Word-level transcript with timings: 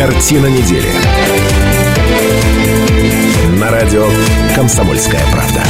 Картина 0.00 0.46
недели. 0.46 0.88
На 3.60 3.70
радио 3.70 4.08
«Комсомольская 4.56 5.20
правда». 5.30 5.60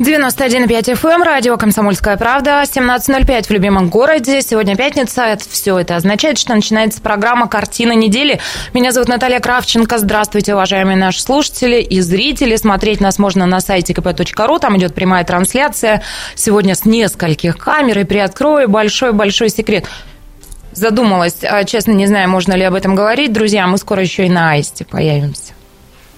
91,5 0.00 0.94
FM, 0.94 1.08
эм, 1.08 1.22
радио 1.22 1.56
«Комсомольская 1.56 2.16
правда», 2.16 2.64
17.05 2.64 3.46
в 3.46 3.50
любимом 3.52 3.90
городе. 3.90 4.42
Сегодня 4.42 4.74
пятница. 4.74 5.22
Это, 5.22 5.44
все 5.48 5.78
это 5.78 5.94
означает, 5.94 6.38
что 6.38 6.52
начинается 6.52 7.00
программа 7.00 7.46
«Картина 7.46 7.92
недели». 7.92 8.40
Меня 8.74 8.90
зовут 8.90 9.08
Наталья 9.08 9.38
Кравченко. 9.38 9.98
Здравствуйте, 9.98 10.52
уважаемые 10.54 10.96
наши 10.96 11.22
слушатели 11.22 11.80
и 11.80 12.00
зрители. 12.00 12.56
Смотреть 12.56 13.00
нас 13.00 13.20
можно 13.20 13.46
на 13.46 13.60
сайте 13.60 13.92
kp.ru. 13.92 14.58
Там 14.58 14.76
идет 14.78 14.96
прямая 14.96 15.22
трансляция. 15.22 16.02
Сегодня 16.34 16.74
с 16.74 16.84
нескольких 16.84 17.56
камер. 17.56 18.00
И 18.00 18.04
приоткрою 18.04 18.68
большой-большой 18.68 19.48
секрет. 19.50 19.86
Задумалась, 20.76 21.36
а, 21.42 21.64
честно, 21.64 21.92
не 21.92 22.06
знаю, 22.06 22.28
можно 22.28 22.52
ли 22.52 22.62
об 22.62 22.74
этом 22.74 22.94
говорить. 22.94 23.32
Друзья, 23.32 23.66
мы 23.66 23.78
скоро 23.78 24.02
еще 24.02 24.26
и 24.26 24.28
на 24.28 24.50
Аисте 24.50 24.84
появимся. 24.84 25.54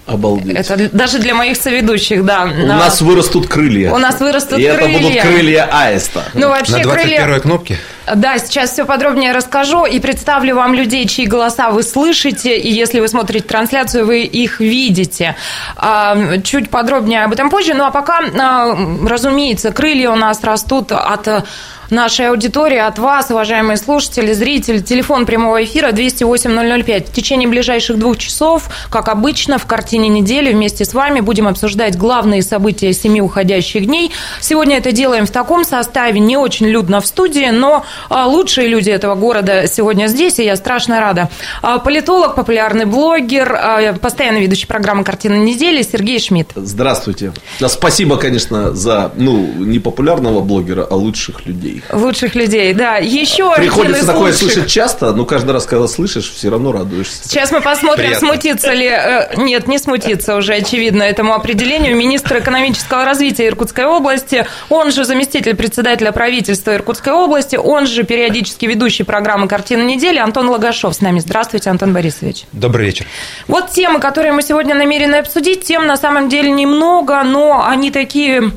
Обалдеть. 0.05 0.57
Это 0.57 0.89
даже 0.91 1.19
для 1.19 1.33
моих 1.33 1.55
соведущих, 1.55 2.25
да. 2.25 2.43
У 2.43 2.65
нас 2.65 2.99
вырастут 2.99 3.47
крылья. 3.47 3.93
У 3.93 3.97
нас 3.99 4.19
вырастут 4.19 4.59
и 4.59 4.67
крылья. 4.67 4.87
И 4.87 4.91
это 4.91 4.99
будут 4.99 5.21
крылья 5.21 5.69
аиста. 5.71 6.23
Ну, 6.33 6.49
вообще 6.49 6.77
На 6.77 6.83
21 6.83 7.21
крылья... 7.21 7.39
кнопке? 7.39 7.77
Да, 8.15 8.37
сейчас 8.39 8.71
все 8.71 8.85
подробнее 8.85 9.31
расскажу 9.31 9.85
и 9.85 9.99
представлю 9.99 10.55
вам 10.55 10.73
людей, 10.73 11.07
чьи 11.07 11.25
голоса 11.25 11.69
вы 11.69 11.83
слышите, 11.83 12.57
и 12.57 12.69
если 12.69 12.99
вы 12.99 13.07
смотрите 13.07 13.45
трансляцию, 13.45 14.05
вы 14.05 14.23
их 14.23 14.59
видите. 14.59 15.35
А, 15.77 16.17
чуть 16.43 16.69
подробнее 16.69 17.23
об 17.23 17.31
этом 17.31 17.49
позже. 17.49 17.75
Ну, 17.75 17.85
а 17.85 17.91
пока, 17.91 18.19
а, 18.19 18.75
разумеется, 19.07 19.71
крылья 19.71 20.09
у 20.09 20.15
нас 20.15 20.43
растут 20.43 20.91
от 20.91 21.45
нашей 21.91 22.29
аудитории, 22.29 22.77
от 22.77 22.99
вас, 22.99 23.31
уважаемые 23.31 23.77
слушатели, 23.77 24.33
зрители. 24.33 24.79
Телефон 24.79 25.25
прямого 25.25 25.63
эфира 25.63 25.91
208-005. 25.91 27.07
В 27.07 27.11
течение 27.11 27.47
ближайших 27.47 27.97
двух 27.97 28.17
часов, 28.17 28.69
как 28.89 29.09
обычно, 29.09 29.57
в 29.57 29.65
картине 29.65 30.09
недели 30.09 30.51
вместе 30.51 30.85
с 30.85 30.93
вами 30.93 31.19
будем 31.19 31.47
обсуждать 31.47 31.97
главные 31.97 32.43
события 32.43 32.93
семи 32.93 33.21
уходящих 33.21 33.85
дней. 33.85 34.11
Сегодня 34.41 34.77
это 34.77 34.91
делаем 34.91 35.25
в 35.25 35.31
таком 35.31 35.63
составе, 35.63 36.19
не 36.19 36.37
очень 36.37 36.67
людно 36.67 37.01
в 37.01 37.07
студии, 37.07 37.49
но 37.49 37.85
а, 38.09 38.27
лучшие 38.27 38.67
люди 38.67 38.89
этого 38.89 39.15
города 39.15 39.67
сегодня 39.67 40.07
здесь, 40.07 40.39
и 40.39 40.43
я 40.43 40.55
страшно 40.55 40.99
рада. 40.99 41.29
А, 41.61 41.79
политолог, 41.79 42.35
популярный 42.35 42.85
блогер, 42.85 43.53
а, 43.53 43.93
постоянно 43.93 44.37
ведущий 44.37 44.67
программы 44.67 45.03
«Картина 45.03 45.35
недели» 45.35 45.81
Сергей 45.81 46.19
Шмидт. 46.19 46.51
Здравствуйте. 46.55 47.33
Спасибо, 47.67 48.17
конечно, 48.17 48.73
за, 48.73 49.11
ну, 49.15 49.37
не 49.37 49.79
популярного 49.79 50.41
блогера, 50.41 50.87
а 50.89 50.95
лучших 50.95 51.45
людей 51.45 51.78
людей. 51.79 52.01
Лучших 52.03 52.35
людей, 52.35 52.73
да. 52.73 52.97
Еще 52.97 53.53
Приходится 53.55 54.05
такое 54.05 54.31
лучших. 54.31 54.39
слышать 54.39 54.67
часто, 54.69 55.13
но 55.13 55.25
каждый 55.25 55.51
раз, 55.51 55.65
когда 55.65 55.87
слышишь, 55.87 56.31
все 56.31 56.49
равно 56.49 56.71
радуешься. 56.71 57.27
Сейчас 57.27 57.51
мы 57.51 57.61
посмотрим, 57.61 58.07
Приятно. 58.07 58.27
смутится 58.27 58.73
ли... 58.73 58.87
Э, 58.87 59.35
нет, 59.37 59.67
не 59.67 59.77
смутится 59.77 60.35
уже, 60.35 60.53
очевидно, 60.55 61.03
этому 61.03 61.33
определению. 61.33 61.95
Министр 61.95 62.39
экономического 62.39 63.05
развития 63.05 63.47
Иркутской 63.47 63.85
области, 63.85 64.45
он 64.69 64.91
же 64.91 65.05
заместитель 65.05 65.55
председателя 65.55 66.11
правительства 66.11 66.75
Иркутской 66.75 67.13
области, 67.13 67.55
он 67.55 67.87
же 67.87 68.03
периодически 68.03 68.65
ведущий 68.65 69.03
программы 69.03 69.47
«Картина 69.47 69.83
недели» 69.83 70.17
Антон 70.17 70.49
Лагашов 70.49 70.95
с 70.95 71.01
нами. 71.01 71.19
Здравствуйте, 71.19 71.69
Антон 71.69 71.93
Борисович. 71.93 72.45
Добрый 72.51 72.85
вечер. 72.85 73.05
Вот 73.47 73.71
темы, 73.71 73.99
которые 73.99 74.33
мы 74.33 74.41
сегодня 74.41 74.75
намерены 74.75 75.15
обсудить, 75.15 75.63
тем 75.63 75.87
на 75.87 75.97
самом 75.97 76.29
деле 76.29 76.51
немного, 76.51 77.23
но 77.23 77.65
они 77.65 77.91
такие 77.91 78.51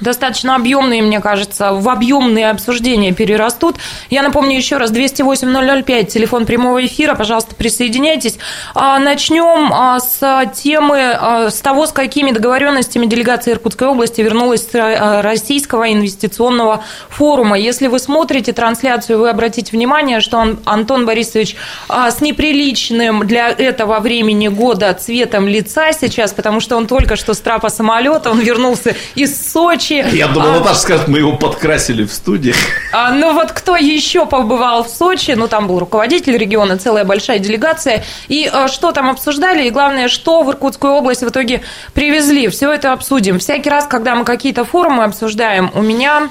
достаточно 0.00 0.56
объемные, 0.56 1.02
мне 1.02 1.20
кажется, 1.20 1.72
в 1.72 1.88
объемные 1.88 2.50
обсуждения 2.50 3.12
перерастут. 3.12 3.76
Я 4.08 4.22
напомню 4.22 4.56
еще 4.56 4.76
раз, 4.76 4.92
208-005, 4.92 6.04
телефон 6.04 6.46
прямого 6.46 6.84
эфира, 6.84 7.14
пожалуйста, 7.14 7.54
присоединяйтесь. 7.54 8.38
А, 8.74 8.98
начнем 8.98 9.72
а, 9.72 10.00
с 10.00 10.50
темы, 10.54 11.12
а, 11.12 11.50
с 11.50 11.60
того, 11.60 11.86
с 11.86 11.92
какими 11.92 12.30
договоренностями 12.30 13.06
делегация 13.06 13.54
Иркутской 13.54 13.88
области 13.88 14.20
вернулась 14.20 14.66
с 14.68 15.22
Российского 15.22 15.92
инвестиционного 15.92 16.84
форума. 17.08 17.58
Если 17.58 17.86
вы 17.86 17.98
смотрите 17.98 18.52
трансляцию, 18.52 19.18
вы 19.18 19.30
обратите 19.30 19.72
внимание, 19.72 20.20
что 20.20 20.56
Антон 20.64 21.06
Борисович 21.06 21.56
с 21.88 22.20
неприличным 22.20 23.26
для 23.26 23.48
этого 23.48 24.00
времени 24.00 24.48
года 24.48 24.92
цветом 24.94 25.48
лица 25.48 25.92
сейчас, 25.92 26.32
потому 26.32 26.60
что 26.60 26.76
он 26.76 26.86
только 26.86 27.16
что 27.16 27.34
с 27.34 27.38
трапа 27.38 27.68
самолета, 27.68 28.30
он 28.30 28.40
вернулся 28.40 28.94
из 29.14 29.50
Сочи, 29.50 29.89
Сочи. 29.90 30.16
Я 30.16 30.28
думал, 30.28 30.50
а, 30.50 30.58
Наташа 30.58 30.80
скажет, 30.80 31.08
мы 31.08 31.18
его 31.18 31.36
подкрасили 31.36 32.04
в 32.04 32.12
студии. 32.12 32.54
А, 32.92 33.12
ну 33.12 33.32
вот 33.34 33.52
кто 33.52 33.76
еще 33.76 34.26
побывал 34.26 34.82
в 34.82 34.88
Сочи? 34.88 35.30
Ну 35.36 35.46
там 35.46 35.68
был 35.68 35.78
руководитель 35.78 36.36
региона, 36.36 36.76
целая 36.76 37.04
большая 37.04 37.38
делегация. 37.38 38.02
И 38.26 38.50
а, 38.52 38.66
что 38.66 38.90
там 38.90 39.08
обсуждали? 39.08 39.68
И 39.68 39.70
главное, 39.70 40.08
что 40.08 40.42
в 40.42 40.50
Иркутскую 40.50 40.94
область 40.94 41.22
в 41.22 41.28
итоге 41.28 41.62
привезли? 41.94 42.48
Все 42.48 42.72
это 42.72 42.92
обсудим. 42.92 43.38
Всякий 43.38 43.70
раз, 43.70 43.86
когда 43.86 44.16
мы 44.16 44.24
какие-то 44.24 44.64
форумы 44.64 45.04
обсуждаем, 45.04 45.70
у 45.74 45.82
меня 45.82 46.30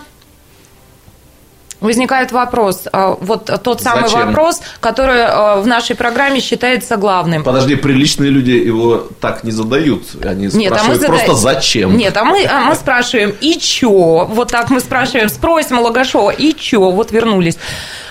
Возникает 1.81 2.33
вопрос, 2.33 2.83
а, 2.91 3.15
вот 3.21 3.49
тот 3.63 3.81
самый 3.81 4.09
зачем? 4.09 4.27
вопрос, 4.27 4.61
который 4.81 5.23
а, 5.23 5.61
в 5.61 5.67
нашей 5.67 5.95
программе 5.95 6.41
считается 6.41 6.97
главным. 6.97 7.43
Подожди, 7.43 7.75
приличные 7.75 8.29
люди 8.29 8.51
его 8.51 9.07
так 9.21 9.45
не 9.45 9.51
задают, 9.51 10.03
они 10.23 10.47
Нет, 10.47 10.51
спрашивают 10.51 10.81
а 10.81 10.89
мы 10.89 10.95
зада... 10.95 11.07
просто 11.07 11.33
зачем. 11.35 11.97
Нет, 11.97 12.17
а 12.17 12.25
мы, 12.25 12.45
а 12.45 12.61
мы 12.61 12.75
спрашиваем, 12.75 13.33
и 13.39 13.57
чё? 13.57 14.25
Вот 14.29 14.51
так 14.51 14.69
мы 14.69 14.81
спрашиваем, 14.81 15.29
спросим 15.29 15.79
у 15.79 15.83
Логашова, 15.83 16.31
и 16.31 16.53
чё? 16.53 16.91
Вот 16.91 17.11
вернулись. 17.11 17.57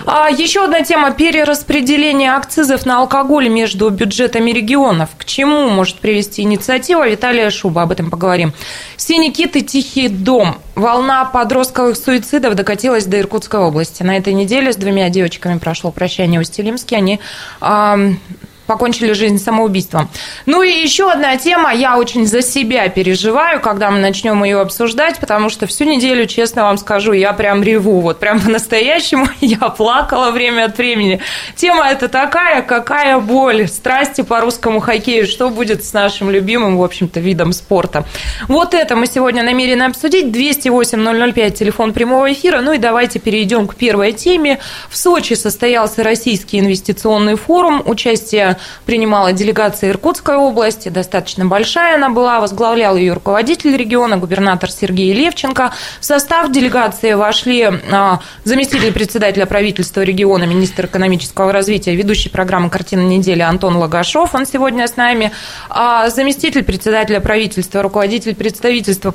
А 0.06 0.31
еще 0.31 0.65
одна 0.65 0.83
тема– 0.83 1.11
перераспределение 1.19 2.33
акцизов 2.33 2.87
на 2.87 3.00
алкоголь 3.00 3.49
между 3.49 3.91
бюджетами 3.91 4.50
регионов. 4.50 5.11
К 5.19 5.27
чему 5.27 5.69
может 5.69 5.97
привести 5.97 6.43
инициатива? 6.43 7.06
Виталия 7.06 7.50
Шуба, 7.50 7.83
об 7.83 7.93
этом 7.93 8.11
поговорим. 8.11 8.55
«Синий 8.97 9.31
кит» 9.31 9.56
и 9.56 9.62
«Тихий 9.62 10.09
дом». 10.09 10.56
Волна 10.78 11.25
подростковых 11.25 11.97
суицидов 11.97 12.55
докатилась 12.55 13.05
до 13.05 13.19
Иркутской 13.19 13.59
области. 13.59 14.05
На 14.05 14.16
этой 14.16 14.33
неделе 14.33 14.72
с 14.72 14.77
двумя 14.77 15.09
девочками 15.09 15.59
прошло 15.59 15.91
прощание 15.91 16.39
в 16.39 16.43
Устилимске. 16.43 16.94
Они 16.94 17.21
покончили 18.69 19.12
жизнь 19.12 19.39
самоубийством. 19.39 20.09
Ну 20.47 20.62
и 20.62 20.71
еще 20.71 21.11
одна 21.11 21.37
тема, 21.39 21.73
я 21.75 21.99
очень 21.99 22.27
за 22.27 22.43
себя 22.43 22.89
переживаю, 22.89 23.61
когда 23.61 23.91
мы 23.91 23.99
начнем 23.99 24.45
ее 24.45 24.61
обсуждать, 24.61 25.19
потому 25.19 25.49
что 25.49 25.67
всю 25.67 25.84
неделю, 25.84 26.27
честно 26.27 26.65
вам 26.65 26.77
скажу, 26.77 27.12
я 27.12 27.33
прям 27.33 27.62
реву, 27.62 28.01
вот 28.01 28.21
прям 28.21 28.41
по-настоящему 28.45 29.27
я 29.41 29.71
плакала 29.71 30.31
время 30.31 30.67
от 30.67 30.79
времени. 30.79 31.21
Тема 31.56 31.89
это 31.89 32.09
такая, 32.09 32.62
какая 32.62 33.19
боль, 33.19 33.67
страсти 33.69 34.21
по 34.21 34.41
русскому 34.41 34.81
хоккею, 34.81 35.27
что 35.27 35.49
будет 35.49 35.83
с 35.85 35.95
нашим 35.95 36.31
любимым, 36.31 36.77
в 36.77 36.85
общем-то, 36.85 37.21
видом 37.21 37.53
спорта. 37.53 38.05
Вот 38.49 38.75
это 38.75 38.95
мы 38.97 39.06
сегодня 39.06 39.43
намерены 39.43 39.85
обсудить. 39.85 40.27
208-005, 40.27 41.50
телефон 41.53 41.95
прямого 41.95 42.31
эфира. 42.31 42.61
Ну 42.61 42.73
и 42.73 42.79
давайте 42.79 43.19
перейдем 43.19 43.67
к 43.67 43.77
первой 43.77 44.12
теме. 44.12 44.59
В 44.91 44.97
Сочи 44.97 45.33
состоялся 45.33 46.03
Российский 46.03 46.61
инвестиционный 46.61 47.37
форум. 47.37 47.83
Участие 47.87 48.57
принимала 48.86 49.32
делегация 49.32 49.91
Иркутской 49.91 50.36
области, 50.36 50.88
достаточно 50.88 51.46
большая 51.46 51.96
она 51.96 52.10
была, 52.10 52.41
возглавлял 52.41 52.96
ее 52.96 53.12
руководитель 53.12 53.76
региона, 53.76 54.16
губернатор 54.16 54.70
Сергей 54.70 55.12
Левченко. 55.12 55.72
В 56.00 56.04
состав 56.04 56.50
делегации 56.50 57.12
вошли 57.14 57.69
а, 57.91 58.20
заместитель 58.44 58.92
председателя 58.92 59.46
правительства 59.46 60.02
региона, 60.02 60.44
министр 60.44 60.86
экономического 60.86 61.52
развития, 61.52 61.94
ведущий 61.94 62.28
программы 62.28 62.70
«Картина 62.70 63.02
недели» 63.02 63.42
Антон 63.42 63.76
Лагашов, 63.76 64.34
он 64.34 64.46
сегодня 64.46 64.86
с 64.86 64.96
нами, 64.96 65.32
а, 65.69 66.08
заместитель 66.10 66.64
председателя 66.64 67.20
правительства, 67.20 67.82
руководитель 67.82 68.34
представительства 68.34 69.12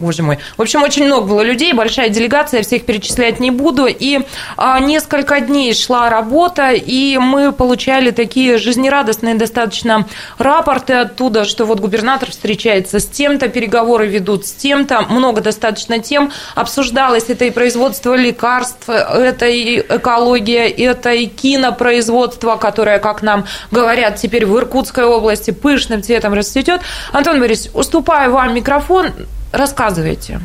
боже 0.00 0.22
мой. 0.22 0.38
В 0.56 0.62
общем, 0.62 0.82
очень 0.82 1.04
много 1.04 1.26
было 1.26 1.42
людей, 1.42 1.72
большая 1.72 2.08
делегация, 2.08 2.62
всех 2.62 2.84
перечислять 2.84 3.38
не 3.38 3.50
буду. 3.50 3.86
И 3.86 4.20
а, 4.56 4.80
несколько 4.80 5.40
дней 5.40 5.74
шла 5.74 6.10
работа, 6.10 6.70
и 6.72 7.18
мы 7.18 7.52
получали 7.52 8.10
такие 8.10 8.58
жизнерадостные 8.58 9.34
достаточно 9.34 10.06
рапорты 10.38 10.94
оттуда, 10.94 11.44
что 11.44 11.66
вот 11.66 11.80
губернатор 11.80 12.30
встречается 12.30 12.98
с 12.98 13.06
тем-то, 13.06 13.48
переговоры 13.48 14.06
ведут 14.06 14.46
с 14.46 14.52
тем-то, 14.52 15.02
много 15.02 15.40
достаточно 15.40 15.98
тем. 15.98 16.32
Обсуждалось 16.54 17.24
это 17.28 17.44
и 17.44 17.50
производство 17.50 18.14
лекарств, 18.14 18.88
это 18.88 19.46
и 19.46 19.80
экология, 19.80 20.68
это 20.68 21.12
и 21.12 21.26
кинопроизводство, 21.26 22.56
которое, 22.56 22.98
как 22.98 23.22
нам 23.22 23.44
говорят, 23.70 24.16
теперь 24.16 24.46
в 24.46 24.56
Иркутской 24.56 25.04
области 25.04 25.50
пышным 25.50 26.02
цветом 26.02 26.32
расцветет. 26.32 26.80
Антон 27.12 27.38
Борисович, 27.40 27.72
уступаю 27.74 28.32
вам 28.32 28.54
микрофон. 28.54 29.12
Рассказывайте. 29.52 30.40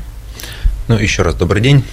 Ну, 0.87 0.97
еще 0.97 1.21
раз 1.21 1.35
добрый 1.35 1.61
день. 1.61 1.83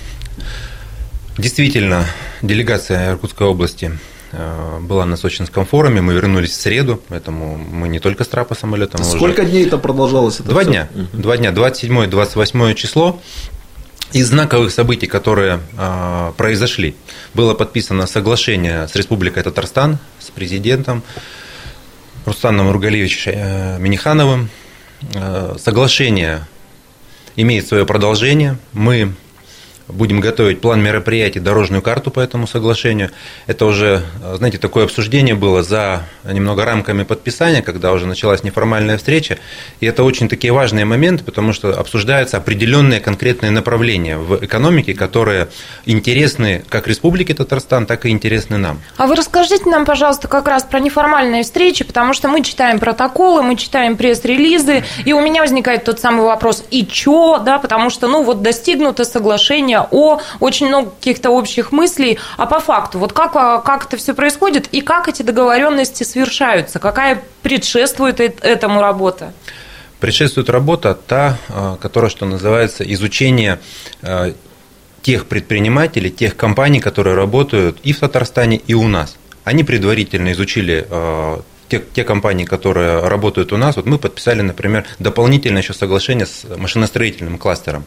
Действительно, 1.36 2.06
делегация 2.42 3.12
Иркутской 3.12 3.46
области 3.46 3.98
э, 4.32 4.78
была 4.80 5.04
на 5.06 5.16
Сочинском 5.16 5.64
форуме, 5.64 6.00
мы 6.00 6.14
вернулись 6.14 6.50
в 6.50 6.60
среду, 6.60 7.02
поэтому 7.08 7.56
мы 7.56 7.88
не 7.88 8.00
только 8.00 8.24
с 8.24 8.28
трапа 8.28 8.54
самолетом. 8.54 9.02
Сколько 9.04 9.40
уже... 9.40 9.50
дней 9.50 9.66
это 9.66 9.78
продолжалось? 9.78 10.40
Это 10.40 10.50
Два 10.50 10.62
все? 10.62 10.70
дня. 10.70 10.88
Угу. 10.94 11.22
Два 11.22 11.36
дня, 11.36 11.50
27-28 11.50 12.74
число. 12.74 13.20
из 14.12 14.28
знаковых 14.28 14.72
событий, 14.72 15.06
которые 15.06 15.60
э, 15.78 16.32
произошли, 16.36 16.94
было 17.32 17.54
подписано 17.54 18.06
соглашение 18.06 18.88
с 18.88 18.94
Республикой 18.94 19.42
Татарстан, 19.42 19.98
с 20.18 20.30
президентом 20.30 21.02
Рустаном 22.26 22.70
Ругалевичем 22.70 23.32
э, 23.34 23.78
Минихановым. 23.78 24.50
Э, 25.14 25.56
соглашение 25.58 26.46
имеет 27.36 27.66
свое 27.66 27.86
продолжение. 27.86 28.56
Мы 28.72 29.12
будем 29.92 30.20
готовить 30.20 30.60
план 30.60 30.82
мероприятий, 30.82 31.40
дорожную 31.40 31.82
карту 31.82 32.10
по 32.10 32.20
этому 32.20 32.46
соглашению. 32.46 33.10
Это 33.46 33.66
уже, 33.66 34.02
знаете, 34.36 34.58
такое 34.58 34.84
обсуждение 34.84 35.34
было 35.34 35.62
за 35.62 36.02
немного 36.24 36.64
рамками 36.64 37.02
подписания, 37.02 37.62
когда 37.62 37.92
уже 37.92 38.06
началась 38.06 38.42
неформальная 38.42 38.98
встреча. 38.98 39.38
И 39.80 39.86
это 39.86 40.04
очень 40.04 40.28
такие 40.28 40.52
важные 40.52 40.84
моменты, 40.84 41.24
потому 41.24 41.52
что 41.52 41.78
обсуждаются 41.78 42.36
определенные 42.36 43.00
конкретные 43.00 43.50
направления 43.50 44.16
в 44.16 44.44
экономике, 44.44 44.94
которые 44.94 45.48
интересны 45.86 46.64
как 46.68 46.88
Республике 46.88 47.34
Татарстан, 47.34 47.86
так 47.86 48.06
и 48.06 48.08
интересны 48.08 48.58
нам. 48.58 48.80
А 48.96 49.06
вы 49.06 49.14
расскажите 49.14 49.68
нам, 49.68 49.84
пожалуйста, 49.84 50.28
как 50.28 50.48
раз 50.48 50.64
про 50.64 50.80
неформальные 50.80 51.42
встречи, 51.42 51.84
потому 51.84 52.14
что 52.14 52.28
мы 52.28 52.42
читаем 52.42 52.78
протоколы, 52.78 53.42
мы 53.42 53.56
читаем 53.56 53.96
пресс-релизы, 53.96 54.84
и 55.04 55.12
у 55.12 55.20
меня 55.20 55.42
возникает 55.42 55.84
тот 55.84 56.00
самый 56.00 56.24
вопрос, 56.24 56.64
и 56.70 56.86
чё, 56.86 57.38
да, 57.38 57.58
потому 57.58 57.90
что, 57.90 58.08
ну, 58.08 58.22
вот 58.22 58.42
достигнуто 58.42 59.04
соглашение 59.04 59.81
о 59.90 60.20
очень 60.40 60.68
много 60.68 60.90
каких-то 60.90 61.30
общих 61.30 61.72
мыслей, 61.72 62.18
а 62.36 62.46
по 62.46 62.60
факту, 62.60 62.98
вот 62.98 63.12
как, 63.12 63.36
а, 63.36 63.60
как 63.60 63.86
это 63.86 63.96
все 63.96 64.14
происходит 64.14 64.68
и 64.72 64.80
как 64.80 65.08
эти 65.08 65.22
договоренности 65.22 66.04
совершаются, 66.04 66.78
какая 66.78 67.22
предшествует 67.42 68.20
этому 68.20 68.80
работа? 68.80 69.32
Предшествует 70.00 70.50
работа 70.50 70.94
та, 70.94 71.38
а, 71.48 71.76
которая, 71.76 72.10
что 72.10 72.26
называется, 72.26 72.84
изучение 72.92 73.60
а, 74.02 74.32
тех 75.02 75.26
предпринимателей, 75.26 76.10
тех 76.10 76.36
компаний, 76.36 76.80
которые 76.80 77.16
работают 77.16 77.78
и 77.82 77.92
в 77.92 77.98
Татарстане, 77.98 78.58
и 78.58 78.74
у 78.74 78.88
нас. 78.88 79.16
Они 79.44 79.64
предварительно 79.64 80.30
изучили 80.30 80.86
те, 81.72 81.82
те 81.94 82.04
компании, 82.04 82.44
которые 82.44 83.00
работают 83.08 83.52
у 83.52 83.56
нас. 83.56 83.76
Вот 83.76 83.86
мы 83.86 83.96
подписали, 83.98 84.42
например, 84.42 84.84
дополнительное 84.98 85.62
еще 85.62 85.72
соглашение 85.72 86.26
с 86.26 86.44
машиностроительным 86.56 87.38
кластером. 87.38 87.86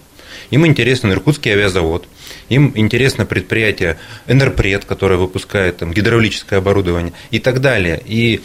Им 0.51 0.65
интересен 0.65 1.11
Иркутский 1.11 1.51
авиазавод, 1.51 2.07
им 2.49 2.71
интересно 2.75 3.25
предприятие 3.25 3.97
Энерпред, 4.27 4.85
которое 4.85 5.17
выпускает 5.17 5.77
там, 5.77 5.91
гидравлическое 5.91 6.59
оборудование 6.59 7.13
и 7.31 7.39
так 7.39 7.61
далее. 7.61 8.01
И 8.05 8.41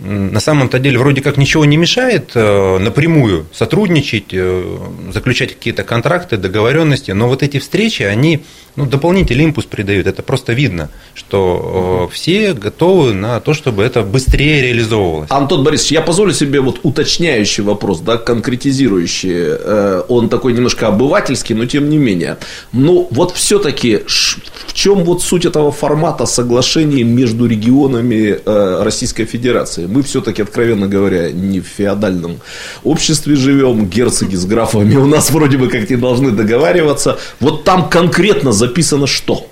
на 0.00 0.40
самом-то 0.40 0.78
деле 0.78 0.98
вроде 0.98 1.20
как 1.20 1.36
ничего 1.36 1.64
не 1.64 1.76
мешает 1.76 2.30
э, 2.34 2.78
напрямую 2.78 3.46
сотрудничать, 3.52 4.32
э, 4.32 4.78
заключать 5.12 5.54
какие-то 5.54 5.84
контракты, 5.84 6.38
договоренности, 6.38 7.10
но 7.10 7.28
вот 7.28 7.42
эти 7.42 7.58
встречи, 7.58 8.02
они 8.02 8.42
ну, 8.76 8.86
дополнительный 8.86 9.44
импульс 9.44 9.66
придают. 9.66 10.06
Это 10.06 10.22
просто 10.22 10.52
видно, 10.52 10.88
что 11.14 12.08
э, 12.10 12.14
все 12.14 12.52
готовы 12.52 13.12
на 13.12 13.40
то, 13.40 13.54
чтобы 13.54 13.82
это 13.82 14.02
быстрее 14.02 14.62
реализовывалось. 14.62 15.30
Антон 15.30 15.64
Борисович, 15.64 15.92
я 15.92 16.00
позволю 16.02 16.32
себе 16.32 16.60
вот 16.60 16.80
уточняющий 16.82 17.62
вопрос, 17.62 18.00
да, 18.00 18.16
конкретизирующий. 18.16 20.00
Он 20.08 20.28
такой 20.28 20.52
немножко 20.52 20.88
обывательский, 20.88 21.54
но 21.54 21.66
тем 21.66 21.90
не 21.90 21.98
менее. 21.98 22.38
Ну, 22.72 23.08
вот 23.10 23.32
все-таки 23.32 24.02
в 24.06 24.72
чем 24.72 25.04
вот 25.04 25.22
суть 25.22 25.44
этого 25.44 25.72
формата 25.72 26.26
соглашений 26.26 27.02
между 27.02 27.46
регионами 27.46 28.38
Российской 28.82 29.24
Федерации? 29.24 29.86
Мы 29.86 30.02
все-таки, 30.02 30.42
откровенно 30.42 30.86
говоря, 30.86 31.30
не 31.32 31.60
в 31.60 31.66
феодальном 31.66 32.40
обществе 32.84 33.36
живем, 33.36 33.86
герцоги 33.86 34.36
с 34.36 34.44
графами 34.44 34.96
у 34.96 35.06
нас 35.06 35.30
вроде 35.30 35.56
бы 35.56 35.68
как 35.68 35.90
не 35.90 35.96
должны 35.96 36.30
договариваться. 36.30 37.18
Вот 37.40 37.64
там 37.64 37.88
конкретно 37.88 38.52
записано 38.60 39.06
что? 39.06 39.46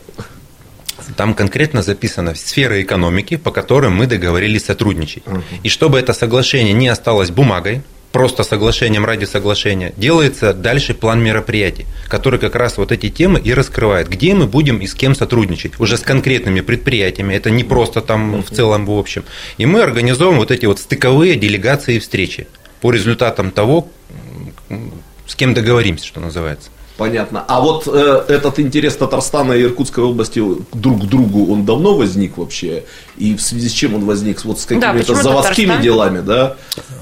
Там 1.17 1.35
конкретно 1.35 1.83
записана 1.83 2.35
сфера 2.35 2.81
экономики, 2.83 3.37
по 3.37 3.51
которой 3.51 3.91
мы 3.91 4.07
договорились 4.07 4.67
сотрудничать. 4.67 5.27
Угу. 5.27 5.43
И 5.63 5.69
чтобы 5.69 5.99
это 5.99 6.13
соглашение 6.13 6.75
не 6.75 6.89
осталось 6.89 7.31
бумагой, 7.31 7.83
просто 8.13 8.43
соглашением 8.43 9.05
ради 9.05 9.25
соглашения, 9.25 9.93
делается 9.97 10.53
дальше 10.53 10.95
план 10.95 11.23
мероприятий, 11.23 11.87
который 12.09 12.39
как 12.39 12.55
раз 12.55 12.79
вот 12.79 12.93
эти 12.93 13.09
темы 13.09 13.41
и 13.41 13.53
раскрывает, 13.55 14.09
где 14.09 14.35
мы 14.35 14.47
будем 14.47 14.79
и 14.79 14.87
с 14.87 14.95
кем 14.95 15.15
сотрудничать, 15.15 15.81
уже 15.81 15.97
с 15.97 16.01
конкретными 16.01 16.61
предприятиями, 16.61 17.35
это 17.35 17.51
не 17.51 17.65
просто 17.65 18.01
там 18.01 18.43
в 18.43 18.51
целом 18.51 18.87
в 18.87 18.91
общем. 18.91 19.25
И 19.57 19.67
мы 19.67 19.83
организуем 19.83 20.37
вот 20.37 20.51
эти 20.51 20.67
вот 20.67 20.79
стыковые 20.79 21.37
делегации 21.37 21.97
и 21.97 21.99
встречи 21.99 22.47
по 22.81 22.93
результатам 22.93 23.51
того, 23.51 23.89
с 25.27 25.35
кем 25.35 25.55
договоримся, 25.55 26.07
что 26.07 26.21
называется. 26.21 26.71
Понятно. 26.99 27.45
А 27.47 27.61
вот 27.61 27.87
э, 27.87 28.25
этот 28.27 28.59
интерес 28.59 28.97
Татарстана 28.97 29.53
и 29.53 29.63
Иркутской 29.63 30.03
области 30.03 30.43
друг 30.73 31.03
к 31.03 31.05
другу, 31.05 31.53
он 31.53 31.65
давно 31.65 31.95
возник 31.97 32.37
вообще? 32.37 32.83
И 33.17 33.37
в 33.37 33.41
связи 33.41 33.69
с 33.69 33.73
чем 33.73 33.95
он 33.95 34.05
возник? 34.05 34.45
Вот 34.45 34.59
с 34.59 34.67
какими-то 34.67 35.15
да, 35.15 35.23
заводскими 35.23 35.67
Татарстан? 35.67 35.83
делами, 35.83 36.21
да? 36.23 36.57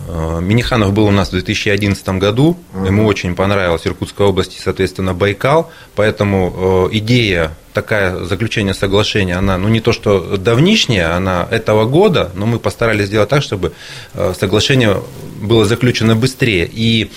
Э, 0.06 0.40
Миниханов 0.42 0.92
был 0.92 1.06
у 1.06 1.10
нас 1.10 1.28
в 1.28 1.30
2011 1.30 2.06
году. 2.10 2.58
uh 2.74 2.86
Ему 2.86 3.06
очень 3.06 3.34
понравилась 3.34 3.86
Иркутская 3.86 4.26
область 4.26 4.58
и, 4.58 4.60
соответственно, 4.60 5.14
Байкал. 5.14 5.70
Поэтому 5.94 6.88
э, 6.92 6.98
идея 6.98 7.52
такая 7.72 8.22
заключение 8.24 8.74
соглашения, 8.74 9.36
она, 9.36 9.56
ну, 9.56 9.68
не 9.68 9.80
то 9.80 9.92
что 9.92 10.36
давнишняя, 10.36 11.16
она 11.16 11.48
этого 11.50 11.86
года, 11.86 12.32
но 12.34 12.44
мы 12.44 12.58
постарались 12.58 13.06
сделать 13.06 13.30
так, 13.30 13.42
чтобы 13.42 13.72
э, 14.12 14.34
соглашение 14.38 15.00
было 15.40 15.64
заключено 15.64 16.14
быстрее. 16.14 16.68
И 16.70 17.10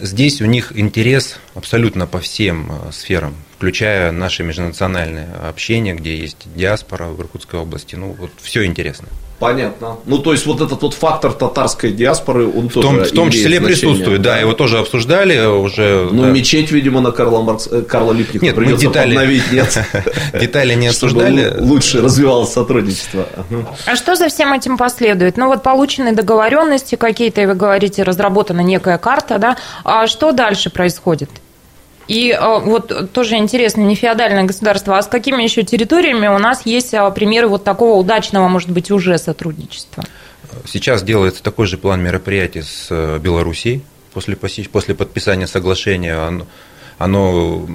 Здесь 0.00 0.40
у 0.40 0.46
них 0.46 0.72
интерес 0.76 1.38
абсолютно 1.54 2.06
по 2.06 2.18
всем 2.18 2.70
э, 2.70 2.92
сферам, 2.92 3.34
включая 3.56 4.12
наше 4.12 4.42
межнациональное 4.42 5.28
общение, 5.48 5.94
где 5.94 6.16
есть 6.16 6.48
диаспора 6.54 7.06
в 7.08 7.20
Иркутской 7.20 7.60
области. 7.60 7.94
Ну, 7.94 8.12
вот 8.12 8.30
все 8.40 8.64
интересно. 8.64 9.08
Понятно. 9.38 9.98
Ну, 10.06 10.18
то 10.18 10.32
есть, 10.32 10.46
вот 10.46 10.60
этот 10.60 10.80
вот 10.80 10.94
фактор 10.94 11.32
татарской 11.32 11.92
диаспоры, 11.92 12.46
он 12.46 12.68
в 12.68 12.72
тоже 12.72 12.88
том, 12.88 13.04
В 13.04 13.10
том 13.12 13.30
числе 13.30 13.58
значение, 13.58 13.68
присутствует, 13.68 14.22
да, 14.22 14.38
его 14.38 14.54
тоже 14.54 14.78
обсуждали 14.78 15.44
уже. 15.46 16.08
Ну, 16.10 16.22
да. 16.22 16.30
мечеть, 16.30 16.70
видимо, 16.70 17.00
на 17.00 17.10
Карла, 17.10 17.42
Маркс, 17.42 17.68
э, 17.70 17.82
Карла 17.82 18.12
Липника 18.12 18.46
нет, 18.46 18.54
придется 18.54 18.86
детали, 18.86 19.14
подновить, 19.14 19.52
нет? 19.52 19.78
Детали 20.40 20.74
не 20.74 20.88
обсуждали. 20.88 21.54
лучше 21.58 22.00
развивалось 22.00 22.52
сотрудничество. 22.52 23.26
А 23.86 23.96
что 23.96 24.16
за 24.16 24.28
всем 24.28 24.52
этим 24.54 24.78
последует? 24.78 25.36
Ну, 25.36 25.48
вот 25.48 25.62
получены 25.62 26.12
договоренности 26.12 26.94
какие-то, 26.94 27.42
и 27.42 27.46
вы 27.46 27.54
говорите, 27.54 28.02
разработана 28.04 28.60
некая 28.60 28.96
карта, 28.96 29.38
да? 29.38 29.56
А 29.84 30.06
что 30.06 30.32
дальше 30.32 30.70
происходит? 30.70 31.30
И 32.08 32.30
э, 32.30 32.58
вот 32.60 33.12
тоже 33.12 33.36
интересно, 33.36 33.80
не 33.82 33.94
феодальное 33.94 34.44
государство, 34.44 34.96
а 34.96 35.02
с 35.02 35.06
какими 35.06 35.42
еще 35.42 35.62
территориями 35.62 36.28
у 36.28 36.38
нас 36.38 36.64
есть 36.64 36.94
э, 36.94 37.10
примеры 37.10 37.48
вот 37.48 37.64
такого 37.64 37.98
удачного, 37.98 38.48
может 38.48 38.70
быть, 38.70 38.90
уже 38.90 39.18
сотрудничества? 39.18 40.04
Сейчас 40.64 41.02
делается 41.02 41.42
такой 41.42 41.66
же 41.66 41.78
план 41.78 42.02
мероприятий 42.02 42.62
с 42.62 42.88
э, 42.90 43.18
Белоруссией 43.18 43.82
после, 44.12 44.36
после 44.36 44.94
подписания 44.94 45.46
соглашения. 45.46 46.14
Оно, 46.14 46.46
оно 46.98 47.66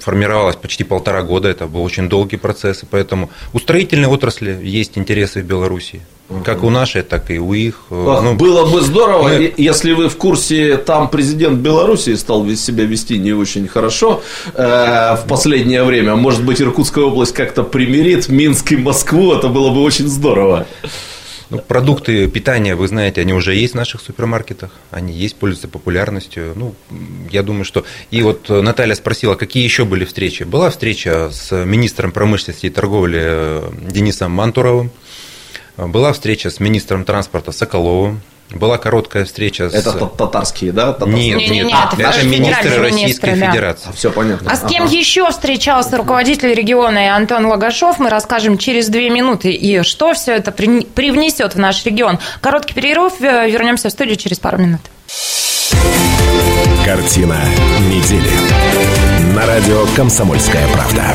формировалось 0.00 0.56
почти 0.56 0.84
полтора 0.84 1.22
года, 1.22 1.48
это 1.48 1.66
был 1.66 1.82
очень 1.82 2.08
долгий 2.08 2.36
процесс, 2.36 2.84
и 2.84 2.86
поэтому 2.86 3.30
у 3.52 3.58
строительной 3.58 4.08
отрасли 4.08 4.58
есть 4.62 4.96
интересы 4.96 5.42
в 5.42 5.46
Беларуси. 5.46 6.00
Как 6.44 6.62
у 6.62 6.68
нашей, 6.68 7.02
так 7.02 7.30
и 7.30 7.38
у 7.38 7.54
их. 7.54 7.80
Ах, 7.90 8.22
ну, 8.22 8.34
было 8.34 8.70
бы 8.70 8.82
здорово, 8.82 9.28
мы... 9.28 9.54
если 9.56 9.92
вы 9.92 10.10
в 10.10 10.16
курсе, 10.16 10.76
там 10.76 11.08
президент 11.08 11.60
Беларуси 11.60 12.14
стал 12.16 12.46
себя 12.50 12.84
вести 12.84 13.18
не 13.18 13.32
очень 13.32 13.66
хорошо 13.66 14.22
э, 14.52 15.16
в 15.16 15.24
последнее 15.26 15.84
время. 15.84 16.16
Может 16.16 16.44
быть, 16.44 16.60
Иркутская 16.60 17.04
область 17.04 17.32
как-то 17.32 17.62
примирит 17.62 18.28
Минск 18.28 18.72
и 18.72 18.76
Москву, 18.76 19.32
это 19.32 19.48
было 19.48 19.70
бы 19.70 19.82
очень 19.82 20.06
здорово. 20.08 20.66
Ну, 21.50 21.58
продукты 21.60 22.28
питания, 22.28 22.74
вы 22.74 22.88
знаете, 22.88 23.22
они 23.22 23.32
уже 23.32 23.54
есть 23.54 23.72
в 23.72 23.76
наших 23.76 24.02
супермаркетах, 24.02 24.70
они 24.90 25.14
есть, 25.14 25.36
пользуются 25.36 25.66
популярностью. 25.66 26.52
Ну, 26.54 26.74
я 27.30 27.42
думаю, 27.42 27.64
что... 27.64 27.84
И 28.10 28.20
вот 28.20 28.50
Наталья 28.50 28.94
спросила, 28.94 29.34
какие 29.34 29.64
еще 29.64 29.86
были 29.86 30.04
встречи. 30.04 30.42
Была 30.42 30.68
встреча 30.68 31.30
с 31.32 31.64
министром 31.64 32.12
промышленности 32.12 32.66
и 32.66 32.70
торговли 32.70 33.20
э, 33.22 33.70
Денисом 33.90 34.32
Мантуровым, 34.32 34.90
была 35.86 36.12
встреча 36.12 36.50
с 36.50 36.60
министром 36.60 37.04
транспорта 37.04 37.52
Соколовым, 37.52 38.20
была 38.50 38.78
короткая 38.78 39.24
встреча 39.26 39.68
с... 39.68 39.74
Это 39.74 39.92
татарские, 39.92 40.72
да? 40.72 40.94
Татарские? 40.94 41.34
Нет, 41.34 41.50
нет, 41.50 41.66
нет, 41.66 41.74
это, 41.92 42.02
это 42.02 42.26
министры 42.26 42.78
Российской 42.78 43.26
министры, 43.26 43.46
Федерации. 43.48 43.86
Да. 43.88 43.92
Все 43.92 44.10
понятно. 44.10 44.50
А 44.50 44.56
с 44.56 44.66
кем 44.66 44.84
ага. 44.84 44.94
еще 44.94 45.30
встречался 45.30 45.98
руководитель 45.98 46.54
региона 46.54 47.14
Антон 47.14 47.46
Лагашов, 47.46 47.98
мы 47.98 48.08
расскажем 48.08 48.56
через 48.56 48.88
две 48.88 49.10
минуты. 49.10 49.52
И 49.52 49.82
что 49.82 50.14
все 50.14 50.32
это 50.32 50.50
привнесет 50.50 51.54
в 51.54 51.58
наш 51.58 51.84
регион. 51.84 52.18
Короткий 52.40 52.72
перерыв, 52.72 53.20
вернемся 53.20 53.90
в 53.90 53.92
студию 53.92 54.16
через 54.16 54.38
пару 54.38 54.56
минут. 54.56 54.80
Картина 56.86 57.38
недели. 57.90 58.30
На 59.34 59.46
радио 59.46 59.84
«Комсомольская 59.94 60.66
правда». 60.68 61.14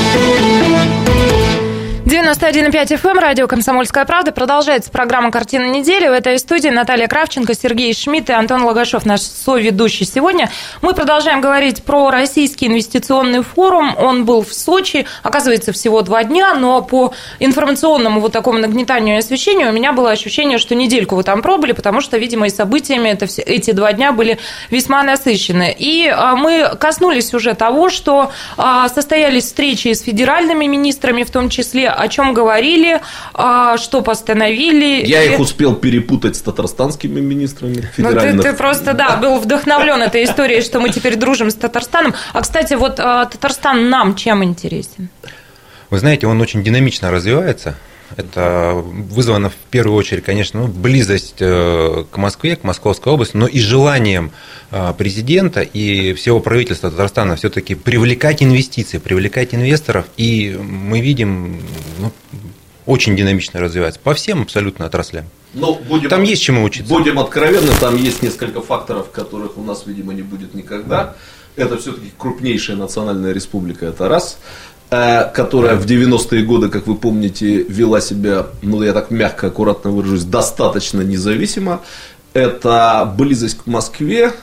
91,5 2.31 3.01
FM, 3.01 3.19
радио 3.19 3.45
«Комсомольская 3.45 4.05
правда». 4.05 4.31
Продолжается 4.31 4.89
программа 4.89 5.31
«Картина 5.31 5.65
недели». 5.65 6.07
В 6.07 6.13
этой 6.13 6.39
студии 6.39 6.69
Наталья 6.69 7.07
Кравченко, 7.07 7.53
Сергей 7.53 7.93
Шмидт 7.93 8.29
и 8.29 8.33
Антон 8.33 8.63
Логашов, 8.63 9.05
наш 9.05 9.19
соведущий 9.19 10.05
сегодня. 10.05 10.49
Мы 10.81 10.93
продолжаем 10.93 11.41
говорить 11.41 11.83
про 11.83 12.09
Российский 12.09 12.67
инвестиционный 12.67 13.43
форум. 13.43 13.97
Он 13.97 14.23
был 14.23 14.43
в 14.43 14.53
Сочи, 14.53 15.05
оказывается, 15.23 15.73
всего 15.73 16.03
два 16.03 16.23
дня, 16.23 16.53
но 16.53 16.81
по 16.81 17.13
информационному 17.39 18.21
вот 18.21 18.31
такому 18.31 18.59
нагнетанию 18.59 19.17
и 19.17 19.19
освещению 19.19 19.69
у 19.69 19.73
меня 19.73 19.91
было 19.91 20.11
ощущение, 20.11 20.57
что 20.57 20.73
недельку 20.73 21.17
вы 21.17 21.23
там 21.23 21.41
пробыли, 21.41 21.73
потому 21.73 21.99
что, 21.99 22.17
видимо, 22.17 22.47
и 22.47 22.49
событиями 22.49 23.09
это 23.09 23.25
все, 23.25 23.41
эти 23.41 23.71
два 23.71 23.91
дня 23.91 24.13
были 24.13 24.39
весьма 24.69 25.03
насыщены. 25.03 25.75
И 25.77 26.07
а, 26.07 26.37
мы 26.37 26.77
коснулись 26.79 27.33
уже 27.33 27.55
того, 27.55 27.89
что 27.89 28.31
а, 28.55 28.87
состоялись 28.87 29.43
встречи 29.43 29.91
с 29.91 30.01
федеральными 30.01 30.65
министрами, 30.65 31.23
в 31.23 31.31
том 31.31 31.49
числе 31.49 31.89
о 31.89 32.07
чем 32.07 32.20
говорили, 32.33 33.01
а, 33.33 33.77
что 33.77 34.01
постановили. 34.01 35.05
Я 35.05 35.23
их 35.23 35.39
успел 35.39 35.75
перепутать 35.75 36.35
с 36.35 36.41
татарстанскими 36.41 37.19
министрами 37.19 37.81
федеральных. 37.95 38.35
Ну, 38.35 38.41
ты, 38.41 38.49
ты 38.51 38.55
просто, 38.55 38.93
да, 38.93 39.17
был 39.17 39.39
вдохновлен 39.39 40.01
этой 40.01 40.23
историей, 40.23 40.61
что 40.61 40.79
мы 40.79 40.89
теперь 40.89 41.15
дружим 41.15 41.49
с 41.49 41.55
Татарстаном. 41.55 42.13
А, 42.33 42.41
кстати, 42.41 42.75
вот 42.75 42.99
а, 42.99 43.25
Татарстан 43.25 43.89
нам 43.89 44.15
чем 44.15 44.43
интересен? 44.43 45.09
Вы 45.89 45.99
знаете, 45.99 46.27
он 46.27 46.39
очень 46.39 46.63
динамично 46.63 47.11
развивается. 47.11 47.75
Это 48.17 48.73
вызвано 48.75 49.49
в 49.49 49.55
первую 49.69 49.97
очередь, 49.97 50.23
конечно, 50.23 50.61
ну, 50.61 50.67
близость 50.67 51.35
э, 51.39 52.03
к 52.09 52.17
Москве, 52.17 52.55
к 52.55 52.63
Московской 52.63 53.13
области, 53.13 53.37
но 53.37 53.47
и 53.47 53.59
желанием 53.59 54.31
э, 54.71 54.93
президента 54.97 55.61
и 55.61 56.13
всего 56.13 56.39
правительства 56.39 56.91
Татарстана 56.91 57.35
все-таки 57.35 57.75
привлекать 57.75 58.43
инвестиции, 58.43 58.97
привлекать 58.97 59.53
инвесторов. 59.53 60.05
И 60.17 60.59
мы 60.61 60.99
видим, 60.99 61.61
ну, 61.99 62.11
очень 62.85 63.15
динамично 63.15 63.59
развивается 63.59 63.99
по 63.99 64.13
всем 64.13 64.41
абсолютно 64.41 64.85
отраслям. 64.85 65.25
Но 65.53 65.75
будем, 65.75 66.09
там 66.09 66.23
есть 66.23 66.41
чему 66.41 66.63
учиться. 66.63 66.93
Будем 66.93 67.19
откровенны, 67.19 67.71
там 67.79 67.95
есть 67.95 68.21
несколько 68.21 68.61
факторов, 68.61 69.11
которых 69.11 69.57
у 69.57 69.63
нас, 69.63 69.83
видимо, 69.85 70.13
не 70.13 70.21
будет 70.21 70.53
никогда. 70.53 71.15
Это 71.57 71.77
все-таки 71.77 72.11
крупнейшая 72.17 72.77
национальная 72.77 73.33
республика, 73.33 73.87
это 73.87 74.07
раз. 74.07 74.39
Э, 74.93 75.31
которая 75.33 75.77
в 75.77 75.85
90-е 75.85 76.43
годы, 76.43 76.67
как 76.67 76.85
вы 76.85 76.95
помните, 76.95 77.63
вела 77.63 78.01
себя, 78.01 78.47
ну 78.61 78.83
я 78.83 78.91
так 78.91 79.09
мягко, 79.09 79.47
аккуратно 79.47 79.89
выражусь, 79.89 80.25
достаточно 80.25 80.99
независимо. 80.99 81.79
Это 82.33 83.13
близость 83.17 83.59
к 83.59 83.67
Москве, 83.67 84.33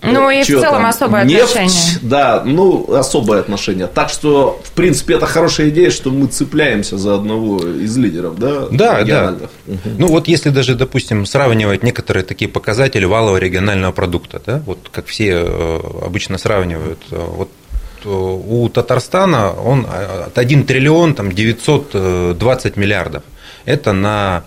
ну 0.00 0.30
и 0.30 0.42
в 0.42 0.46
целом 0.46 0.62
там? 0.62 0.86
особое 0.86 1.24
Нефть, 1.24 1.56
отношение. 1.56 1.98
Да, 2.00 2.42
ну 2.44 2.92
особое 2.94 3.40
отношение. 3.40 3.86
Так 3.86 4.08
что, 4.08 4.60
в 4.64 4.72
принципе, 4.72 5.14
это 5.14 5.26
хорошая 5.26 5.68
идея, 5.68 5.90
что 5.90 6.10
мы 6.10 6.26
цепляемся 6.26 6.96
за 6.96 7.14
одного 7.14 7.58
из 7.58 7.94
лидеров, 7.96 8.38
да? 8.38 8.68
Да, 8.70 9.04
да. 9.04 9.36
Угу. 9.66 9.78
Ну 9.98 10.06
вот 10.06 10.26
если 10.26 10.48
даже, 10.48 10.74
допустим, 10.74 11.26
сравнивать 11.26 11.82
некоторые 11.82 12.24
такие 12.24 12.48
показатели 12.50 13.04
валового 13.04 13.36
регионального 13.36 13.92
продукта, 13.92 14.40
да, 14.44 14.62
вот 14.64 14.78
как 14.90 15.06
все 15.06 15.44
э, 15.46 15.80
обычно 16.02 16.38
сравнивают, 16.38 16.98
э, 17.10 17.16
вот 17.36 17.50
у 18.06 18.68
Татарстана 18.68 19.52
он 19.52 19.86
1 20.34 20.64
триллион 20.64 21.14
там, 21.14 21.32
920 21.32 22.76
миллиардов. 22.76 23.22
Это 23.64 23.92
на 23.92 24.44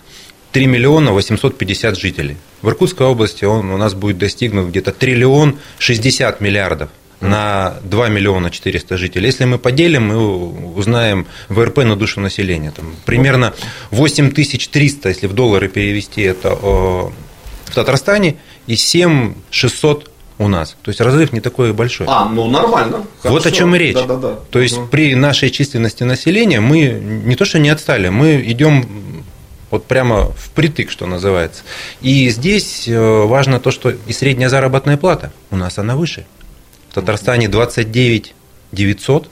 3 0.51 0.67
миллиона 0.67 1.11
850 1.11 1.97
жителей. 1.97 2.37
В 2.61 2.69
Иркутской 2.69 3.05
области 3.05 3.45
он 3.45 3.71
у 3.71 3.77
нас 3.77 3.93
будет 3.93 4.17
достигнут 4.17 4.69
где-то 4.69 4.91
триллион 4.91 5.59
60 5.79 6.41
миллиардов 6.41 6.89
на 7.21 7.75
2 7.83 8.09
миллиона 8.09 8.49
400 8.49 8.97
жителей. 8.97 9.27
Если 9.27 9.45
мы 9.45 9.57
поделим, 9.57 10.07
мы 10.07 10.73
узнаем 10.75 11.27
ВРП 11.49 11.79
на 11.79 11.95
душу 11.95 12.21
населения. 12.21 12.71
Там, 12.71 12.95
примерно 13.05 13.53
8300, 13.91 15.09
если 15.09 15.27
в 15.27 15.33
доллары 15.33 15.67
перевести 15.67 16.21
это 16.21 16.55
в 16.55 17.11
Татарстане, 17.73 18.37
и 18.67 18.75
7 18.75 19.33
600 19.49 20.11
у 20.37 20.47
нас. 20.47 20.75
То 20.81 20.89
есть 20.89 21.01
разрыв 21.01 21.33
не 21.33 21.39
такой 21.39 21.73
большой. 21.73 22.07
А, 22.09 22.25
ну 22.25 22.47
нормально. 22.47 23.05
Хорошо. 23.21 23.35
Вот 23.35 23.45
о 23.45 23.51
чем 23.51 23.75
и 23.75 23.79
речь. 23.79 23.95
Да, 23.95 24.05
да, 24.05 24.17
да. 24.17 24.35
То 24.49 24.59
есть 24.59 24.77
угу. 24.77 24.87
при 24.87 25.15
нашей 25.15 25.49
численности 25.49 26.03
населения 26.03 26.59
мы 26.59 26.87
не 26.89 27.35
то 27.35 27.45
что 27.45 27.59
не 27.59 27.69
отстали, 27.69 28.09
мы 28.09 28.43
идем 28.45 29.23
вот 29.71 29.85
прямо 29.85 30.31
впритык, 30.31 30.91
что 30.91 31.05
называется. 31.05 31.63
И 32.01 32.29
здесь 32.29 32.87
э, 32.87 33.23
важно 33.25 33.59
то, 33.59 33.71
что 33.71 33.89
и 33.89 34.13
средняя 34.13 34.49
заработная 34.49 34.97
плата 34.97 35.31
у 35.51 35.55
нас 35.55 35.77
она 35.77 35.95
выше. 35.95 36.25
В 36.89 36.95
Татарстане 36.95 37.47
29 37.49 38.35
900, 38.71 39.29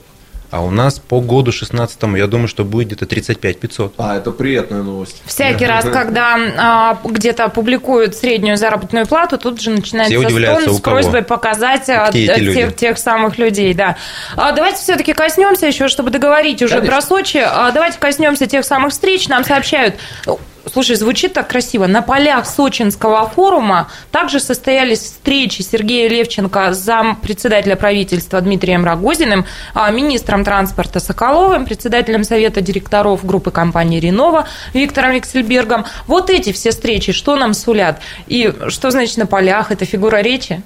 а 0.54 0.60
у 0.60 0.70
нас 0.70 1.00
по 1.00 1.20
году 1.20 1.50
16 1.50 1.98
я 2.16 2.28
думаю, 2.28 2.46
что 2.46 2.64
будет 2.64 2.86
где-то 2.86 3.06
35 3.06 3.58
500. 3.58 3.94
А, 3.98 4.16
это 4.16 4.30
приятная 4.30 4.84
новость. 4.84 5.20
Всякий 5.26 5.66
раз, 5.66 5.84
когда 5.84 6.38
а, 6.56 6.98
где-то 7.02 7.48
публикуют 7.48 8.14
среднюю 8.14 8.56
заработную 8.56 9.04
плату, 9.04 9.36
тут 9.36 9.60
же 9.60 9.70
начинается 9.70 10.20
стон 10.20 10.76
с 10.76 10.80
просьбой 10.80 11.22
показать 11.22 11.86
тех, 11.86 12.76
тех 12.76 12.98
самых 12.98 13.36
людей. 13.36 13.74
Да. 13.74 13.96
А, 14.36 14.52
давайте 14.52 14.78
все-таки 14.78 15.12
коснемся 15.12 15.66
еще, 15.66 15.88
чтобы 15.88 16.10
договорить 16.10 16.62
уже 16.62 16.74
Конечно. 16.74 16.92
про 16.92 17.02
Сочи. 17.02 17.42
А, 17.44 17.72
давайте 17.72 17.98
коснемся 17.98 18.46
тех 18.46 18.64
самых 18.64 18.92
встреч. 18.92 19.26
Нам 19.26 19.42
сообщают, 19.42 19.96
Слушай, 20.72 20.96
звучит 20.96 21.34
так 21.34 21.48
красиво. 21.48 21.86
На 21.86 22.00
полях 22.00 22.46
Сочинского 22.46 23.28
форума 23.28 23.90
также 24.10 24.40
состоялись 24.40 25.00
встречи 25.00 25.62
Сергея 25.62 26.08
Левченко 26.08 26.72
с 26.72 26.78
зам 26.78 27.16
председателя 27.16 27.76
правительства 27.76 28.40
Дмитрием 28.40 28.84
Рогозиным, 28.84 29.44
а, 29.74 29.90
министром 29.90 30.42
транспорта 30.42 31.00
Соколовым, 31.00 31.66
председателем 31.66 32.24
совета 32.24 32.62
директоров 32.62 33.26
группы 33.26 33.50
компании 33.50 34.00
«Ренова» 34.00 34.46
Виктором 34.72 35.12
Виксельбергом. 35.12 35.84
Вот 36.06 36.30
эти 36.30 36.52
все 36.52 36.70
встречи, 36.70 37.12
что 37.12 37.36
нам 37.36 37.52
сулят? 37.52 38.00
И 38.26 38.52
что 38.68 38.90
значит 38.90 39.18
на 39.18 39.26
полях? 39.26 39.70
Это 39.70 39.84
фигура 39.84 40.22
речи? 40.22 40.62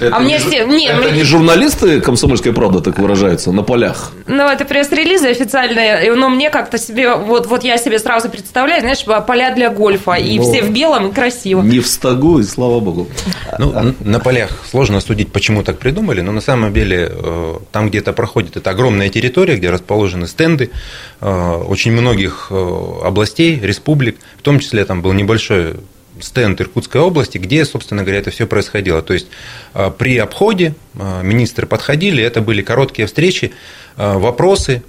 Это, 0.00 0.16
а 0.16 0.20
мне 0.20 0.38
все, 0.38 0.64
не, 0.64 0.86
это 0.86 1.08
мне... 1.08 1.18
не 1.18 1.22
журналисты 1.22 2.00
комсомольской 2.00 2.52
правды 2.52 2.80
так 2.80 2.98
выражаются 2.98 3.52
на 3.52 3.62
полях? 3.62 4.12
Ну, 4.26 4.48
это 4.48 4.64
пресс-релизы 4.64 5.28
официальные, 5.28 6.12
но 6.14 6.28
мне 6.28 6.50
как-то 6.50 6.78
себе, 6.78 7.14
вот, 7.14 7.46
вот 7.46 7.64
я 7.64 7.78
себе 7.78 7.98
сразу 7.98 8.28
представляю, 8.28 8.80
знаешь, 8.80 9.04
поля 9.26 9.54
для 9.54 9.70
гольфа, 9.70 10.14
и 10.14 10.38
но... 10.38 10.44
все 10.44 10.62
в 10.62 10.70
белом, 10.70 11.08
и 11.08 11.12
красиво. 11.12 11.62
Не 11.62 11.80
в 11.80 11.86
стогу, 11.86 12.40
и 12.40 12.42
слава 12.42 12.80
богу. 12.80 13.08
Ну, 13.58 13.72
а. 13.74 13.94
на 14.00 14.18
полях 14.18 14.50
сложно 14.68 15.00
судить, 15.00 15.32
почему 15.32 15.62
так 15.62 15.78
придумали, 15.78 16.20
но 16.20 16.32
на 16.32 16.40
самом 16.40 16.72
деле 16.72 17.10
э, 17.12 17.54
там 17.70 17.88
где-то 17.88 18.12
проходит 18.12 18.56
это 18.56 18.70
огромная 18.70 19.08
территория, 19.08 19.56
где 19.56 19.70
расположены 19.70 20.26
стенды 20.26 20.70
э, 21.20 21.62
очень 21.68 21.92
многих 21.92 22.48
э, 22.50 22.82
областей, 23.04 23.60
республик, 23.60 24.18
в 24.38 24.42
том 24.42 24.58
числе 24.58 24.84
там 24.84 25.02
был 25.02 25.12
небольшой 25.12 25.76
стенд 26.20 26.60
Иркутской 26.60 27.00
области, 27.00 27.38
где, 27.38 27.64
собственно 27.64 28.02
говоря, 28.02 28.18
это 28.18 28.30
все 28.30 28.46
происходило. 28.46 29.02
То 29.02 29.14
есть 29.14 29.28
а, 29.74 29.90
при 29.90 30.18
обходе 30.18 30.74
а, 30.98 31.22
министры 31.22 31.66
подходили, 31.66 32.22
это 32.22 32.40
были 32.40 32.62
короткие 32.62 33.06
встречи, 33.06 33.52
а, 33.96 34.18
вопросы. 34.18 34.82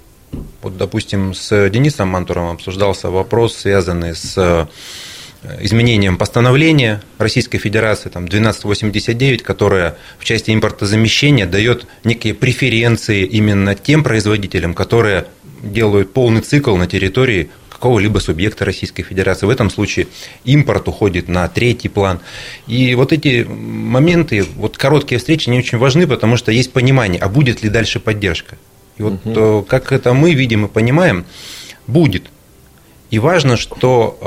Вот, 0.62 0.76
допустим, 0.76 1.34
с 1.34 1.70
Денисом 1.70 2.08
Мантуровым 2.08 2.56
обсуждался 2.56 3.08
вопрос, 3.08 3.56
связанный 3.56 4.16
с 4.16 4.68
изменением 5.60 6.16
постановления 6.16 7.02
Российской 7.18 7.58
Федерации 7.58 8.08
там, 8.08 8.24
1289, 8.24 9.42
которое 9.42 9.96
в 10.18 10.24
части 10.24 10.50
импортозамещения 10.52 11.46
дает 11.46 11.86
некие 12.02 12.34
преференции 12.34 13.24
именно 13.24 13.74
тем 13.74 14.02
производителям, 14.02 14.74
которые 14.74 15.26
делают 15.72 16.12
полный 16.12 16.40
цикл 16.40 16.76
на 16.76 16.86
территории 16.86 17.50
какого-либо 17.68 18.18
субъекта 18.18 18.64
Российской 18.64 19.02
Федерации. 19.02 19.46
В 19.46 19.50
этом 19.50 19.68
случае 19.68 20.06
импорт 20.44 20.88
уходит 20.88 21.28
на 21.28 21.48
третий 21.48 21.88
план. 21.88 22.20
И 22.66 22.94
вот 22.94 23.12
эти 23.12 23.44
моменты, 23.44 24.44
вот 24.56 24.78
короткие 24.78 25.18
встречи, 25.18 25.50
не 25.50 25.58
очень 25.58 25.78
важны, 25.78 26.06
потому 26.06 26.36
что 26.36 26.50
есть 26.52 26.72
понимание, 26.72 27.20
а 27.20 27.28
будет 27.28 27.62
ли 27.62 27.68
дальше 27.68 28.00
поддержка. 28.00 28.56
И 28.96 29.02
вот 29.02 29.26
угу. 29.26 29.66
как 29.68 29.92
это 29.92 30.14
мы 30.14 30.34
видим 30.34 30.66
и 30.66 30.68
понимаем, 30.68 31.26
будет. 31.86 32.24
И 33.10 33.18
важно, 33.18 33.56
что 33.56 34.18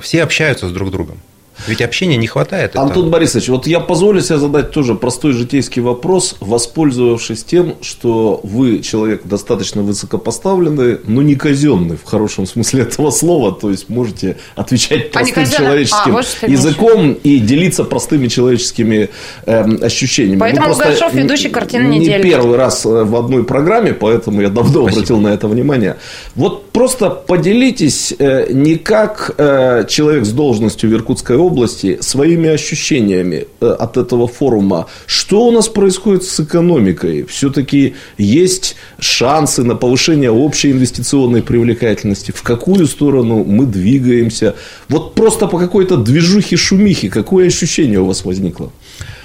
э, 0.00 0.02
все 0.02 0.22
общаются 0.22 0.68
с 0.68 0.72
друг 0.72 0.90
другом. 0.90 1.20
Ведь 1.66 1.80
общения 1.80 2.16
не 2.16 2.26
хватает. 2.26 2.76
Антон 2.76 3.04
это... 3.04 3.12
Борисович, 3.12 3.48
вот 3.48 3.66
я 3.66 3.80
позволю 3.80 4.20
себе 4.20 4.38
задать 4.38 4.70
тоже 4.70 4.94
простой 4.94 5.32
житейский 5.32 5.82
вопрос, 5.82 6.36
воспользовавшись 6.40 7.44
тем, 7.44 7.76
что 7.80 8.40
вы 8.42 8.80
человек 8.80 9.22
достаточно 9.24 9.82
высокопоставленный, 9.82 10.98
но 11.04 11.22
не 11.22 11.34
казенный 11.34 11.96
в 11.96 12.04
хорошем 12.04 12.46
смысле 12.46 12.82
этого 12.82 13.10
слова, 13.10 13.52
то 13.52 13.70
есть 13.70 13.88
можете 13.88 14.36
отвечать 14.54 15.08
а 15.10 15.18
простым 15.18 15.44
а 15.44 15.46
человеческим 15.46 16.16
а, 16.16 16.22
вот 16.22 16.26
языком 16.46 17.12
и 17.12 17.38
делиться 17.38 17.84
простыми 17.84 18.28
человеческими 18.28 19.10
э, 19.46 19.76
ощущениями. 19.82 20.40
Поэтому 20.40 20.70
Лукашов 20.70 21.14
ведущий 21.14 21.48
картины 21.48 21.86
недели. 21.86 22.22
Не 22.22 22.30
первый 22.30 22.56
раз 22.56 22.84
э, 22.84 22.88
в 22.88 23.16
одной 23.16 23.44
программе, 23.44 23.94
поэтому 23.94 24.40
я 24.42 24.48
давно 24.48 24.82
Спасибо. 24.82 24.90
обратил 24.90 25.20
на 25.20 25.28
это 25.28 25.48
внимание. 25.48 25.96
Вот 26.34 26.70
просто 26.70 27.10
поделитесь 27.10 28.14
э, 28.18 28.52
не 28.52 28.76
как 28.76 29.34
э, 29.36 29.84
человек 29.88 30.24
с 30.24 30.32
должностью 30.32 30.90
в 30.90 30.92
Иркутской 30.94 31.36
области 31.44 31.98
своими 32.00 32.48
ощущениями 32.48 33.46
э, 33.60 33.76
от 33.78 33.96
этого 33.96 34.26
форума. 34.26 34.86
Что 35.06 35.46
у 35.46 35.50
нас 35.50 35.68
происходит 35.68 36.24
с 36.24 36.40
экономикой? 36.40 37.24
Все-таки 37.24 37.94
есть 38.18 38.76
шансы 38.98 39.62
на 39.62 39.76
повышение 39.76 40.30
общей 40.30 40.72
инвестиционной 40.72 41.42
привлекательности? 41.42 42.32
В 42.32 42.42
какую 42.42 42.86
сторону 42.86 43.44
мы 43.44 43.66
двигаемся? 43.66 44.54
Вот 44.88 45.14
просто 45.14 45.46
по 45.46 45.58
какой-то 45.58 45.96
движухе-шумихе, 45.96 47.10
какое 47.10 47.46
ощущение 47.46 48.00
у 48.00 48.06
вас 48.06 48.24
возникло? 48.24 48.72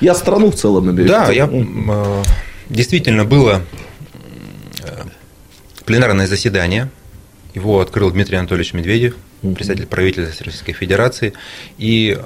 Я 0.02 0.16
страну 0.16 0.52
в 0.52 0.56
целом 0.56 0.92
имею 0.92 1.08
Да, 1.08 1.32
я, 1.32 1.50
э, 1.52 2.24
действительно 2.70 3.26
было 3.26 3.62
э, 4.84 5.04
пленарное 5.86 6.28
заседание. 6.28 6.90
Его 7.56 7.82
открыл 7.82 8.12
Дмитрий 8.12 8.38
Анатольевич 8.38 8.74
Медведев, 8.74 9.16
председатель 9.42 9.86
правительства 9.86 10.46
Российской 10.46 10.74
Федерации. 10.74 11.34
И 11.78 12.20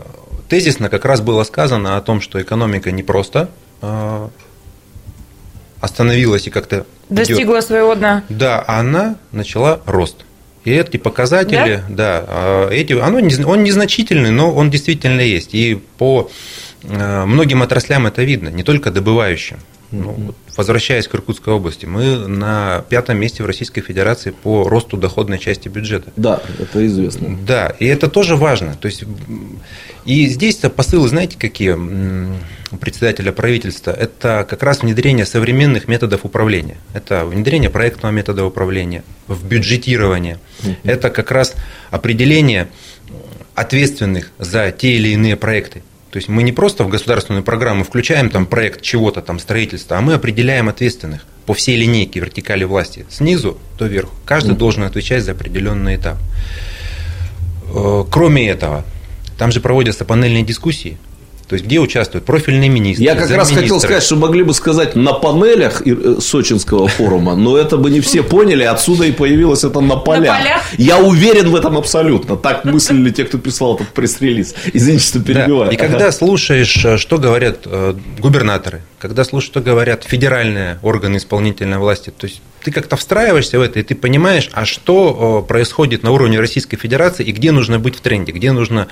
тезисно 0.50 0.90
как 0.90 1.06
раз 1.06 1.22
было 1.22 1.44
сказано 1.44 1.98
о 1.98 2.02
том, 2.02 2.22
что 2.22 2.42
экономика 2.42 2.92
не 2.92 3.04
просто 3.04 3.50
э, 3.82 4.28
остановилась 5.80 6.48
и 6.48 6.50
как-то 6.50 6.86
Достигла 7.10 7.56
идет. 7.56 7.66
своего 7.66 7.96
дна. 7.96 8.24
Да, 8.30 8.64
она 8.68 9.18
начала 9.32 9.82
рост. 9.86 10.26
И 10.64 10.72
эти 10.72 10.96
показатели, 10.96 11.84
да, 11.90 12.22
да 12.22 12.70
эти, 12.72 12.94
оно, 12.94 13.18
он 13.18 13.64
незначительный, 13.64 14.32
но 14.32 14.54
он 14.54 14.70
действительно 14.72 15.20
есть. 15.20 15.54
И 15.54 15.82
по 15.98 16.32
Э, 16.84 17.26
многим 17.26 17.64
отраслям 17.64 18.08
это 18.08 18.24
видно, 18.24 18.50
не 18.50 18.64
только 18.64 18.92
добывающим. 18.92 19.58
Ну, 19.94 20.12
вот, 20.12 20.36
возвращаясь 20.58 21.08
к 21.08 21.14
Иркутской 21.14 21.54
области, 21.54 21.86
мы 21.86 22.28
на 22.28 22.84
пятом 22.90 23.18
месте 23.18 23.44
в 23.44 23.46
Российской 23.46 23.82
Федерации 23.82 24.32
по 24.32 24.68
росту 24.68 24.98
доходной 24.98 25.38
части 25.38 25.70
бюджета. 25.70 26.12
Да, 26.16 26.42
это 26.58 26.86
известно. 26.88 27.38
Да, 27.46 27.68
и 27.80 27.86
это 27.86 28.10
тоже 28.10 28.36
важно. 28.36 28.76
То 28.76 28.88
есть, 28.88 29.04
и 30.06 30.26
здесь-то 30.26 30.72
посылы, 30.72 31.08
знаете, 31.08 31.38
какие 31.38 31.72
у 31.74 32.78
председателя 32.78 33.32
правительства? 33.32 33.92
Это 33.92 34.48
как 34.50 34.64
раз 34.64 34.82
внедрение 34.82 35.28
современных 35.28 35.88
методов 35.88 36.26
управления. 36.26 36.78
Это 36.94 37.24
внедрение 37.26 37.70
проектного 37.70 38.12
метода 38.12 38.46
управления, 38.46 39.04
в 39.28 39.46
бюджетирование. 39.46 40.40
Это 40.84 41.12
как 41.12 41.30
раз 41.30 41.54
определение 41.92 42.68
ответственных 43.54 44.32
за 44.40 44.72
те 44.72 44.96
или 44.96 45.10
иные 45.10 45.36
проекты. 45.36 45.84
То 46.14 46.18
есть 46.18 46.30
мы 46.30 46.44
не 46.44 46.52
просто 46.52 46.84
в 46.84 46.90
государственную 46.90 47.44
программу 47.44 47.84
включаем 47.84 48.30
там 48.30 48.46
проект 48.46 48.84
чего-то 48.84 49.24
там 49.24 49.40
строительства, 49.40 49.98
а 49.98 50.02
мы 50.02 50.14
определяем 50.14 50.70
ответственных 50.70 51.26
по 51.48 51.56
всей 51.56 51.76
линейке 51.76 52.20
вертикали 52.20 52.66
власти, 52.66 53.08
снизу 53.10 53.58
до 53.80 53.88
верху. 53.88 54.14
Каждый 54.24 54.54
mm. 54.54 54.58
должен 54.58 54.84
отвечать 54.84 55.24
за 55.24 55.32
определенный 55.32 55.96
этап. 55.96 56.20
Э, 57.74 58.04
кроме 58.12 58.48
этого, 58.48 58.86
там 59.40 59.52
же 59.52 59.60
проводятся 59.60 60.06
панельные 60.06 60.44
дискуссии 60.44 61.00
то 61.54 61.56
есть, 61.56 61.68
где 61.68 61.80
участвуют 61.80 62.26
профильные 62.26 62.68
министры, 62.68 63.06
Я 63.06 63.14
как 63.14 63.30
раз 63.30 63.52
хотел 63.52 63.80
сказать, 63.80 64.02
что 64.02 64.16
могли 64.16 64.42
бы 64.42 64.56
сказать 64.56 64.96
на 64.96 65.14
панелях 65.14 65.84
э, 65.86 66.16
сочинского 66.20 66.88
форума, 66.88 67.36
но 67.36 67.56
это 67.60 67.78
бы 67.78 67.92
не 67.92 68.02
все 68.02 68.24
поняли, 68.24 68.64
отсюда 68.64 69.04
и 69.04 69.12
появилось 69.12 69.64
это 69.64 69.80
на 69.80 69.96
полях. 69.98 70.34
На 70.34 70.40
полях? 70.40 70.62
Я 70.80 70.98
уверен 70.98 71.52
в 71.52 71.56
этом 71.56 71.78
абсолютно. 71.78 72.38
Так 72.38 72.66
мыслили 72.66 73.12
те, 73.12 73.26
кто 73.26 73.38
писал 73.38 73.76
этот 73.76 73.90
пресс-релиз. 73.90 74.56
Извините, 74.74 75.06
что 75.06 75.20
перебиваю. 75.20 75.68
Да. 75.68 75.74
И 75.74 75.78
когда 75.78 76.12
слушаешь, 76.12 76.84
э, 76.84 76.98
что 76.98 77.20
говорят 77.20 77.60
э, 77.66 77.94
губернаторы, 78.18 78.82
когда 79.04 79.26
слушаешь, 79.26 79.52
что 79.52 79.60
говорят 79.60 80.06
федеральные 80.06 80.80
органы 80.82 81.18
исполнительной 81.18 81.78
власти, 81.78 82.10
то 82.10 82.26
есть 82.26 82.42
ты 82.64 82.72
как-то 82.72 82.96
встраиваешься 82.96 83.60
в 83.60 83.62
это, 83.62 83.80
и 83.82 83.84
ты 83.84 83.96
понимаешь, 83.96 84.50
а 84.54 84.64
что 84.64 85.46
происходит 85.46 86.04
на 86.04 86.12
уровне 86.12 86.40
Российской 86.40 86.78
Федерации, 86.78 87.26
и 87.26 87.34
где 87.34 87.52
нужно 87.52 87.80
быть 87.80 87.98
в 87.98 88.00
тренде, 88.00 88.32
где 88.32 88.54
нужно 88.54 88.88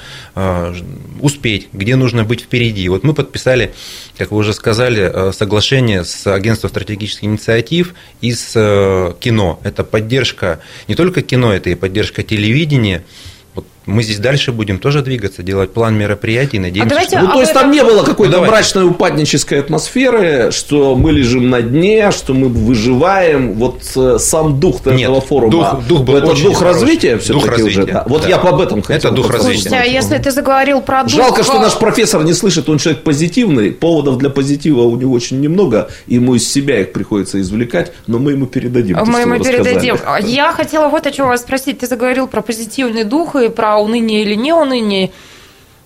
успеть, 1.22 1.70
где 1.72 1.96
нужно 1.96 2.26
быть 2.26 2.42
впереди. 2.42 2.90
Вот 2.90 3.06
мы 3.06 3.14
подписали, 3.14 3.74
как 4.18 4.32
вы 4.32 4.40
уже 4.40 4.52
сказали, 4.54 5.32
соглашение 5.32 6.04
с 6.04 6.28
Агентством 6.28 6.70
стратегических 6.72 7.24
инициатив 7.24 7.94
и 8.20 8.34
с 8.34 9.16
кино. 9.22 9.62
Это 9.64 9.86
поддержка 9.86 10.60
не 10.90 10.96
только 10.96 11.22
кино, 11.22 11.54
это 11.54 11.70
и 11.70 11.76
поддержка 11.76 12.22
телевидения, 12.22 13.06
мы 13.86 14.04
здесь 14.04 14.20
дальше 14.20 14.52
будем 14.52 14.78
тоже 14.78 15.02
двигаться, 15.02 15.42
делать 15.42 15.74
план 15.74 15.98
мероприятий, 15.98 16.60
надеемся, 16.60 16.86
а 16.86 16.90
давайте, 16.90 17.18
что... 17.18 17.26
Ну, 17.26 17.32
то 17.34 17.42
есть, 17.42 17.54
там 17.54 17.72
не 17.72 17.84
было 17.84 18.04
какой-то 18.04 18.38
ну, 18.38 18.46
мрачной 18.46 18.86
упаднической 18.86 19.60
атмосферы, 19.60 20.52
что 20.52 20.96
мы 20.96 21.12
лежим 21.12 21.50
на 21.50 21.62
дне, 21.62 22.12
что 22.12 22.34
мы 22.34 22.48
выживаем. 22.48 23.54
Вот 23.54 23.82
э, 23.96 24.18
сам 24.20 24.60
дух 24.60 24.86
этого 24.86 25.20
форума. 25.22 25.52
Дух, 25.52 25.88
дух 25.88 26.02
был 26.04 26.16
это 26.18 26.44
дух 26.44 26.62
развития 26.62 27.18
все-таки 27.18 27.64
уже. 27.64 27.86
Да. 27.86 28.04
Вот 28.08 28.24
да. 28.24 28.30
я 28.30 28.36
об 28.38 28.62
этом 28.62 28.84
хотел. 28.84 29.12
Это 29.12 29.12
дух 29.12 29.32
развития. 29.32 29.62
Слушайте, 29.62 29.78
а 29.78 29.86
если 29.86 30.18
ты 30.20 30.32
заговорил 30.32 30.82
про 30.82 31.04
дух... 31.04 31.14
Жалко, 31.14 31.44
что 31.44 31.60
наш 31.60 31.78
профессор 31.78 32.24
не 32.24 32.34
слышит, 32.34 32.70
он 32.70 32.78
человек 32.78 33.04
позитивный, 33.04 33.72
поводов 33.72 34.20
для 34.20 34.30
позитива 34.30 34.82
у 34.82 34.96
него 34.96 35.14
очень 35.14 35.40
немного, 35.40 35.90
ему 36.06 36.36
из 36.36 36.52
себя 36.52 36.82
их 36.82 36.94
приходится 36.94 37.42
извлекать, 37.42 37.94
но 38.06 38.20
мы 38.20 38.34
ему 38.34 38.46
передадим. 38.46 38.98
Мы 39.06 39.22
ему 39.22 39.44
передадим. 39.44 39.98
Я 40.22 40.52
хотела 40.52 40.88
вот 40.88 41.08
о 41.08 41.12
чем 41.12 41.28
вас 41.28 41.42
спросить. 41.42 41.80
Ты 41.80 41.88
заговорил 41.88 42.28
про 42.28 42.42
позитивный 42.42 43.04
дух 43.04 43.36
и 43.36 43.50
про 43.50 43.71
уныние 43.78 44.22
или 44.22 44.36
не 44.36 44.54
уныние. 44.54 45.12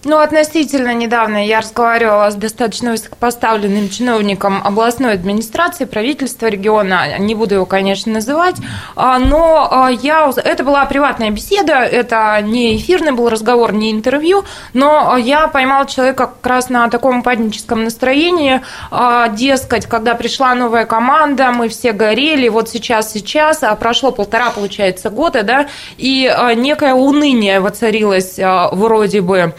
Ну, 0.07 0.19
относительно 0.19 0.93
недавно 0.93 1.43
я 1.43 1.61
разговаривала 1.61 2.29
с 2.29 2.35
достаточно 2.35 2.91
высокопоставленным 2.91 3.89
чиновником 3.89 4.61
областной 4.63 5.13
администрации, 5.13 5.85
правительства 5.85 6.45
региона, 6.45 7.17
не 7.17 7.33
буду 7.33 7.55
его, 7.55 7.65
конечно, 7.65 8.13
называть, 8.13 8.57
а, 8.95 9.17
но 9.17 9.67
а, 9.71 9.89
я, 9.89 10.31
это 10.35 10.63
была 10.63 10.85
приватная 10.85 11.31
беседа, 11.31 11.77
это 11.77 12.39
не 12.43 12.77
эфирный 12.77 13.13
был 13.13 13.29
разговор, 13.29 13.73
не 13.73 13.91
интервью, 13.91 14.45
но 14.73 15.17
я 15.17 15.47
поймала 15.47 15.87
человека 15.87 16.27
как 16.27 16.45
раз 16.45 16.69
на 16.69 16.87
таком 16.89 17.21
упадническом 17.21 17.83
настроении, 17.83 18.61
а, 18.91 19.29
дескать, 19.29 19.87
когда 19.87 20.13
пришла 20.13 20.53
новая 20.53 20.85
команда, 20.85 21.51
мы 21.51 21.67
все 21.67 21.93
горели, 21.93 22.47
вот 22.47 22.69
сейчас, 22.69 23.11
сейчас, 23.11 23.63
а 23.63 23.75
прошло 23.75 24.11
полтора, 24.11 24.51
получается, 24.51 25.09
года, 25.09 25.41
да, 25.41 25.67
и 25.97 26.31
некое 26.57 26.93
уныние 26.93 27.59
воцарилось 27.59 28.35
вроде 28.71 29.21
бы 29.21 29.55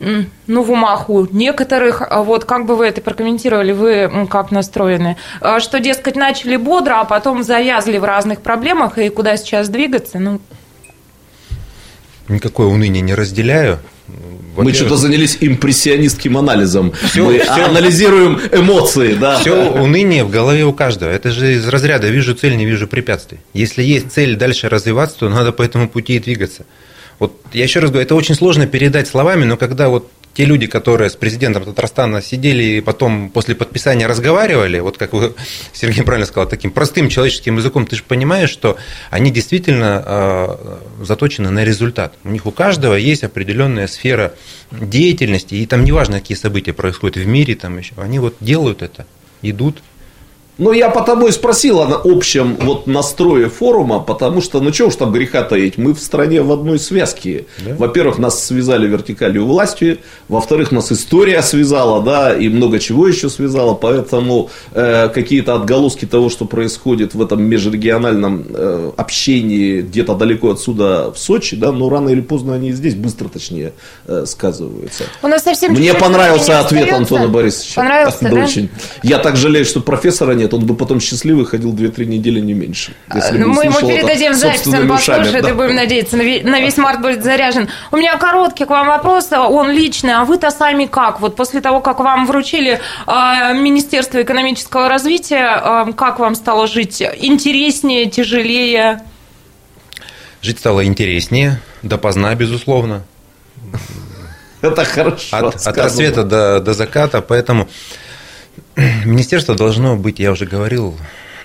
ну, 0.00 0.62
в 0.62 0.70
умах 0.70 1.10
у 1.10 1.26
некоторых. 1.26 2.02
А 2.02 2.22
вот 2.22 2.44
как 2.44 2.66
бы 2.66 2.76
вы 2.76 2.86
это 2.86 3.00
прокомментировали, 3.00 3.72
вы 3.72 4.28
как 4.30 4.50
настроены? 4.50 5.16
А 5.40 5.60
что, 5.60 5.80
дескать, 5.80 6.16
начали 6.16 6.56
бодро, 6.56 7.00
а 7.00 7.04
потом 7.04 7.42
завязли 7.42 7.98
в 7.98 8.04
разных 8.04 8.40
проблемах, 8.40 8.98
и 8.98 9.08
куда 9.08 9.36
сейчас 9.36 9.68
двигаться? 9.68 10.18
Ну... 10.18 10.40
Никакое 12.28 12.66
уныние 12.66 13.02
не 13.02 13.14
разделяю. 13.14 13.78
Мы 14.56 14.72
что-то 14.72 14.96
занялись 14.96 15.38
импрессионистским 15.40 16.36
анализом. 16.36 16.92
Все, 16.92 17.24
Мы 17.24 17.38
все, 17.38 17.64
анализируем 17.64 18.40
эмоции, 18.52 19.14
да. 19.14 19.38
Все 19.38 19.70
уныние 19.70 20.24
в 20.24 20.30
голове 20.30 20.64
у 20.64 20.72
каждого. 20.72 21.10
Это 21.10 21.30
же 21.30 21.54
из 21.54 21.68
разряда 21.68 22.08
вижу 22.08 22.34
цель, 22.34 22.56
не 22.56 22.66
вижу 22.66 22.88
препятствий. 22.88 23.38
Если 23.52 23.82
есть 23.82 24.10
цель 24.10 24.36
дальше 24.36 24.68
развиваться, 24.68 25.20
то 25.20 25.28
надо 25.28 25.52
по 25.52 25.62
этому 25.62 25.88
пути 25.88 26.16
и 26.16 26.18
двигаться. 26.18 26.64
Вот 27.18 27.40
я 27.52 27.64
еще 27.64 27.80
раз 27.80 27.90
говорю, 27.90 28.04
это 28.04 28.14
очень 28.14 28.34
сложно 28.34 28.66
передать 28.66 29.08
словами, 29.08 29.44
но 29.44 29.56
когда 29.56 29.88
вот 29.88 30.10
те 30.38 30.44
люди, 30.44 30.68
которые 30.68 31.10
с 31.10 31.16
президентом 31.16 31.64
Татарстана 31.64 32.22
сидели 32.22 32.62
и 32.62 32.80
потом 32.80 33.28
после 33.28 33.56
подписания 33.56 34.06
разговаривали, 34.06 34.78
вот 34.78 34.96
как 34.96 35.12
вы, 35.12 35.34
Сергей 35.72 36.04
правильно 36.04 36.26
сказал, 36.26 36.48
таким 36.48 36.70
простым 36.70 37.08
человеческим 37.08 37.56
языком, 37.56 37.86
ты 37.86 37.96
же 37.96 38.04
понимаешь, 38.04 38.50
что 38.50 38.76
они 39.10 39.32
действительно 39.32 40.00
э, 40.06 41.04
заточены 41.04 41.50
на 41.50 41.64
результат. 41.64 42.14
У 42.22 42.28
них 42.28 42.46
у 42.46 42.52
каждого 42.52 42.94
есть 42.94 43.24
определенная 43.24 43.88
сфера 43.88 44.32
деятельности, 44.70 45.56
и 45.56 45.66
там 45.66 45.84
неважно, 45.84 46.20
какие 46.20 46.38
события 46.38 46.72
происходят 46.72 47.16
в 47.16 47.26
мире, 47.26 47.56
там 47.56 47.76
еще, 47.76 47.94
они 47.96 48.20
вот 48.20 48.36
делают 48.40 48.82
это, 48.82 49.06
идут 49.42 49.82
ну, 50.58 50.72
я 50.72 50.90
потому 50.90 51.28
и 51.28 51.32
спросил 51.32 51.80
о 51.80 52.00
общем 52.04 52.56
вот 52.60 52.88
настрое 52.88 53.48
форума, 53.48 54.00
потому 54.00 54.40
что, 54.40 54.60
ну, 54.60 54.72
чего 54.72 54.88
уж 54.88 54.96
там 54.96 55.12
греха 55.12 55.44
таить, 55.44 55.78
мы 55.78 55.94
в 55.94 56.00
стране 56.00 56.42
в 56.42 56.50
одной 56.50 56.80
связке. 56.80 57.46
Да? 57.64 57.76
Во-первых, 57.76 58.18
нас 58.18 58.44
связали 58.44 58.88
вертикалью 58.88 59.46
властью, 59.46 59.98
во-вторых, 60.28 60.72
нас 60.72 60.90
история 60.90 61.42
связала, 61.42 62.02
да, 62.02 62.34
и 62.34 62.48
много 62.48 62.80
чего 62.80 63.06
еще 63.06 63.28
связала, 63.28 63.74
поэтому 63.74 64.50
э, 64.72 65.08
какие-то 65.08 65.54
отголоски 65.54 66.06
того, 66.06 66.28
что 66.28 66.44
происходит 66.44 67.14
в 67.14 67.22
этом 67.22 67.40
межрегиональном 67.44 68.44
э, 68.48 68.90
общении 68.96 69.80
где-то 69.82 70.14
далеко 70.14 70.50
отсюда 70.50 71.12
в 71.12 71.18
Сочи, 71.18 71.54
да, 71.54 71.70
но 71.70 71.88
рано 71.88 72.08
или 72.08 72.20
поздно 72.20 72.54
они 72.54 72.72
здесь 72.72 72.96
быстро, 72.96 73.28
точнее, 73.28 73.74
э, 74.08 74.24
сказываются. 74.26 75.04
У 75.22 75.28
нас 75.28 75.44
совсем 75.44 75.72
Мне 75.72 75.94
понравился 75.94 76.58
ответ 76.58 76.92
Антона 76.92 77.28
Борисовича. 77.28 77.76
Понравился, 77.76 78.18
да? 78.22 78.44
Очень. 78.44 78.70
Я 79.04 79.18
так 79.18 79.36
жалею, 79.36 79.64
что 79.64 79.80
профессора 79.80 80.32
нет 80.32 80.47
нет, 80.48 80.54
он 80.54 80.66
бы 80.66 80.74
потом 80.74 81.00
счастливый 81.00 81.44
ходил 81.44 81.74
2-3 81.74 82.06
недели 82.06 82.40
не 82.40 82.54
меньше. 82.54 82.92
Если 83.14 83.38
ну, 83.38 83.48
мы 83.52 83.64
ему 83.64 83.80
передадим 83.80 84.34
запись, 84.34 84.66
он 84.66 84.88
послушает 84.88 85.42
да. 85.42 85.50
и 85.50 85.52
будем 85.52 85.76
надеяться, 85.76 86.16
на 86.16 86.60
весь 86.60 86.76
март 86.76 87.00
будет 87.00 87.22
заряжен. 87.22 87.68
У 87.92 87.96
меня 87.96 88.16
короткий 88.16 88.64
к 88.64 88.70
вам 88.70 88.86
вопрос, 88.86 89.30
он 89.32 89.70
личный, 89.70 90.14
а 90.14 90.24
вы-то 90.24 90.50
сами 90.50 90.86
как? 90.86 91.20
Вот 91.20 91.36
после 91.36 91.60
того, 91.60 91.80
как 91.80 92.00
вам 92.00 92.26
вручили 92.26 92.80
э, 93.06 93.54
Министерство 93.54 94.22
экономического 94.22 94.88
развития, 94.88 95.86
э, 95.88 95.92
как 95.92 96.18
вам 96.18 96.34
стало 96.34 96.66
жить? 96.66 97.02
Интереснее, 97.02 98.06
тяжелее? 98.06 99.02
Жить 100.40 100.58
стало 100.58 100.84
интереснее, 100.84 101.60
допоздна, 101.82 102.34
безусловно. 102.34 103.02
Это 104.60 104.84
хорошо. 104.84 105.36
От, 105.36 105.66
от 105.66 105.78
рассвета 105.78 106.24
до, 106.24 106.60
до 106.60 106.74
заката, 106.74 107.20
поэтому 107.20 107.68
министерство 109.04 109.54
должно 109.54 109.96
быть, 109.96 110.18
я 110.18 110.30
уже 110.30 110.46
говорил, 110.46 110.96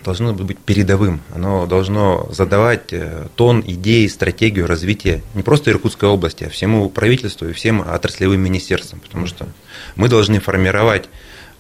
должно 0.03 0.33
быть 0.33 0.59
передовым. 0.59 1.21
Оно 1.33 1.65
должно 1.65 2.27
задавать 2.31 2.91
э, 2.93 3.27
тон, 3.35 3.63
идеи, 3.65 4.07
стратегию 4.07 4.67
развития 4.67 5.21
не 5.33 5.41
просто 5.41 5.71
Иркутской 5.71 6.09
области, 6.09 6.43
а 6.43 6.49
всему 6.49 6.89
правительству 6.89 7.47
и 7.47 7.53
всем 7.53 7.81
отраслевым 7.81 8.39
министерствам, 8.39 8.99
потому 8.99 9.25
что 9.27 9.47
мы 9.95 10.09
должны 10.09 10.39
формировать 10.39 11.05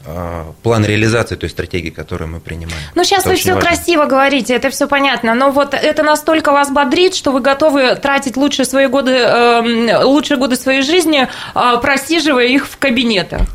э, 0.05 0.43
план 0.61 0.85
реализации 0.85 1.35
той 1.35 1.49
стратегии, 1.49 1.89
которую 1.89 2.29
мы 2.29 2.39
принимаем. 2.39 2.77
Ну, 2.93 3.03
сейчас 3.03 3.21
Это 3.21 3.29
вы 3.29 3.35
все 3.37 3.53
важно. 3.55 3.69
красиво 3.69 4.05
говорите, 4.05 4.53
это 4.53 4.69
все 4.69 4.87
понятно, 4.87 5.33
но 5.33 5.49
вот 5.49 5.73
это 5.73 6.03
настолько 6.03 6.51
вас 6.51 6.69
бодрит, 6.69 7.15
что 7.15 7.31
вы 7.31 7.39
готовы 7.39 7.95
тратить 7.95 8.37
лучшие 8.37 8.65
свои 8.65 8.87
годы, 8.87 9.11
эм, 9.11 10.05
лучшие 10.05 10.37
годы 10.37 10.55
своей 10.55 10.83
жизни, 10.83 11.27
э, 11.55 11.77
просиживая 11.81 12.45
их 12.45 12.67
в 12.67 12.77
кабинетах. 12.77 13.47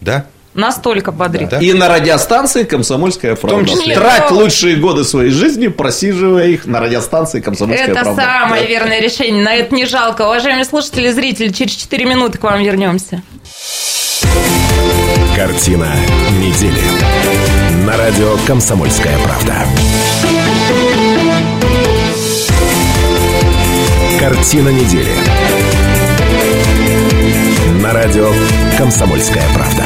Да, 0.00 0.24
Настолько 0.60 1.10
бодрит. 1.10 1.48
Да. 1.48 1.58
И 1.58 1.72
на 1.72 1.88
радиостанции 1.88 2.64
«Комсомольская 2.64 3.34
правда». 3.34 3.66
числе. 3.66 3.94
Трать 3.94 4.30
лучшие 4.30 4.76
годы 4.76 5.04
своей 5.04 5.30
жизни, 5.30 5.68
просиживая 5.68 6.48
их 6.48 6.66
на 6.66 6.80
радиостанции 6.80 7.40
«Комсомольская 7.40 7.88
Это 7.88 8.02
правда». 8.02 8.22
самое 8.22 8.62
Да. 8.62 8.68
верное 8.68 9.00
решение. 9.00 9.42
На 9.42 9.54
это 9.54 9.74
не 9.74 9.86
жалко. 9.86 10.22
Уважаемые 10.22 10.66
слушатели 10.66 11.08
и 11.08 11.12
зрители, 11.12 11.48
через 11.48 11.72
4 11.72 12.04
минуты 12.04 12.36
к 12.38 12.42
вам 12.42 12.62
вернемся. 12.62 13.22
Картина 15.34 15.88
недели. 16.38 16.82
На 17.86 17.96
радио 17.96 18.36
«Комсомольская 18.46 19.16
правда». 19.24 19.54
Картина 24.18 24.68
недели. 24.68 25.14
На 27.82 27.94
радио 27.94 28.30
«Комсомольская 28.76 29.44
правда». 29.54 29.84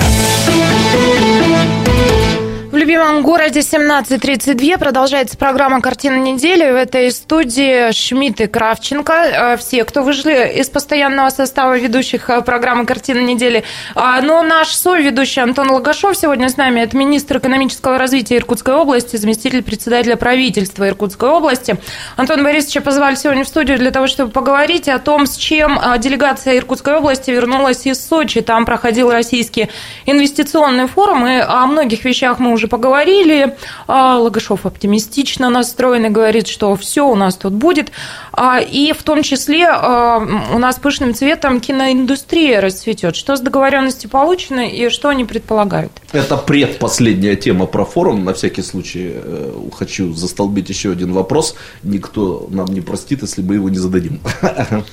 Любимом 2.85 3.23
городе 3.23 3.61
17.32 3.61 4.77
продолжается 4.77 5.38
программа 5.38 5.81
«Картина 5.81 6.16
недели». 6.16 6.70
В 6.70 6.75
этой 6.75 7.11
студии 7.12 7.90
Шмидт 7.92 8.42
и 8.42 8.47
Кравченко. 8.47 9.12
Э, 9.12 9.57
Все, 9.57 9.85
кто 9.85 10.03
вышли 10.03 10.53
из 10.59 10.68
постоянного 10.68 11.31
состава 11.31 11.79
ведущих 11.79 12.29
э, 12.29 12.42
программы 12.42 12.85
«Картина 12.85 13.20
недели». 13.20 13.64
А, 13.94 14.20
Но 14.20 14.42
наш 14.42 14.68
соведущий 14.68 15.40
Антон 15.40 15.70
Логашов 15.70 16.14
сегодня 16.14 16.51
с 16.51 16.59
нами. 16.59 16.81
Это 16.81 16.94
министр 16.94 17.38
экономического 17.38 17.97
развития 17.97 18.37
Иркутской 18.37 18.75
области, 18.75 19.16
заместитель 19.16 19.62
председателя 19.62 20.16
правительства 20.16 20.87
Иркутской 20.87 21.31
области. 21.31 21.79
Антон 22.16 22.44
Борисовича 22.44 22.83
позвали 22.83 23.14
сегодня 23.14 23.44
в 23.44 23.49
студию 23.49 23.79
для 23.79 23.92
того, 23.92 24.09
чтобы 24.09 24.31
поговорить 24.31 24.90
о 24.90 24.99
том, 24.99 25.25
с 25.25 25.37
чем 25.37 25.79
а, 25.81 25.97
делегация 25.97 26.59
Иркутской 26.59 26.97
области 26.99 27.31
вернулась 27.31 27.87
из 27.87 28.07
Сочи. 28.07 28.42
Там 28.42 28.66
проходил 28.66 29.11
российский 29.11 29.70
инвестиционный 30.05 30.87
форум, 30.87 31.27
и 31.27 31.38
о 31.38 31.64
многих 31.64 32.05
вещах 32.05 32.38
мы 32.40 32.53
уже 32.53 32.68
поговорили. 32.75 33.55
А, 33.87 34.19
Логашов 34.19 34.67
оптимистично 34.67 35.49
настроен 35.49 36.07
и 36.07 36.09
говорит, 36.09 36.49
что 36.49 36.75
все 36.75 37.07
у 37.07 37.15
нас 37.15 37.37
тут 37.37 37.53
будет. 37.53 37.93
А, 38.33 38.59
И 38.59 38.93
в 38.93 39.05
том 39.05 39.23
числе 39.23 39.69
а, 39.69 40.19
у 40.53 40.59
нас 40.59 40.81
пышным 40.81 41.15
цветом 41.15 41.61
киноиндустрия 41.61 42.61
расцветет. 42.61 43.15
Что 43.15 43.37
с 43.37 43.41
договоренностью 43.41 44.11
получено 44.11 44.69
и 44.69 44.89
что 44.89 45.09
они 45.09 45.25
предполагают? 45.25 45.93
Это 46.11 46.37
предпоследняя 46.37 47.37
тема 47.37 47.67
про 47.67 47.85
форум. 47.85 48.25
На 48.25 48.35
всякий 48.35 48.63
случай 48.63 49.13
э, 49.15 49.53
хочу 49.79 50.13
застолбить 50.13 50.69
еще 50.69 50.91
один 50.91 51.13
вопрос. 51.13 51.55
Никто 51.85 52.49
нам 52.51 52.67
не 52.67 52.81
простит, 52.81 53.23
если 53.23 53.43
мы 53.43 53.55
его 53.55 53.69
не 53.69 53.79
зададим. 53.79 54.21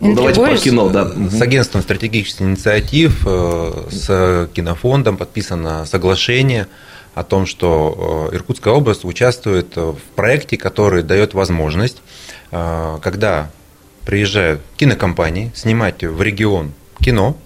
Ну, 0.00 0.14
Давайте 0.14 0.40
про 0.40 0.56
кино, 0.56 0.88
да. 0.90 1.10
С 1.28 1.42
агентством 1.42 1.82
стратегических 1.82 2.42
инициатив, 2.42 3.26
э, 3.26 3.88
с 3.90 4.48
кинофондом 4.54 5.16
подписано 5.16 5.86
соглашение 5.86 6.68
о 7.18 7.24
том, 7.24 7.46
что 7.46 8.28
э, 8.30 8.36
Иркутская 8.36 8.72
область 8.72 9.04
участвует 9.04 9.74
в 9.74 9.98
проекте, 10.14 10.56
который 10.56 11.02
дает 11.02 11.34
возможность, 11.34 12.00
э, 12.52 12.98
когда 13.02 13.50
приезжают 14.04 14.60
кинокомпании 14.76 15.50
снимать 15.54 16.04
в 16.04 16.22
регион 16.22 16.72
кино, 17.00 17.36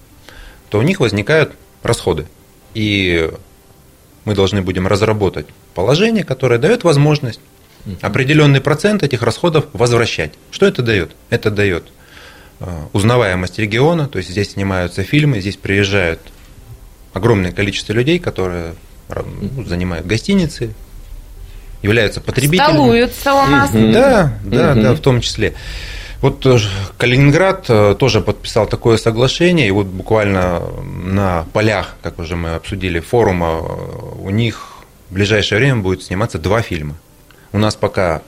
то 0.68 0.78
у 0.78 0.82
них 0.82 1.00
возникают 1.00 1.54
расходы. 1.82 2.26
И 2.74 3.30
мы 4.24 4.34
должны 4.34 4.60
будем 4.60 4.86
разработать 4.86 5.46
положение, 5.74 6.22
которое 6.22 6.58
дает 6.58 6.84
возможность 6.84 7.40
определенный 8.02 8.60
процент 8.60 9.02
этих 9.02 9.22
расходов 9.22 9.66
возвращать. 9.72 10.34
Что 10.50 10.66
это 10.66 10.82
дает? 10.82 11.16
Это 11.30 11.50
дает 11.50 11.84
э, 12.60 12.66
узнаваемость 12.92 13.58
региона, 13.58 14.06
то 14.06 14.18
есть 14.18 14.30
здесь 14.30 14.52
снимаются 14.52 15.02
фильмы, 15.02 15.40
здесь 15.40 15.56
приезжают 15.56 16.20
огромное 17.14 17.52
количество 17.52 17.94
людей, 17.94 18.18
которые 18.18 18.74
ну, 19.40 19.64
занимают 19.64 20.06
гостиницы, 20.06 20.74
являются 21.82 22.20
потребителями. 22.20 22.72
Столуются 22.72 23.34
у 23.34 23.46
нас. 23.46 23.70
Да, 23.72 24.38
да, 24.44 24.74
да, 24.74 24.94
в 24.94 25.00
том 25.00 25.20
числе. 25.20 25.54
Вот 26.22 26.46
Калининград 26.98 27.66
э, 27.68 27.96
тоже 27.98 28.20
подписал 28.20 28.68
такое 28.68 28.96
соглашение, 28.96 29.66
и 29.66 29.72
вот 29.72 29.86
буквально 29.86 30.62
на 30.84 31.46
полях, 31.52 31.96
как 32.00 32.20
уже 32.20 32.36
мы 32.36 32.54
обсудили, 32.54 33.00
форума, 33.00 33.60
э, 33.60 34.20
у 34.20 34.30
них 34.30 34.84
в 35.10 35.14
ближайшее 35.14 35.58
время 35.58 35.82
будет 35.82 36.04
сниматься 36.04 36.38
два 36.38 36.62
фильма. 36.62 36.94
У 37.52 37.58
нас 37.58 37.74
пока 37.74 38.22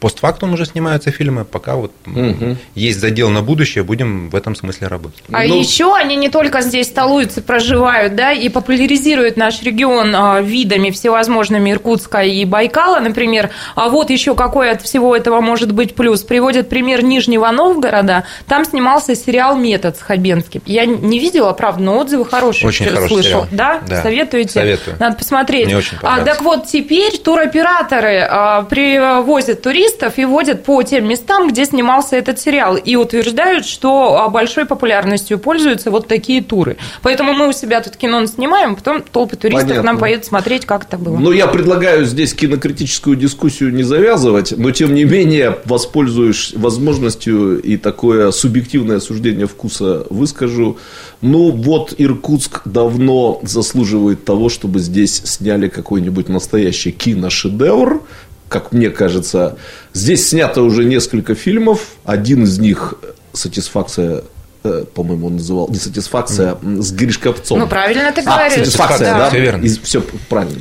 постфактум 0.00 0.54
уже 0.54 0.64
снимаются 0.66 1.10
фильмы, 1.10 1.44
пока 1.44 1.76
вот 1.76 1.92
Мгм. 2.06 2.56
есть 2.74 3.00
задел 3.00 3.28
на 3.30 3.42
будущее, 3.42 3.84
будем 3.84 4.30
в 4.30 4.34
этом 4.34 4.56
смысле 4.56 4.88
работать. 4.88 5.22
А 5.30 5.44
Ну- 5.44 5.58
еще 5.58 5.94
они 5.94 6.16
не 6.16 6.28
только 6.30 6.62
здесь 6.62 6.86
столуются, 6.86 7.42
проживают, 7.42 8.14
да, 8.16 8.32
и 8.32 8.48
популяризируют 8.48 9.36
наш 9.36 9.62
регион 9.62 10.14
а, 10.16 10.40
видами 10.40 10.90
всевозможными 10.90 11.70
Иркутска 11.70 12.22
и 12.22 12.44
Байкала, 12.44 13.00
например. 13.00 13.50
А 13.74 13.88
вот 13.88 14.10
еще 14.10 14.34
какой 14.34 14.70
от 14.70 14.82
всего 14.82 15.14
этого 15.14 15.40
может 15.40 15.72
быть 15.72 15.94
плюс. 15.94 16.22
Приводят 16.22 16.68
пример 16.68 17.04
Нижнего 17.04 17.50
Новгорода. 17.50 18.24
Там 18.46 18.64
снимался 18.64 19.14
сериал 19.14 19.56
«Метод» 19.56 19.96
с 19.96 20.00
Хабенским. 20.00 20.62
Я 20.66 20.86
не 20.86 21.18
видела, 21.18 21.52
правда, 21.52 21.82
но 21.82 21.98
отзывы 21.98 22.24
хорошие. 22.24 22.68
Очень 22.68 22.86
хороший 22.86 23.08
слышал. 23.08 23.24
сериал. 23.42 23.48
Да? 23.50 23.80
Да. 23.86 24.02
Советуете? 24.02 24.50
Советую. 24.50 24.96
Надо 24.98 25.16
посмотреть. 25.16 25.66
Мне 25.66 25.76
очень 25.76 25.98
а, 26.02 26.20
так 26.24 26.40
вот, 26.42 26.66
теперь 26.66 27.18
туроператоры 27.18 28.18
а, 28.28 28.62
привозят 28.62 29.62
туристов 29.62 29.89
и 30.18 30.24
водят 30.24 30.64
по 30.64 30.82
тем 30.82 31.08
местам, 31.08 31.48
где 31.48 31.64
снимался 31.64 32.16
этот 32.16 32.38
сериал, 32.38 32.76
и 32.76 32.96
утверждают, 32.96 33.66
что 33.66 34.16
а, 34.16 34.28
большой 34.28 34.66
популярностью 34.66 35.38
пользуются 35.38 35.90
вот 35.90 36.08
такие 36.08 36.42
туры. 36.42 36.76
Поэтому 37.02 37.32
мы 37.32 37.48
у 37.48 37.52
себя 37.52 37.80
тут 37.80 37.96
кино 37.96 38.24
снимаем, 38.26 38.76
потом 38.76 39.02
толпы 39.02 39.36
туристов 39.36 39.68
Понятно. 39.68 39.92
нам 39.92 39.98
поедут 39.98 40.24
смотреть, 40.26 40.66
как 40.66 40.84
это 40.84 40.98
было. 40.98 41.16
Ну, 41.16 41.32
я 41.32 41.46
предлагаю 41.46 42.04
здесь 42.04 42.34
кинокритическую 42.34 43.16
дискуссию 43.16 43.72
не 43.72 43.82
завязывать, 43.82 44.54
но 44.56 44.70
тем 44.70 44.94
не 44.94 45.04
менее, 45.04 45.58
воспользуюсь 45.64 46.52
возможностью 46.54 47.60
и 47.60 47.76
такое 47.76 48.30
субъективное 48.30 49.00
суждение 49.00 49.46
вкуса 49.46 50.06
выскажу. 50.10 50.78
Ну, 51.20 51.50
вот 51.50 51.94
Иркутск 51.98 52.62
давно 52.64 53.40
заслуживает 53.42 54.24
того, 54.24 54.48
чтобы 54.48 54.78
здесь 54.80 55.22
сняли 55.24 55.68
какой-нибудь 55.68 56.28
настоящий 56.28 56.92
киношедевр. 56.92 58.02
Как 58.50 58.72
мне 58.72 58.90
кажется, 58.90 59.56
здесь 59.92 60.28
снято 60.28 60.62
уже 60.62 60.84
несколько 60.84 61.36
фильмов. 61.36 61.86
Один 62.04 62.42
из 62.42 62.58
них 62.58 62.94
«Сатисфакция», 63.32 64.18
э, 64.18 64.22
по-моему, 64.62 65.28
он 65.28 65.36
называл, 65.36 65.68
не 65.70 65.76
«Сатисфакция», 65.76 66.56
м, 66.62 66.82
с 66.82 66.92
Гришковцом. 66.92 67.58
Ну, 67.58 67.66
правильно 67.66 68.12
ты 68.12 68.20
А, 68.26 68.36
говоришь. 68.36 68.54
сатисфакция, 68.66 69.10
Да. 69.12 69.18
да? 69.18 69.28
Всё 69.30 69.40
верно. 69.40 69.68
Все 69.82 70.02
правильно. 70.28 70.60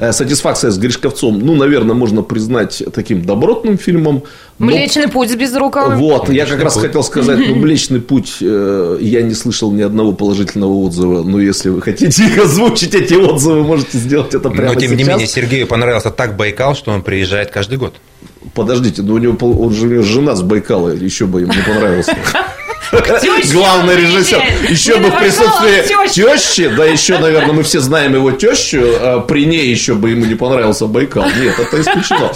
Э, 0.00 0.12
Сатисфакция 0.12 0.70
с 0.70 0.78
Гришковцом, 0.78 1.38
ну, 1.38 1.54
наверное, 1.54 1.94
можно 1.94 2.22
признать 2.22 2.82
таким 2.92 3.22
добротным 3.24 3.78
фильмом. 3.78 4.22
но- 4.58 4.66
Млечный 4.66 5.08
путь 5.08 5.30
с 5.30 5.36
Безруковым. 5.36 5.98
Вот, 5.98 6.28
я 6.30 6.44
как 6.44 6.48
Млечный 6.58 6.64
раз 6.64 6.74
путь. 6.74 6.82
хотел 6.82 7.02
сказать, 7.04 7.38
ну, 7.38 7.54
Млечный 7.54 8.00
путь, 8.00 8.36
э, 8.40 8.98
я 9.00 9.22
не 9.22 9.34
слышал 9.34 9.70
ни 9.72 9.82
одного 9.82 10.12
положительного 10.12 10.72
отзыва, 10.74 11.22
но 11.22 11.40
если 11.40 11.68
вы 11.70 11.80
хотите 11.80 12.24
их 12.26 12.38
озвучить, 12.44 12.94
эти 12.94 13.14
отзывы, 13.14 13.62
можете 13.62 13.98
сделать 13.98 14.34
это 14.34 14.50
прямо 14.50 14.74
Но 14.74 14.80
тем 14.80 14.90
не 14.92 14.98
сейчас. 14.98 15.08
менее 15.08 15.26
Сергею 15.26 15.66
понравился 15.68 16.10
так 16.10 16.36
Байкал, 16.36 16.74
что 16.74 16.90
он 16.90 17.02
приезжает 17.02 17.50
каждый 17.50 17.78
год. 17.78 17.94
Подождите, 18.54 19.02
ну 19.02 19.14
у 19.14 19.18
него, 19.18 19.36
он 19.58 19.72
же 19.72 19.86
у 19.86 19.90
него 19.90 20.02
жена 20.02 20.34
с 20.34 20.42
Байкала, 20.42 20.88
еще 20.90 21.26
бы 21.26 21.42
ему 21.42 21.52
не 21.52 21.62
понравился. 21.62 22.16
Главный 23.52 23.96
режиссер. 23.96 24.42
Еще 24.68 24.96
бы 24.98 25.10
в 25.10 25.18
присутствии 25.18 26.08
тещи, 26.08 26.68
да 26.74 26.84
еще, 26.84 27.18
наверное, 27.18 27.52
мы 27.52 27.62
все 27.62 27.80
знаем 27.80 28.14
его 28.14 28.30
тещу, 28.32 28.80
а 29.00 29.20
при 29.20 29.46
ней 29.46 29.68
еще 29.68 29.94
бы 29.94 30.10
ему 30.10 30.24
не 30.24 30.34
понравился 30.34 30.86
Байкал. 30.86 31.24
Нет, 31.24 31.58
это 31.58 31.80
исключено. 31.80 32.32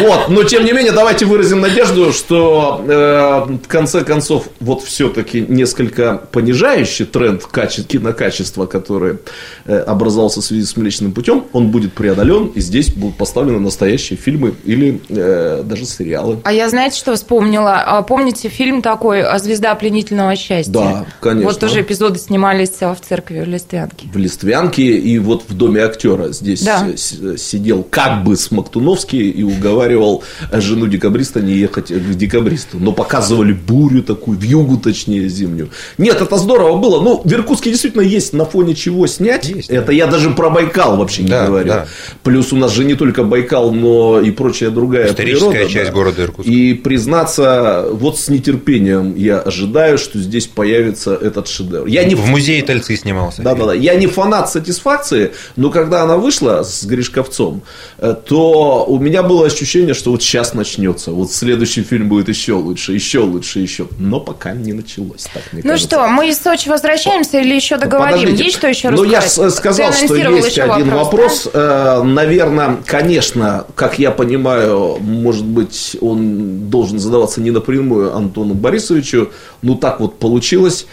Вот, 0.00 0.28
но 0.28 0.44
тем 0.44 0.64
не 0.64 0.72
менее, 0.72 0.92
давайте 0.92 1.24
выразим 1.26 1.60
надежду, 1.60 2.12
что 2.12 2.84
э, 2.86 3.54
в 3.64 3.68
конце 3.68 4.04
концов, 4.04 4.48
вот 4.60 4.82
все-таки 4.82 5.44
несколько 5.46 6.22
понижающий 6.32 7.04
тренд 7.06 7.42
каче- 7.50 7.82
кинокачества, 7.82 8.66
который 8.66 9.18
э, 9.66 9.78
образовался 9.78 10.40
в 10.40 10.44
связи 10.44 10.64
с 10.64 10.76
Млечным 10.76 11.12
путем, 11.12 11.44
он 11.52 11.68
будет 11.68 11.92
преодолен, 11.94 12.46
и 12.54 12.60
здесь 12.60 12.92
будут 12.92 13.16
поставлены 13.16 13.60
настоящие 13.60 14.16
фильмы 14.18 14.54
или 14.64 15.00
э, 15.08 15.62
даже 15.64 15.86
сериалы. 15.86 16.40
А 16.44 16.52
я, 16.52 16.68
знаете, 16.68 16.98
что 16.98 17.14
вспомнила? 17.14 17.82
А, 17.84 18.02
Помните 18.02 18.48
фильм 18.48 18.82
такой 18.82 19.24
«Звезда 19.38 19.74
пленения 19.74 19.93
пленительного 19.94 20.34
счастья. 20.36 20.72
Да, 20.72 21.06
конечно. 21.20 21.48
Вот 21.50 21.60
тоже 21.60 21.80
эпизоды 21.82 22.18
снимались 22.18 22.70
в 22.80 22.96
церкви 23.08 23.40
в 23.40 23.48
Листвянке. 23.48 24.08
В 24.12 24.16
Листвянке 24.16 24.82
и 24.82 25.18
вот 25.20 25.44
в 25.48 25.54
доме 25.56 25.82
актера 25.82 26.32
здесь 26.32 26.62
Да. 26.62 26.86
сидел 26.96 27.84
как 27.88 28.24
бы 28.24 28.36
Смоктуновский 28.36 29.30
и 29.30 29.42
уговаривал 29.42 30.24
жену 30.52 30.86
декабриста 30.88 31.40
не 31.40 31.52
ехать 31.54 31.92
к 31.92 32.14
декабристу. 32.14 32.78
Но 32.78 32.92
показывали 32.92 33.52
бурю 33.52 34.02
такую, 34.02 34.36
вьюгу 34.38 34.78
точнее 34.78 35.28
зимнюю. 35.28 35.70
Нет, 35.98 36.20
это 36.20 36.36
здорово 36.38 36.76
было. 36.76 37.00
Ну, 37.00 37.20
в 37.24 37.32
Иркутске 37.32 37.70
действительно 37.70 38.02
есть 38.02 38.32
на 38.32 38.44
фоне 38.44 38.74
чего 38.74 39.06
снять. 39.06 39.48
Есть, 39.48 39.70
это 39.70 39.86
да. 39.86 39.92
я 39.92 40.06
даже 40.06 40.30
про 40.30 40.50
Байкал 40.50 40.96
вообще 40.96 41.22
не 41.22 41.28
Да, 41.28 41.46
говорю. 41.46 41.68
да. 41.68 41.86
Плюс 42.22 42.52
у 42.52 42.56
нас 42.56 42.72
же 42.72 42.84
не 42.84 42.94
только 42.94 43.22
Байкал, 43.22 43.72
но 43.72 44.20
и 44.20 44.30
прочая 44.32 44.70
другая 44.70 45.08
Историческая 45.08 45.50
природа, 45.50 45.70
часть 45.70 45.90
да. 45.90 45.92
города 45.94 46.22
Иркутска. 46.22 46.50
И 46.52 46.74
признаться, 46.74 47.86
вот 47.92 48.18
с 48.18 48.28
нетерпением 48.28 49.14
я 49.16 49.38
ожидаю, 49.40 49.83
что 49.98 50.18
здесь 50.18 50.46
появится 50.46 51.14
этот 51.14 51.48
шедевр. 51.48 51.86
Я 51.86 52.04
не 52.04 52.14
В 52.14 52.26
музее 52.26 52.62
Тальцы 52.62 52.96
снимался. 52.96 53.42
да, 53.42 53.54
да, 53.54 53.66
да. 53.66 53.74
Я 53.74 53.94
не 53.94 54.06
фанат 54.06 54.50
сатисфакции, 54.50 55.32
но 55.56 55.70
когда 55.70 56.02
она 56.02 56.16
вышла 56.16 56.62
с 56.62 56.84
Гришковцом, 56.84 57.62
э, 57.98 58.14
то 58.26 58.84
у 58.88 58.98
меня 58.98 59.22
было 59.22 59.46
ощущение, 59.46 59.94
что 59.94 60.10
вот 60.10 60.22
сейчас 60.22 60.54
начнется. 60.54 61.10
Вот 61.12 61.30
следующий 61.32 61.82
фильм 61.82 62.08
будет 62.08 62.28
еще 62.28 62.52
лучше, 62.54 62.92
еще 62.94 63.20
лучше, 63.20 63.60
еще. 63.60 63.86
Но 63.98 64.20
пока 64.20 64.52
не 64.52 64.72
началось, 64.72 65.24
так 65.32 65.42
мне 65.52 65.62
Ну 65.64 65.70
кажется. 65.70 65.88
что, 65.96 66.08
мы 66.08 66.28
из 66.28 66.38
Сочи 66.40 66.68
возвращаемся 66.68 67.40
или 67.40 67.54
еще 67.54 67.76
договорим? 67.76 68.18
Подождите. 68.20 68.44
Есть 68.44 68.56
что 68.56 68.68
еще 68.68 68.90
Ну, 68.90 69.04
я 69.04 69.20
рассказать? 69.20 69.54
сказал, 69.54 69.92
что 69.92 70.14
есть 70.16 70.48
еще 70.50 70.62
один 70.62 70.90
вопрос. 70.90 71.48
да? 71.52 72.02
Наверное, 72.02 72.76
конечно, 72.86 73.66
как 73.74 73.98
я 73.98 74.10
понимаю, 74.10 74.98
может 75.00 75.44
быть, 75.44 75.96
он 76.00 76.70
должен 76.70 76.98
задаваться 76.98 77.40
не 77.40 77.50
напрямую 77.50 78.14
Антону 78.14 78.54
Борисовичу, 78.54 79.30
но 79.62 79.73
так 79.74 80.00
вот 80.00 80.18
получилось. 80.18 80.86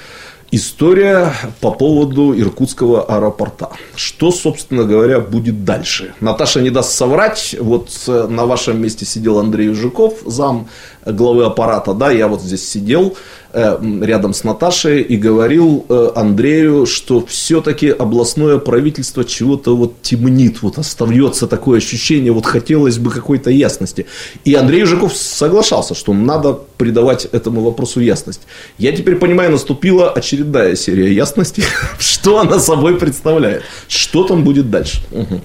История 0.53 1.33
по 1.61 1.71
поводу 1.71 2.37
Иркутского 2.37 3.03
аэропорта. 3.03 3.69
Что, 3.95 4.31
собственно 4.31 4.83
говоря, 4.83 5.21
будет 5.21 5.63
дальше? 5.63 6.13
Наташа 6.19 6.59
не 6.59 6.69
даст 6.69 6.91
соврать. 6.91 7.55
Вот 7.57 7.89
э, 8.07 8.27
на 8.27 8.45
вашем 8.45 8.81
месте 8.81 9.05
сидел 9.05 9.39
Андрей 9.39 9.73
Жуков, 9.73 10.15
зам 10.25 10.67
главы 11.05 11.45
аппарата. 11.45 11.93
Да, 11.93 12.11
я 12.11 12.27
вот 12.27 12.41
здесь 12.41 12.67
сидел 12.67 13.17
э, 13.53 13.77
рядом 14.01 14.33
с 14.33 14.43
Наташей 14.43 15.01
и 15.01 15.17
говорил 15.17 15.85
э, 15.89 16.11
Андрею, 16.15 16.85
что 16.85 17.25
все-таки 17.25 17.89
областное 17.89 18.57
правительство 18.57 19.23
чего-то 19.23 19.75
вот 19.75 20.01
темнит, 20.01 20.61
вот 20.61 20.77
остается 20.77 21.47
такое 21.47 21.79
ощущение, 21.79 22.31
вот 22.31 22.45
хотелось 22.45 22.97
бы 22.97 23.11
какой-то 23.11 23.49
ясности. 23.49 24.05
И 24.45 24.53
Андрей 24.53 24.85
Жуков 24.85 25.15
соглашался, 25.15 25.95
что 25.95 26.13
надо 26.13 26.53
придавать 26.77 27.25
этому 27.25 27.61
вопросу 27.61 27.99
ясность. 27.99 28.41
Я 28.77 28.91
теперь 28.91 29.15
понимаю, 29.15 29.51
наступила 29.51 30.11
очередная 30.11 30.75
серия 30.75 31.13
ясности, 31.13 31.63
что 31.99 32.39
она 32.39 32.59
собой 32.59 32.97
представляет, 32.97 33.63
что 33.87 34.23
там 34.23 34.43
будет 34.43 34.69
дальше. 34.69 35.01
Мгм. 35.11 35.41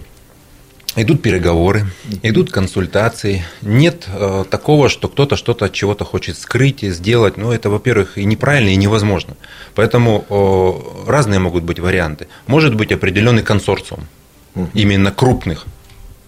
Идут 0.98 1.20
переговоры, 1.20 1.85
идут 2.22 2.50
консультации. 2.50 3.44
Нет 3.61 4.09
э, 4.09 4.44
такого, 4.50 4.88
что 4.88 5.09
кто-то 5.09 5.37
что-то 5.37 5.66
от 5.66 5.72
чего-то 5.74 6.06
хочет 6.06 6.38
скрыть 6.38 6.82
и 6.82 6.90
сделать. 6.90 7.37
Ну, 7.37 7.52
это, 7.52 7.68
во-первых, 7.68 8.16
и 8.16 8.24
неправильно, 8.24 8.70
и 8.70 8.76
невозможно. 8.76 9.37
Поэтому 9.74 10.24
э, 10.30 11.11
разные 11.11 11.38
могут 11.38 11.64
быть 11.64 11.78
варианты. 11.80 12.28
Может 12.46 12.74
быть 12.74 12.92
определенный 12.92 13.42
консорциум, 13.42 14.06
именно 14.72 15.12
крупных 15.12 15.66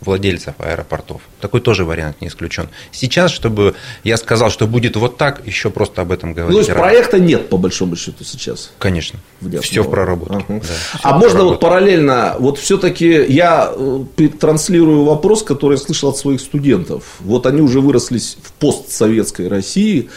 владельцев 0.00 0.54
аэропортов. 0.58 1.22
Такой 1.40 1.60
тоже 1.60 1.84
вариант 1.84 2.20
не 2.20 2.28
исключен. 2.28 2.68
Сейчас, 2.92 3.30
чтобы 3.30 3.74
я 4.04 4.16
сказал, 4.16 4.50
что 4.50 4.66
будет 4.66 4.96
вот 4.96 5.16
так, 5.16 5.46
еще 5.46 5.70
просто 5.70 6.02
об 6.02 6.12
этом 6.12 6.34
говорить. 6.34 6.50
Ну, 6.50 6.56
то 6.56 6.60
есть 6.60 6.70
рано. 6.70 6.82
проекта 6.82 7.18
нет, 7.18 7.48
по 7.48 7.56
большому 7.56 7.96
счету, 7.96 8.24
сейчас. 8.24 8.70
Конечно. 8.78 9.18
в 9.40 9.46
Ясном 9.46 9.62
Все 9.62 9.82
в 9.82 9.90
проработке. 9.90 10.44
Ага. 10.48 10.60
да, 10.60 10.98
всё 10.98 10.98
а 11.02 11.16
в 11.16 11.20
можно 11.20 11.44
вот 11.44 11.60
проработке. 11.60 11.66
параллельно, 11.66 12.36
вот 12.38 12.58
все-таки 12.58 13.24
я 13.28 13.72
э, 13.74 14.28
транслирую 14.40 15.04
вопрос, 15.04 15.42
который 15.42 15.74
я 15.74 15.78
слышал 15.78 16.10
от 16.10 16.16
своих 16.16 16.40
студентов. 16.40 17.04
Вот 17.20 17.46
они 17.46 17.60
уже 17.60 17.80
вырослись 17.80 18.36
в 18.42 18.52
постсоветской 18.52 19.48
России, 19.48 20.08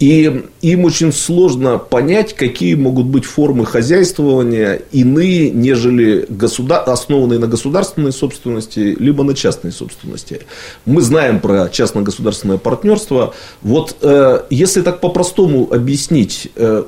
и 0.00 0.46
им 0.62 0.84
очень 0.86 1.12
сложно 1.12 1.76
понять, 1.76 2.34
какие 2.34 2.74
могут 2.74 3.04
быть 3.06 3.26
формы 3.26 3.66
хозяйствования 3.66 4.80
иные, 4.92 5.50
нежели 5.50 6.24
государ... 6.26 6.88
основанные 6.88 7.38
на 7.38 7.46
государственной 7.46 8.10
собственности, 8.10 8.96
либо 8.98 9.24
на 9.24 9.34
частной 9.34 9.72
собственности. 9.72 10.40
Мы 10.86 11.02
знаем 11.02 11.38
про 11.38 11.68
частно-государственное 11.68 12.56
партнерство. 12.56 13.34
Вот 13.60 13.96
э, 14.00 14.44
если 14.48 14.80
так 14.80 15.00
по-простому 15.00 15.68
объяснить, 15.70 16.48
э, 16.56 16.82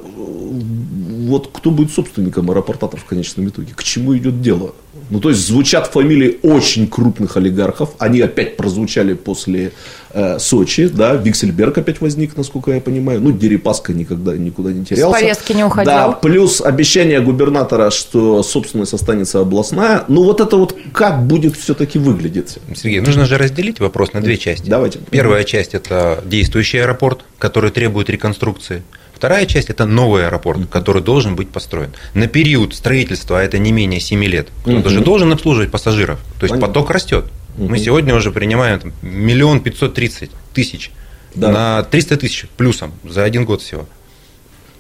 вот 1.27 1.51
кто 1.53 1.71
будет 1.71 1.93
собственником 1.93 2.51
аэропортатов 2.51 3.03
в 3.03 3.05
конечном 3.05 3.47
итоге? 3.47 3.75
К 3.77 3.85
чему 3.85 4.17
идет 4.17 4.41
дело? 4.41 4.75
Ну, 5.11 5.21
то 5.21 5.31
есть, 5.31 5.47
звучат 5.47 5.87
фамилии 5.89 6.39
очень 6.43 6.89
крупных 6.89 7.37
олигархов. 7.37 7.91
Они 7.99 8.21
опять 8.21 8.57
прозвучали 8.57 9.15
после 9.15 9.73
э, 10.11 10.39
Сочи, 10.39 10.89
да, 10.89 11.15
Виксельберг 11.15 11.79
опять 11.79 12.01
возник, 12.01 12.37
насколько 12.37 12.73
я 12.73 12.81
понимаю. 12.81 13.21
Ну, 13.21 13.33
Дерипаска 13.33 13.93
никогда 13.93 14.37
никуда 14.37 14.73
не 14.73 14.85
терялся. 14.85 15.19
повестки 15.21 15.53
не 15.53 15.65
уходил. 15.65 15.93
Да, 15.93 16.13
плюс 16.13 16.61
обещание 16.61 17.21
губернатора, 17.21 17.91
что 17.91 18.43
собственность 18.43 18.95
останется 18.95 19.41
областная. 19.41 20.05
Ну, 20.09 20.25
вот 20.25 20.41
это 20.41 20.57
вот 20.57 20.77
как 20.93 21.27
будет 21.27 21.57
все-таки 21.57 21.99
выглядеть? 21.99 22.59
Сергей, 22.75 23.01
нужно 23.01 23.27
же 23.27 23.39
разделить 23.39 23.81
вопрос 23.81 24.13
на 24.13 24.21
две 24.21 24.37
части. 24.37 24.69
Давайте. 24.69 24.99
Первая 25.11 25.45
часть– 25.45 25.75
это 25.75 26.23
действующий 26.25 26.79
аэропорт, 26.79 27.21
который 27.39 27.71
требует 27.71 28.11
реконструкции. 28.11 28.83
Вторая 29.23 29.47
часть– 29.47 29.71
это 29.71 29.87
новый 29.87 30.27
аэропорт, 30.27 30.69
который 30.69 31.01
должен 31.01 31.37
быть 31.37 31.49
построен. 31.49 31.93
На 32.13 32.27
период 32.27 32.75
строительства, 32.75 33.39
а 33.39 33.43
это 33.45 33.57
не 33.57 33.71
менее 33.71 34.01
7 34.01 34.25
лет, 34.25 34.49
Мгм. 34.67 34.83
даже 34.83 34.99
должен 34.99 35.31
обслуживать 35.31 35.71
пассажиров. 35.71 36.19
То 36.41 36.47
есть 36.47 36.55
Понятно. 36.55 36.67
поток 36.67 36.91
растет. 36.91 37.27
Мы 37.57 37.79
сегодня 37.79 38.17
уже 38.17 38.33
принимаем 38.33 38.81
там, 38.81 38.93
миллион 39.01 39.61
пятьсот 39.61 39.95
тридцать 39.95 40.33
тысяч 40.55 40.91
Да. 41.37 41.53
на 41.53 41.83
300 41.85 42.17
тысяч 42.17 42.47
плюсом 42.57 42.95
за 43.09 43.23
один 43.23 43.45
год 43.45 43.63
всего. 43.63 43.87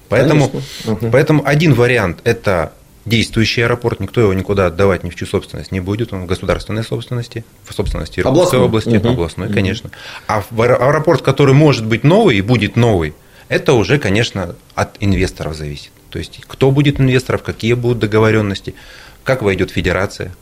Поэтому, 0.08 0.48
Конечно. 0.48 1.10
Поэтому 1.12 1.42
один 1.46 1.74
вариант– 1.74 2.18
это 2.24 2.72
действующий 3.06 3.62
аэропорт, 3.62 4.00
никто 4.00 4.20
его 4.22 4.32
никуда 4.34 4.66
отдавать 4.66 5.04
ни 5.04 5.10
в 5.10 5.14
чью 5.14 5.28
собственность 5.28 5.70
не 5.70 5.78
будет, 5.78 6.12
он 6.12 6.24
в 6.24 6.26
государственной 6.26 6.82
собственности, 6.82 7.44
в 7.64 7.72
собственности 7.72 8.18
Иркутской 8.18 8.58
области, 8.58 8.88
Мгм. 8.88 9.06
областной, 9.10 9.52
конечно. 9.52 9.90
А 10.26 10.42
аэропорт, 10.58 11.22
который 11.22 11.54
может 11.54 11.86
быть 11.86 12.02
новый 12.02 12.38
и 12.38 12.40
будет 12.42 12.74
новый, 12.74 13.14
это 13.52 13.74
уже, 13.74 13.98
конечно, 13.98 14.54
от 14.74 14.90
инвесторов 15.00 15.54
зависит. 15.54 15.90
То 16.10 16.18
есть, 16.18 16.40
кто 16.46 16.70
будет 16.70 17.00
инвесторов, 17.00 17.42
какие 17.42 17.74
будут 17.74 17.98
договоренности, 17.98 18.74
как 19.24 19.42
войдет 19.42 19.70
федерация. 19.70 20.32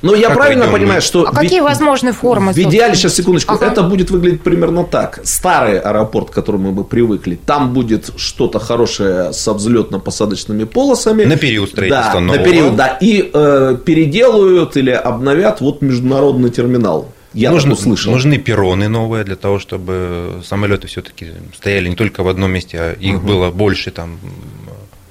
Но 0.00 0.14
я 0.14 0.28
Как 0.28 0.36
правильно 0.36 0.60
войдем 0.66 0.72
мы? 0.72 0.78
понимаю, 0.78 1.02
что... 1.02 1.22
А 1.26 1.32
какие 1.34 1.58
ви- 1.58 1.64
возможны 1.64 2.12
формы? 2.12 2.52
В 2.52 2.58
идеале, 2.58 2.94
сейчас, 2.94 3.14
секундочку, 3.16 3.54
Ага. 3.54 3.66
это 3.66 3.82
будет 3.82 4.10
выглядеть 4.10 4.42
примерно 4.42 4.84
так. 4.84 5.18
Старый 5.24 5.80
аэропорт, 5.80 6.30
к 6.30 6.32
которому 6.34 6.70
мы 6.70 6.84
привыкли, 6.84 7.34
там 7.34 7.72
будет 7.72 8.10
что-то 8.16 8.60
хорошее 8.60 9.32
со 9.32 9.50
взлетно-посадочными 9.50 10.66
полосами. 10.66 11.24
На 11.24 11.36
период 11.36 11.70
строительства 11.70 12.14
да, 12.14 12.20
нового. 12.20 12.38
на 12.38 12.44
период, 12.44 12.76
да. 12.76 12.96
И 13.00 13.28
э, 13.34 13.76
переделают 13.84 14.76
или 14.76 14.90
обновят 14.90 15.60
вот 15.60 15.82
международный 15.82 16.50
терминал. 16.50 17.08
Я 17.34 17.50
Нужно- 17.50 17.72
услышал. 17.72 18.12
Нужны 18.12 18.38
перроны 18.38 18.88
новые 18.88 19.24
для 19.24 19.36
того, 19.36 19.58
чтобы 19.58 20.42
самолеты 20.44 20.86
все-таки 20.86 21.32
стояли 21.54 21.88
не 21.88 21.96
только 21.96 22.22
в 22.22 22.28
одном 22.28 22.52
месте, 22.52 22.78
а 22.78 22.92
их 22.92 23.22
было 23.22 23.50
больше 23.50 23.90
там. 23.90 24.18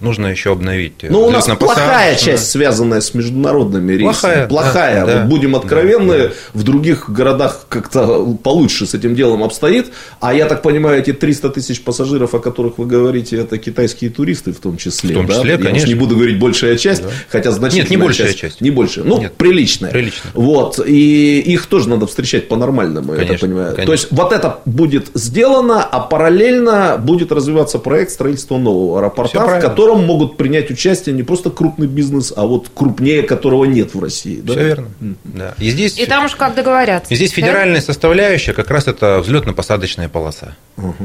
Нужно 0.01 0.27
еще 0.27 0.51
обновить. 0.51 0.93
э, 1.03 1.07
Ну, 1.09 1.25
у 1.27 1.31
нас 1.31 1.45
плохая 1.59 2.15
часть, 2.15 2.49
связанная 2.49 3.01
с 3.01 3.13
международными 3.13 3.93
рейсами. 3.93 4.03
Плохая, 4.11 4.47
Плохая. 4.47 4.95
да, 4.95 5.05
вот 5.05 5.13
да, 5.13 5.25
будем 5.25 5.51
да, 5.51 5.59
откровенны, 5.59 6.17
да. 6.17 6.29
в 6.53 6.63
других 6.63 7.09
городах 7.09 7.65
как-то 7.69 8.25
получше 8.43 8.85
с 8.85 8.93
этим 8.93 9.15
делом 9.15 9.43
обстоит. 9.43 9.87
А 10.19 10.33
я 10.33 10.45
так 10.45 10.61
понимаю, 10.61 10.99
эти 10.99 11.13
300 11.13 11.49
тысяч 11.51 11.81
пассажиров, 11.83 12.33
о 12.33 12.39
которых 12.39 12.77
вы 12.77 12.85
говорите, 12.87 13.37
это 13.37 13.57
китайские 13.57 14.09
туристы 14.09 14.51
в 14.53 14.59
том 14.59 14.77
числе. 14.77 15.11
В 15.11 15.17
том 15.17 15.27
да? 15.27 15.35
числе, 15.35 15.51
Я 15.51 15.57
уж 15.57 15.63
конечно. 15.65 15.87
не 15.87 15.95
буду 15.95 16.15
говорить 16.15 16.39
большая 16.39 16.77
часть, 16.77 17.03
хотя 17.29 17.51
значительная 17.51 17.89
Нет, 17.89 17.91
не 17.91 17.97
большая 17.97 18.33
часть. 18.33 18.61
Не 18.61 18.71
больше. 18.71 19.03
Ну, 19.03 19.19
Нет. 19.19 19.33
приличная. 19.33 19.91
Приличная. 19.91 20.31
Вот. 20.33 20.79
И 20.85 21.39
их 21.41 21.67
тоже 21.67 21.89
надо 21.89 22.07
встречать 22.07 22.47
по-нормальному, 22.47 23.13
я 23.13 23.19
так 23.19 23.27
Конечно, 23.27 23.47
понимаю. 23.47 23.69
То 23.69 23.75
конечно. 23.75 23.91
есть, 23.93 24.07
вот 24.11 24.33
это 24.33 24.59
будет 24.65 25.07
сделано, 25.13 25.83
а 25.83 25.99
параллельно 25.99 26.97
будет 26.97 27.31
развиваться 27.31 27.77
проект 27.79 28.11
строительства 28.11 28.57
нового 28.57 28.99
аэропорта, 28.99 29.39
в 29.39 29.43
правильно. 29.45 29.69
Котором 29.91 30.05
могут 30.05 30.37
принять 30.37 30.71
участие 30.71 31.13
не 31.15 31.23
просто 31.23 31.49
крупный 31.49 31.87
бизнес, 31.87 32.33
а 32.35 32.45
вот 32.45 32.67
крупнее 32.73 33.23
которого 33.23 33.65
нет 33.65 33.93
в 33.93 34.01
России. 34.01 34.39
да? 34.41 34.53
Все 34.53 34.63
верно. 34.63 34.87
Да. 35.23 35.53
И 35.59 35.69
здесь, 35.69 35.97
И 35.99 36.05
там 36.05 36.25
уж 36.25 36.35
как 36.35 36.55
договорятся. 36.55 37.13
и 37.13 37.17
здесь 37.17 37.31
да? 37.31 37.35
федеральная 37.35 37.81
составляющая 37.81 38.53
как 38.53 38.69
раз 38.71 38.87
это 38.87 39.19
взлетно-посадочная 39.19 40.09
полоса, 40.09 40.55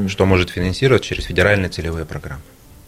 что 0.08 0.26
может 0.26 0.50
финансировать 0.50 1.02
через 1.02 1.24
федеральные 1.24 1.68
целевые 1.68 2.04
программы. 2.04 2.42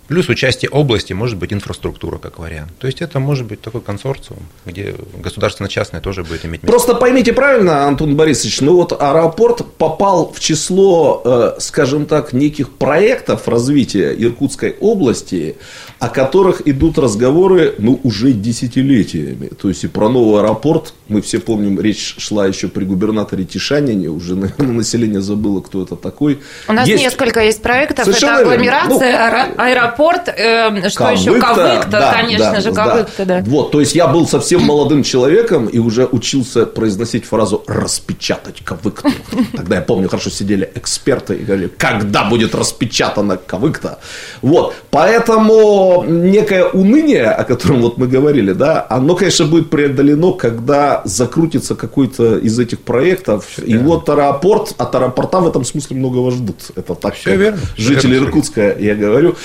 Плюс 0.09 0.29
участие 0.31 0.71
области 0.71 1.13
может 1.13 1.37
быть 1.37 1.53
инфраструктура 1.53 2.17
как 2.17 2.39
вариант. 2.39 2.73
То 2.79 2.87
есть 2.87 3.03
это 3.03 3.21
может 3.21 3.47
быть 3.47 3.61
такой 3.61 3.83
консорциум, 3.83 4.41
где 4.65 4.95
государственно-частное 5.15 6.01
тоже 6.01 6.25
будет 6.25 6.47
иметь 6.47 6.63
место. 6.63 6.67
Просто 6.67 6.95
поймите 6.95 7.35
правильно, 7.35 7.85
Антон 7.85 8.17
Борисович, 8.17 8.63
ну 8.63 8.77
вот 8.77 8.93
аэропорт 8.99 9.67
попал 9.77 10.33
в 10.33 10.41
число, 10.41 11.21
э, 11.25 11.61
скажем 11.61 12.07
так, 12.07 12.33
неких 12.33 12.71
проектов 12.71 13.49
развития 13.49 14.15
Иркутской 14.19 14.77
области, 14.81 15.57
о 15.99 16.09
которых 16.09 16.67
идут 16.67 16.97
разговоры, 16.99 17.75
ну, 17.79 18.01
уже 18.03 18.33
десятилетиями. 18.33 19.49
То 19.49 19.69
есть 19.69 19.85
и 19.85 19.89
про 19.89 20.09
новый 20.09 20.41
аэропорт, 20.41 20.95
мы 21.09 21.21
все 21.21 21.39
помним, 21.39 21.79
речь 21.79 22.15
шла 22.19 22.47
еще 22.47 22.69
при 22.69 22.85
губернаторе 22.85 23.45
Тишанине, 23.45 24.09
уже, 24.09 24.37
наверное, 24.37 24.73
население 24.73 25.21
забыло, 25.21 25.61
кто 25.61 25.83
это 25.83 25.97
такой. 25.97 26.39
У 26.67 26.73
нас 26.73 26.89
есть... 26.89 27.03
несколько 27.03 27.41
есть 27.43 27.61
проектов, 27.61 28.07
Совершенно 28.07 28.41
это 28.41 28.43
агломерация, 28.43 29.55
ну, 29.57 29.63
аэропорт, 29.63 29.98
э, 30.37 30.89
что 30.89 30.99
Кавыкта, 30.99 31.31
еще, 31.31 31.41
Кавыкта, 31.41 31.89
да, 31.91 32.13
конечно 32.13 32.53
да, 32.53 32.61
же, 32.61 32.73
Кавыкта, 32.73 33.25
да. 33.25 33.41
да. 33.41 33.51
Вот, 33.51 33.71
то 33.71 33.81
есть 33.81 33.95
я 33.95 34.07
был 34.07 34.27
совсем 34.27 34.63
молодым 34.63 35.03
человеком 35.03 35.67
и 35.67 35.79
уже 35.79 36.07
учился 36.07 36.67
произносить 36.67 37.25
фразу 37.25 37.65
«распечатать 37.67 38.63
Кавыкту». 38.65 39.09
Тогда 39.57 39.77
я 39.77 39.83
помню, 39.83 40.09
хорошо 40.09 40.31
сидели 40.31 40.71
эксперты 40.75 41.35
и 41.35 41.45
говорили, 41.45 41.69
когда 41.77 42.25
будет 42.25 42.55
распечатана 42.55 43.37
Кавыкта. 43.37 43.99
Вот, 44.43 44.75
поэтому 44.91 46.05
некое 46.07 46.65
уныние, 46.65 47.27
о 47.27 47.45
котором 47.45 47.83
вот 47.83 47.99
мы 47.99 48.07
говорили, 48.07 48.53
да, 48.53 48.87
оно, 48.89 49.15
конечно, 49.17 49.47
будет 49.47 49.71
преодолено, 49.71 50.33
когда 50.33 51.03
закрутится 51.05 51.75
какой-то 51.75 52.39
из 52.39 52.59
этих 52.59 52.81
проектов. 52.81 53.47
Все 53.49 53.63
и 53.63 53.77
вот 53.77 54.09
аэропорт, 54.09 54.75
от 54.79 54.95
аэропорта 54.95 55.41
в 55.41 55.49
этом 55.49 55.65
смысле 55.65 55.97
многого 55.97 56.31
ждут. 56.31 56.57
Это 56.77 56.95
так, 56.95 57.15
Все 57.15 57.37
верно. 57.37 57.61
жители 57.77 58.13
верно. 58.13 58.27
Иркутска, 58.27 58.77
я 58.79 58.95
говорю. 58.95 59.37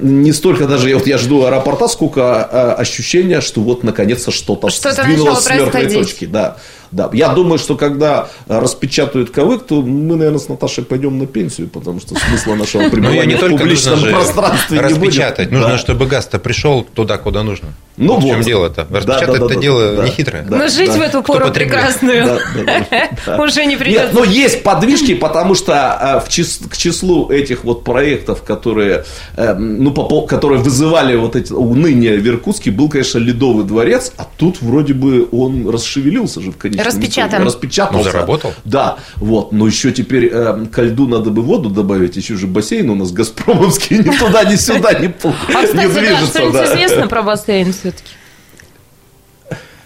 Не 0.00 0.32
столько 0.32 0.66
даже, 0.66 0.94
вот 0.94 1.06
я 1.06 1.18
жду 1.18 1.44
аэропорта, 1.44 1.88
сколько 1.88 2.48
э, 2.50 2.80
ощущения, 2.80 3.40
что 3.40 3.60
вот 3.60 3.84
наконец-то 3.84 4.30
что-то, 4.30 4.70
что-то 4.70 5.02
сдвинулось 5.02 5.44
с 5.44 5.50
мертвой 5.50 5.90
точки. 5.90 6.24
Да. 6.26 6.56
Да, 6.94 7.10
я 7.12 7.30
думаю, 7.30 7.58
что 7.58 7.76
когда 7.76 8.28
распечатают 8.46 9.30
ковык, 9.30 9.64
то 9.66 9.82
мы, 9.82 10.14
наверное, 10.14 10.38
с 10.38 10.48
Наташей 10.48 10.84
пойдем 10.84 11.18
на 11.18 11.26
пенсию, 11.26 11.68
потому 11.68 12.00
что 12.00 12.14
смысла 12.14 12.54
нашего 12.54 12.88
пребывания 12.88 13.36
в 13.36 13.40
публичном 13.40 14.00
пространстве 14.00 14.78
не 14.78 14.94
будет. 14.94 15.02
Распечатать. 15.02 15.50
Нужно, 15.50 15.76
чтобы 15.76 16.06
газ-то 16.06 16.38
пришел 16.38 16.84
туда, 16.84 17.18
куда 17.18 17.42
нужно. 17.42 17.74
Ну, 17.96 18.18
в 18.18 18.24
чем 18.24 18.42
дело-то? 18.42 18.86
Распечатать 18.90 19.42
это 19.42 19.56
дело 19.56 20.04
не 20.04 20.10
хитрое. 20.10 20.46
Но 20.48 20.68
жить 20.68 20.90
в 20.90 21.00
эту 21.00 21.22
пору 21.22 21.50
прекрасную 21.50 22.24
уже 23.38 23.66
не 23.66 23.76
придется. 23.76 24.06
Нет, 24.06 24.14
но 24.14 24.24
есть 24.24 24.62
подвижки, 24.62 25.14
потому 25.14 25.54
что 25.54 26.22
э, 26.24 26.68
к 26.68 26.76
числу 26.76 27.30
этих 27.30 27.64
вот 27.64 27.84
проектов, 27.84 28.42
которые, 28.42 29.04
э, 29.36 29.54
ну, 29.54 29.92
которые 30.26 30.60
вызывали 30.60 31.16
вот 31.16 31.34
эти 31.34 31.52
уныние 31.52 32.18
в 32.18 32.26
Иркутске, 32.26 32.70
был, 32.70 32.88
конечно, 32.88 33.18
Ледовый 33.18 33.64
дворец, 33.64 34.12
а 34.16 34.26
тут 34.36 34.60
вроде 34.60 34.94
бы 34.94 35.28
он 35.30 35.68
расшевелился 35.68 36.40
же 36.40 36.50
в 36.50 36.56
конечном 36.56 36.83
Распечатан. 36.84 37.42
Распечатался. 37.42 38.04
Ну, 38.04 38.10
заработал. 38.12 38.54
Да, 38.64 38.98
вот. 39.16 39.52
Но 39.52 39.66
еще 39.66 39.92
теперь 39.92 40.28
э, 40.32 40.66
ко 40.72 40.82
льду 40.82 41.08
надо 41.08 41.30
бы 41.30 41.42
воду 41.42 41.70
добавить. 41.70 42.16
Еще 42.16 42.36
же 42.36 42.46
бассейн 42.46 42.90
у 42.90 42.94
нас 42.94 43.12
Газпромовский 43.12 43.98
ни 44.04 44.16
туда, 44.16 44.44
ни 44.44 44.56
сюда 44.56 44.92
не, 44.94 45.06
а, 45.06 45.66
кстати, 45.66 45.90
движется. 45.90 45.90
Да, 45.90 46.28
что-нибудь 46.28 46.68
известно 46.68 47.08
про 47.08 47.22
бассейн 47.22 47.72
все-таки? 47.72 48.10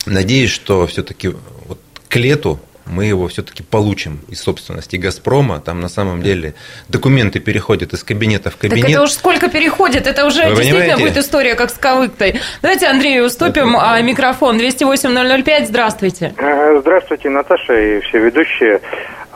Надеюсь, 0.06 0.50
что 0.50 0.86
все-таки 0.86 1.34
вот 1.66 1.78
к 2.08 2.16
лету 2.16 2.58
мы 2.88 3.04
его 3.04 3.28
все-таки 3.28 3.62
получим 3.62 4.20
из 4.28 4.40
собственности 4.40 4.96
«Газпрома». 4.96 5.60
Там 5.60 5.80
на 5.80 5.88
самом 5.88 6.22
деле 6.22 6.54
документы 6.88 7.40
переходят 7.40 7.92
из 7.92 8.02
кабинета 8.02 8.50
в 8.50 8.56
кабинет. 8.56 8.82
Так 8.82 8.90
это 8.90 9.02
уж 9.02 9.12
сколько 9.12 9.48
переходит, 9.48 10.06
это 10.06 10.26
уже 10.26 10.42
Вы 10.42 10.56
действительно 10.56 10.80
понимаете? 10.80 11.02
будет 11.02 11.16
история, 11.16 11.54
как 11.54 11.70
с 11.70 11.74
Кавыктой. 11.74 12.40
Давайте 12.62 12.86
Андрею 12.86 13.24
уступим 13.24 13.76
это... 13.76 14.02
микрофон. 14.02 14.58
208-005, 14.58 15.66
здравствуйте. 15.66 16.34
Э, 16.38 16.78
здравствуйте, 16.80 17.28
Наташа 17.28 17.78
и 17.78 18.00
все 18.00 18.18
ведущие. 18.18 18.80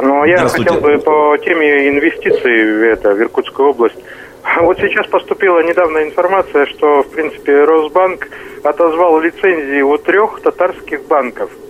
Ну, 0.00 0.24
я 0.24 0.48
хотел 0.48 0.80
бы 0.80 0.98
по 0.98 1.36
теме 1.38 1.88
инвестиций 1.88 2.78
в, 2.78 2.82
это, 2.82 3.14
в 3.14 3.20
Иркутскую 3.20 3.70
область. 3.70 3.96
Вот 4.60 4.76
сейчас 4.78 5.06
поступила 5.06 5.62
недавно 5.62 6.02
информация, 6.02 6.66
что, 6.66 7.04
в 7.04 7.10
принципе, 7.10 7.64
Росбанк 7.64 8.28
отозвал 8.64 9.20
лицензии 9.20 9.82
у 9.82 9.96
трех 9.98 10.40
татарских 10.40 11.06
банков– 11.06 11.50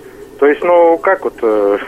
то 0.42 0.48
есть, 0.48 0.61
ну, 0.64 0.98
как 0.98 1.22
вот, 1.22 1.35
э, 1.40 1.78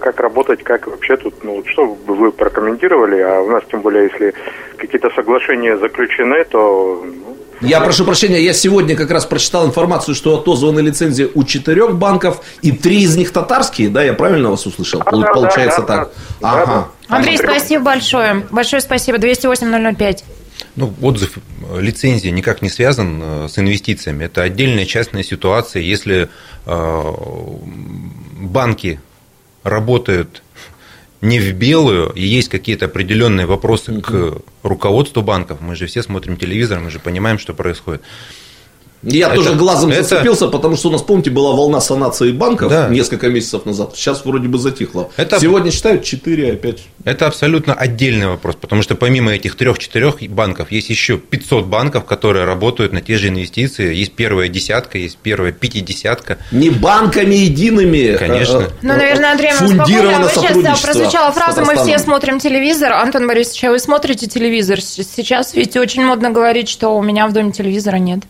как 0.00 0.18
работать, 0.20 0.62
как 0.62 0.86
вообще 0.86 1.18
тут, 1.18 1.44
ну, 1.44 1.62
что 1.66 1.84
бы 1.84 2.14
вы 2.14 2.32
прокомментировали, 2.32 3.20
а 3.20 3.42
у 3.42 3.50
нас, 3.50 3.62
тем 3.70 3.82
более, 3.82 4.04
если 4.04 4.32
какие-то 4.78 5.10
соглашения 5.10 5.76
заключены, 5.76 6.44
то... 6.44 7.04
Ну, 7.04 7.36
я 7.60 7.82
прошу 7.82 8.06
прощения, 8.06 8.40
я 8.40 8.54
сегодня 8.54 8.96
как 8.96 9.10
раз 9.10 9.26
прочитал 9.26 9.66
информацию, 9.66 10.14
что 10.14 10.38
отозваны 10.38 10.80
лицензии 10.80 11.28
у 11.34 11.44
четырех 11.44 11.94
банков, 11.94 12.40
и 12.62 12.72
три 12.72 13.02
из 13.02 13.18
них 13.18 13.34
татарские, 13.34 13.90
да, 13.90 14.02
я 14.02 14.14
правильно 14.14 14.48
вас 14.48 14.64
услышал? 14.64 15.02
А, 15.04 15.10
Получается 15.34 15.82
да, 15.82 15.86
так. 15.86 16.10
Да, 16.40 16.52
ага. 16.62 16.88
Да, 17.06 17.16
Андрей, 17.16 17.36
спасибо 17.36 17.84
большое. 17.84 18.46
Большое 18.50 18.80
спасибо. 18.80 19.18
208-005. 19.18 20.24
Ну, 20.78 20.94
отзыв 21.02 21.38
лицензии 21.76 22.28
никак 22.28 22.62
не 22.62 22.68
связан 22.68 23.20
э, 23.20 23.48
с 23.48 23.58
инвестициями. 23.58 24.26
Это 24.26 24.44
отдельная 24.44 24.86
частная 24.86 25.24
ситуация. 25.24 25.82
Если 25.82 26.28
э, 26.66 27.12
банки 28.36 29.00
работают 29.64 30.44
не 31.20 31.40
в 31.40 31.52
белую, 31.52 32.10
и 32.10 32.24
есть 32.24 32.48
какие-то 32.48 32.84
определенные 32.84 33.46
вопросы 33.46 33.90
угу. 33.90 34.02
к 34.02 34.42
руководству 34.62 35.20
банков, 35.20 35.60
мы 35.60 35.74
же 35.74 35.86
все 35.86 36.00
смотрим 36.00 36.36
телевизор, 36.36 36.78
мы 36.78 36.92
же 36.92 37.00
понимаем, 37.00 37.40
что 37.40 37.54
происходит. 37.54 38.02
Я 39.02 39.28
это, 39.28 39.36
тоже 39.36 39.54
глазом 39.54 39.90
это... 39.90 40.02
зацепился, 40.02 40.48
потому 40.48 40.76
что 40.76 40.88
у 40.88 40.92
нас, 40.92 41.02
помните, 41.02 41.30
была 41.30 41.52
волна 41.52 41.80
санации 41.80 42.32
банков 42.32 42.70
да. 42.70 42.88
несколько 42.88 43.28
месяцев 43.28 43.64
назад. 43.64 43.92
Сейчас 43.94 44.24
вроде 44.24 44.48
бы 44.48 44.58
затихло. 44.58 45.10
Это... 45.16 45.38
Сегодня 45.38 45.70
считают 45.70 46.04
4 46.04 46.52
опять. 46.52 46.82
Это 47.04 47.26
абсолютно 47.26 47.74
отдельный 47.74 48.26
вопрос, 48.26 48.56
потому 48.60 48.82
что 48.82 48.96
помимо 48.96 49.32
этих 49.32 49.56
трех-четырех 49.56 50.20
банков 50.30 50.72
есть 50.72 50.90
еще 50.90 51.16
500 51.18 51.66
банков, 51.66 52.04
которые 52.04 52.44
работают 52.44 52.92
на 52.92 53.00
те 53.00 53.18
же 53.18 53.28
инвестиции. 53.28 53.94
Есть 53.94 54.12
первая 54.14 54.48
десятка, 54.48 54.98
есть 54.98 55.18
первая 55.18 55.52
пятидесятка. 55.52 56.38
Не 56.50 56.70
банками 56.70 57.34
едиными. 57.34 58.16
Конечно. 58.16 58.58
Э, 58.58 58.68
ну, 58.82 58.94
наверное, 58.94 59.32
Андрей, 59.32 59.52
мы 59.60 59.68
спокойно. 59.68 60.18
Вы 60.18 60.30
сейчас 60.30 60.80
прозвучала 60.80 61.32
фраза 61.32 61.64
«Мы 61.64 61.76
все 61.76 61.98
смотрим 61.98 62.40
телевизор». 62.40 62.92
Антон 62.92 63.26
Борисович, 63.28 63.64
а 63.64 63.70
вы 63.70 63.78
смотрите 63.78 64.26
телевизор? 64.26 64.80
Сейчас 64.80 65.54
ведь 65.54 65.76
очень 65.76 66.04
модно 66.04 66.30
говорить, 66.30 66.68
что 66.68 66.96
у 66.96 67.02
меня 67.02 67.28
в 67.28 67.32
доме 67.32 67.52
телевизора 67.52 67.96
нет. 67.96 68.20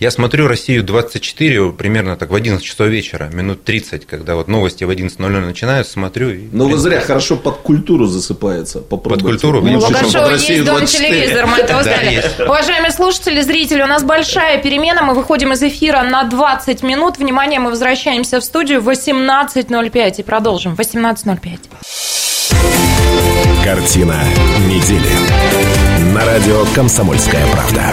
Я 0.00 0.10
смотрю 0.10 0.48
«Россию 0.48 0.84
24» 0.84 1.72
примерно 1.72 2.16
так 2.16 2.30
в 2.30 2.34
11 2.34 2.64
часов 2.64 2.88
вечера, 2.88 3.30
минут 3.32 3.64
30, 3.64 4.06
когда 4.06 4.34
вот 4.34 4.48
новости 4.48 4.84
в 4.84 4.90
11.00 4.90 5.28
начинают, 5.28 5.88
смотрю. 5.88 6.30
И, 6.30 6.48
Но 6.52 6.66
вы 6.66 6.78
зря 6.78 7.00
хорошо 7.00 7.36
под 7.36 7.56
культуру 7.58 8.06
засыпается. 8.06 8.80
Под 8.80 9.22
культуру? 9.22 9.60
Ну, 9.62 9.78
Логашова 9.78 10.30
есть 10.30 10.64
дом 10.64 10.84
телевизор, 10.86 11.46
мы 11.46 11.58
это 11.58 11.78
узнали. 11.80 12.22
Уважаемые 12.40 12.92
слушатели, 12.92 13.40
зрители, 13.40 13.82
у 13.82 13.86
нас 13.86 14.02
большая 14.02 14.62
перемена, 14.62 15.02
мы 15.02 15.14
выходим 15.14 15.52
из 15.52 15.62
эфира 15.62 16.02
на 16.02 16.24
20 16.24 16.82
минут. 16.82 17.18
Внимание, 17.18 17.60
мы 17.60 17.70
возвращаемся 17.70 18.40
в 18.40 18.44
студию 18.44 18.80
в 18.80 18.88
18.05 18.88 20.14
и 20.18 20.22
продолжим. 20.22 20.74
18.05. 20.74 21.58
Картина 23.64 24.22
недели. 24.68 26.14
На 26.14 26.24
радио 26.24 26.64
«Комсомольская 26.74 27.44
правда». 27.52 27.92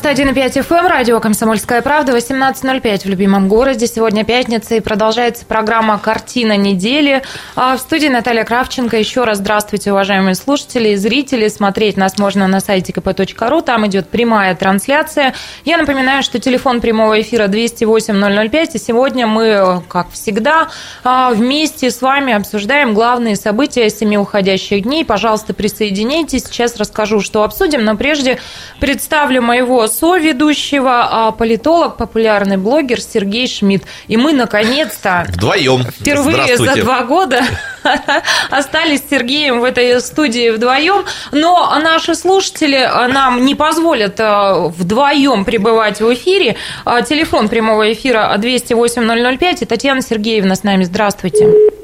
91,5 0.00 0.62
FM, 0.62 0.78
эм, 0.78 0.86
радио 0.86 1.20
«Комсомольская 1.20 1.82
правда», 1.82 2.16
18.05 2.16 3.04
в 3.04 3.06
любимом 3.06 3.48
городе. 3.48 3.86
Сегодня 3.86 4.24
пятница 4.24 4.76
и 4.76 4.80
продолжается 4.80 5.44
программа 5.44 5.98
«Картина 5.98 6.56
недели». 6.56 7.22
А 7.54 7.76
в 7.76 7.80
студии 7.80 8.06
Наталья 8.06 8.44
Кравченко. 8.44 8.96
Еще 8.96 9.24
раз 9.24 9.38
здравствуйте, 9.38 9.92
уважаемые 9.92 10.36
слушатели 10.36 10.90
и 10.90 10.96
зрители. 10.96 11.48
Смотреть 11.48 11.98
нас 11.98 12.16
можно 12.16 12.46
на 12.46 12.60
сайте 12.60 12.92
kp.ru, 12.92 13.62
там 13.62 13.86
идет 13.88 14.08
прямая 14.08 14.54
трансляция. 14.54 15.34
Я 15.66 15.76
напоминаю, 15.76 16.22
что 16.22 16.38
телефон 16.38 16.80
прямого 16.80 17.20
эфира 17.20 17.46
208-005, 17.46 18.70
и 18.72 18.78
сегодня 18.78 19.26
мы, 19.26 19.82
как 19.86 20.10
всегда, 20.12 20.68
а, 21.04 21.30
вместе 21.30 21.90
с 21.90 22.00
вами 22.00 22.32
обсуждаем 22.32 22.94
главные 22.94 23.36
события 23.36 23.90
семи 23.90 24.16
уходящих 24.16 24.82
дней. 24.84 25.04
Пожалуйста, 25.04 25.52
присоединяйтесь. 25.52 26.44
Сейчас 26.44 26.76
расскажу, 26.78 27.20
что 27.20 27.42
обсудим, 27.42 27.84
но 27.84 27.96
прежде 27.96 28.38
представлю 28.80 29.42
моего 29.42 29.89
соведущего, 29.90 31.08
а 31.10 31.32
политолог, 31.32 31.96
популярный 31.96 32.56
блогер 32.56 33.00
Сергей 33.00 33.46
Шмидт. 33.48 33.84
И 34.08 34.16
мы, 34.16 34.32
наконец-то, 34.32 35.26
Вдвоем. 35.28 35.84
впервые 35.84 36.56
за 36.56 36.76
два 36.76 37.04
года 37.04 37.42
остались 38.50 39.00
с 39.00 39.10
Сергеем 39.10 39.60
в 39.60 39.64
этой 39.64 40.00
студии 40.00 40.50
вдвоем. 40.50 41.04
Но 41.32 41.78
наши 41.82 42.14
слушатели 42.14 42.88
нам 43.12 43.44
не 43.44 43.54
позволят 43.54 44.18
э, 44.20 44.68
вдвоем 44.68 45.44
пребывать 45.44 46.00
в 46.00 46.14
эфире. 46.14 46.56
А, 46.84 47.02
телефон 47.02 47.48
прямого 47.48 47.92
эфира 47.92 48.34
208 48.38 49.38
005. 49.38 49.62
И 49.62 49.64
Татьяна 49.66 50.02
Сергеевна 50.02 50.54
с 50.54 50.62
нами. 50.62 50.84
Здравствуйте. 50.84 51.79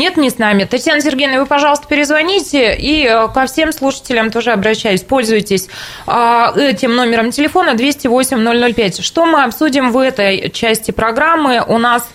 Нет, 0.00 0.16
не 0.16 0.30
с 0.30 0.38
нами. 0.38 0.64
Татьяна 0.64 1.02
Сергеевна, 1.02 1.40
вы, 1.40 1.44
пожалуйста, 1.44 1.86
перезвоните. 1.86 2.74
И 2.74 3.04
э, 3.04 3.28
ко 3.28 3.44
всем 3.44 3.70
слушателям 3.70 4.30
тоже 4.30 4.50
обращаюсь. 4.52 5.02
Пользуйтесь 5.02 5.68
а, 6.06 6.54
этим 6.56 6.96
номером 6.96 7.32
телефона 7.32 7.74
208 7.74 8.72
005. 8.72 9.04
Что 9.04 9.26
мы 9.26 9.44
обсудим 9.44 9.92
в 9.92 9.98
этой 9.98 10.48
части 10.52 10.90
программы? 10.90 11.62
У 11.68 11.76
нас 11.76 12.08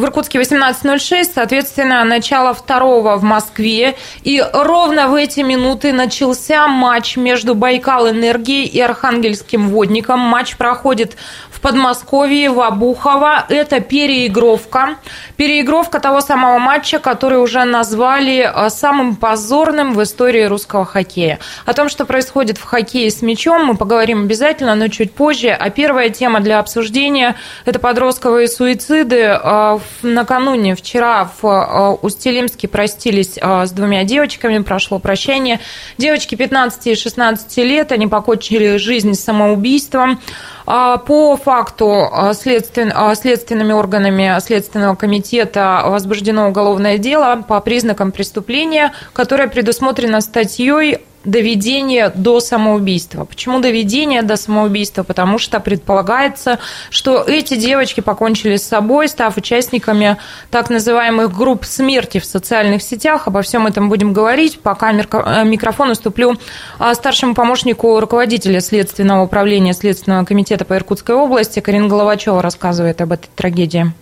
в 0.00 0.04
Иркутске 0.04 0.40
18.06, 0.40 1.30
соответственно, 1.34 2.02
начало 2.04 2.54
второго 2.54 3.16
в 3.16 3.22
Москве. 3.22 3.96
И 4.22 4.42
ровно 4.52 5.08
в 5.08 5.14
эти 5.14 5.40
минуты 5.40 5.92
начался 5.92 6.66
матч 6.68 7.18
между 7.18 7.54
Байкал 7.54 8.08
Энергией 8.08 8.66
и 8.66 8.80
Архангельским 8.80 9.68
Водником. 9.68 10.18
Матч 10.20 10.56
проходит 10.56 11.16
в 11.50 11.60
Подмосковье, 11.60 12.48
в 12.48 12.60
Обухово. 12.60 13.44
Это 13.50 13.80
переигровка. 13.80 14.96
Переигровка 15.36 16.00
того 16.00 16.22
самого 16.22 16.58
матча, 16.58 16.98
который 16.98 17.38
уже 17.38 17.64
назвали 17.64 18.50
э, 18.50 18.70
самым 18.70 19.16
позорным 19.16 19.92
в 19.92 20.02
истории 20.02 20.44
русского 20.44 20.86
хоккея. 20.86 21.38
О 21.66 21.74
том, 21.74 21.90
что 21.90 22.06
происходит 22.06 22.56
в 22.56 22.64
хоккее 22.64 23.10
с 23.10 23.20
мячом, 23.20 23.66
мы 23.66 23.76
поговорим 23.76 24.22
обязательно, 24.22 24.74
но 24.74 24.88
чуть 24.88 25.12
позже. 25.12 25.50
А 25.50 25.68
первая 25.68 26.08
тема 26.08 26.40
для 26.40 26.58
обсуждения– 26.58 27.36
это 27.66 27.78
подростковые 27.78 28.48
суициды. 28.48 29.38
Э, 29.42 29.78
накануне, 30.02 30.74
вчера 30.74 31.30
в 31.40 31.46
э, 31.46 31.98
Устилимске 32.02 32.68
простились 32.68 33.38
с 33.40 33.70
двумя 33.72 34.04
девочками, 34.04 34.58
прошло 34.62 34.98
прощание. 34.98 35.60
Девочки 35.98 36.34
15 36.34 36.86
и 36.88 36.94
16 36.94 37.56
лет, 37.58 37.92
они 37.92 38.06
покончили 38.06 38.76
жизнь 38.76 39.14
самоубийством. 39.14 40.20
А, 40.66 40.98
по 40.98 41.36
факту 41.36 42.08
а, 42.12 42.32
следственными 42.32 43.72
органами 43.72 44.38
Следственного 44.40 44.94
комитета 44.94 45.82
возбуждено 45.86 46.48
уголовное 46.48 46.96
дело 46.96 47.42
по 47.46 47.60
признакам 47.60 48.12
преступления, 48.12 48.92
которое 49.12 49.48
предусмотрено 49.48 50.20
статьей 50.20 50.98
доведение 51.24 52.10
до 52.14 52.40
самоубийства. 52.40 53.24
Почему 53.24 53.60
доведение 53.60 54.22
до 54.22 54.36
самоубийства? 54.36 55.02
Потому 55.02 55.38
что 55.38 55.60
предполагается, 55.60 56.58
что 56.90 57.22
эти 57.22 57.56
девочки 57.56 58.00
покончили 58.00 58.56
с 58.56 58.66
собой, 58.66 59.08
став 59.08 59.36
участниками 59.36 60.16
так 60.50 60.70
называемых 60.70 61.36
групп 61.36 61.64
смерти 61.64 62.18
в 62.18 62.24
социальных 62.24 62.82
сетях. 62.82 63.26
Обо 63.26 63.42
всем 63.42 63.66
этом 63.66 63.88
будем 63.88 64.12
говорить. 64.12 64.60
Пока 64.60 64.92
э, 64.92 65.44
микрофон 65.44 65.90
уступлю 65.90 66.36
а, 66.78 66.94
старшему 66.94 67.34
помощнику 67.34 68.00
руководителя 68.00 68.60
Следственного 68.60 69.24
управления 69.24 69.74
Следственного 69.74 70.24
комитета 70.24 70.64
по 70.64 70.74
Иркутской 70.74 71.14
области. 71.14 71.60
Карина 71.60 71.88
Головачева 71.88 72.42
рассказывает 72.42 73.00
об 73.00 73.12
этой 73.12 73.28
трагедии. 73.34 73.92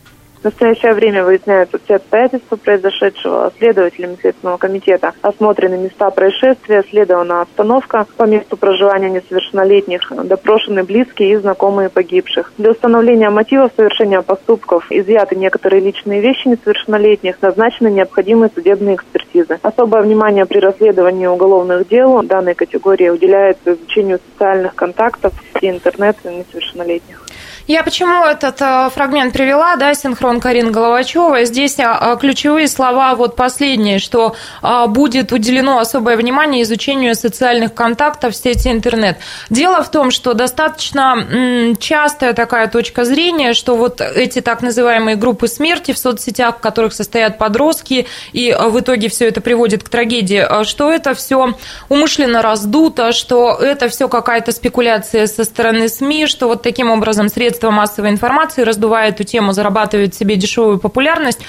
В 0.40 0.44
настоящее 0.44 0.94
время 0.94 1.24
выясняются 1.24 1.80
все 1.84 1.96
обстоятельства 1.96 2.54
произошедшего. 2.54 3.52
Следователями 3.58 4.16
Следственного 4.20 4.56
комитета 4.56 5.12
осмотрены 5.20 5.76
места 5.78 6.10
происшествия, 6.10 6.84
следована 6.88 7.42
остановка 7.42 8.06
по 8.16 8.22
месту 8.22 8.56
проживания 8.56 9.10
несовершеннолетних, 9.10 10.12
допрошены 10.24 10.84
близкие 10.84 11.32
и 11.32 11.36
знакомые 11.36 11.88
погибших. 11.88 12.52
Для 12.56 12.70
установления 12.70 13.30
мотивов 13.30 13.72
совершения 13.76 14.22
поступков 14.22 14.86
изъяты 14.90 15.34
некоторые 15.34 15.80
личные 15.80 16.20
вещи 16.20 16.46
несовершеннолетних, 16.46 17.42
назначены 17.42 17.88
необходимые 17.88 18.50
судебные 18.54 18.94
экспертизы. 18.94 19.58
Особое 19.62 20.02
внимание 20.02 20.46
при 20.46 20.60
расследовании 20.60 21.26
уголовных 21.26 21.88
дел 21.88 22.22
данной 22.22 22.54
категории 22.54 23.08
уделяется 23.08 23.72
изучению 23.72 24.20
социальных 24.32 24.76
контактов 24.76 25.32
и 25.60 25.68
интернета 25.68 26.30
несовершеннолетних. 26.30 27.24
Я 27.68 27.82
почему 27.82 28.24
этот 28.24 28.62
э, 28.62 28.88
фрагмент 28.94 29.34
привела, 29.34 29.76
да, 29.76 29.92
синхрон 29.92 30.40
Карин 30.40 30.72
Головачева. 30.72 31.44
Здесь 31.44 31.78
э, 31.78 32.16
ключевые 32.18 32.66
слова, 32.66 33.14
вот 33.14 33.36
последние, 33.36 33.98
что 33.98 34.34
э, 34.62 34.86
будет 34.86 35.32
уделено 35.32 35.78
особое 35.78 36.16
внимание 36.16 36.62
изучению 36.62 37.14
социальных 37.14 37.74
контактов 37.74 38.32
в 38.32 38.36
сети 38.38 38.70
интернет. 38.70 39.18
Дело 39.50 39.82
в 39.82 39.90
том, 39.90 40.10
что 40.10 40.32
достаточно 40.32 41.76
частая 41.78 42.32
такая 42.32 42.68
точка 42.68 43.04
зрения, 43.04 43.52
что 43.52 43.76
вот 43.76 44.00
эти 44.00 44.40
так 44.40 44.62
называемые 44.62 45.16
группы 45.16 45.46
смерти 45.46 45.92
в 45.92 45.98
соцсетях, 45.98 46.56
в 46.56 46.60
которых 46.60 46.94
состоят 46.94 47.36
подростки, 47.36 48.06
и 48.32 48.56
в 48.58 48.80
итоге 48.80 49.10
все 49.10 49.28
это 49.28 49.42
приводит 49.42 49.82
к 49.82 49.90
трагедии, 49.90 50.64
что 50.64 50.90
это 50.90 51.12
все 51.14 51.52
умышленно 51.90 52.40
раздуто, 52.40 53.12
что 53.12 53.52
это 53.56 53.90
все 53.90 54.08
какая-то 54.08 54.52
спекуляция 54.52 55.26
со 55.26 55.44
стороны 55.44 55.90
СМИ, 55.90 56.28
что 56.28 56.48
вот 56.48 56.62
таким 56.62 56.90
образом 56.90 57.28
средства 57.28 57.57
средства 57.58 57.70
массовой 57.70 58.10
информации 58.10 58.62
раздувая 58.62 59.08
эту 59.08 59.24
тему, 59.24 59.52
зарабатывают 59.52 60.14
себе 60.14 60.36
дешевую 60.36 60.78
популярность. 60.78 61.40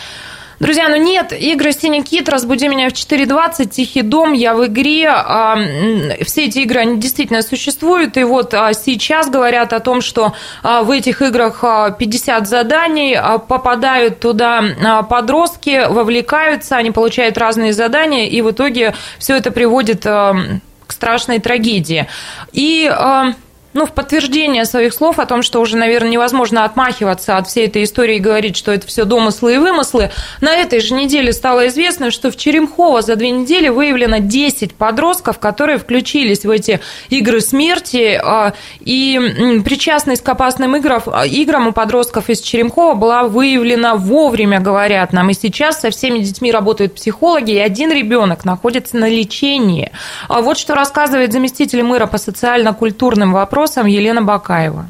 Друзья, 0.60 0.90
ну 0.90 0.98
нет, 0.98 1.32
игры 1.32 1.72
«Синий 1.72 2.04
кит», 2.04 2.28
«Разбуди 2.28 2.68
меня 2.68 2.90
в 2.90 2.94
4.20», 2.94 3.68
«Тихий 3.68 4.02
дом», 4.02 4.34
«Я 4.34 4.56
в 4.56 4.66
игре», 4.66 5.08
а, 5.08 5.58
все 6.26 6.48
эти 6.48 6.60
игры, 6.60 6.82
они 6.82 6.98
действительно 6.98 7.44
существуют, 7.44 8.18
и 8.18 8.24
вот 8.24 8.54
а, 8.54 8.74
сейчас 8.74 9.30
говорят 9.30 9.72
о 9.72 9.80
том, 9.80 10.02
что 10.02 10.34
а, 10.64 10.84
в 10.84 10.92
этих 10.92 11.22
играх 11.22 11.64
50 11.98 12.48
заданий, 12.48 13.18
попадают 13.48 14.20
туда 14.20 15.06
подростки, 15.10 15.88
вовлекаются, 15.88 16.76
они 16.76 16.92
получают 16.92 17.38
разные 17.38 17.72
задания, 17.72 18.28
и 18.28 18.42
в 18.42 18.52
итоге 18.52 18.96
все 19.18 19.38
это 19.38 19.52
приводит 19.52 20.04
к 20.04 20.92
страшной 20.92 21.40
трагедии. 21.40 22.08
И 22.52 22.92
ну, 23.74 23.86
в 23.86 23.92
подтверждение 23.92 24.66
своих 24.66 24.94
слов 24.94 25.20
о 25.20 25.26
том, 25.26 25.44
что 25.44 25.62
уже, 25.62 25.78
наверное, 25.78 26.10
невозможно 26.10 26.66
отмахиваться 26.66 27.38
от 27.38 27.48
всей 27.48 27.68
этой 27.68 27.84
истории 27.84 28.16
и 28.16 28.20
говорить, 28.20 28.58
что 28.58 28.72
это 28.72 28.88
все 28.88 29.06
домыслы 29.06 29.56
и 29.56 29.58
вымыслы, 29.58 30.12
на 30.42 30.56
этой 30.56 30.80
же 30.80 30.96
неделе 30.96 31.32
стало 31.34 31.68
известно, 31.68 32.10
что 32.10 32.32
в 32.32 32.36
Черемхово 32.36 33.02
за 33.02 33.16
две 33.16 33.30
недели 33.30 33.70
выявлено 33.70 34.18
10 34.18 34.74
подростков, 34.74 35.38
которые 35.38 35.78
включились 35.78 36.46
в 36.46 36.50
эти 36.50 36.80
игры 37.10 37.42
смерти, 37.42 38.20
а, 38.22 38.54
и 38.80 39.62
причастность 39.64 40.24
к 40.24 40.30
опасным 40.30 40.76
играм, 40.76 41.02
играм 41.28 41.68
у 41.68 41.72
подростков 41.72 42.30
из 42.30 42.42
Черемхова 42.42 42.96
была 42.96 43.24
выявлена 43.24 43.96
вовремя, 43.96 44.60
говорят 44.60 45.14
нам, 45.14 45.30
и 45.30 45.34
сейчас 45.34 45.82
со 45.82 45.92
всеми 45.92 46.20
детьми 46.20 46.52
работают 46.52 46.96
психологи, 46.96 47.52
и 47.52 47.60
один 47.60 47.92
ребенок 47.92 48.46
находится 48.46 48.98
на 48.98 49.08
лечении. 49.08 49.92
А 50.28 50.42
вот 50.42 50.58
что 50.58 50.74
рассказывает 50.74 51.32
заместитель 51.32 51.84
мэра 51.84 52.08
по 52.08 52.18
социально-культурным 52.18 53.34
вопросам 53.34 53.59
вопросам 53.60 53.88
Елена 53.88 54.22
Бакаева. 54.22 54.88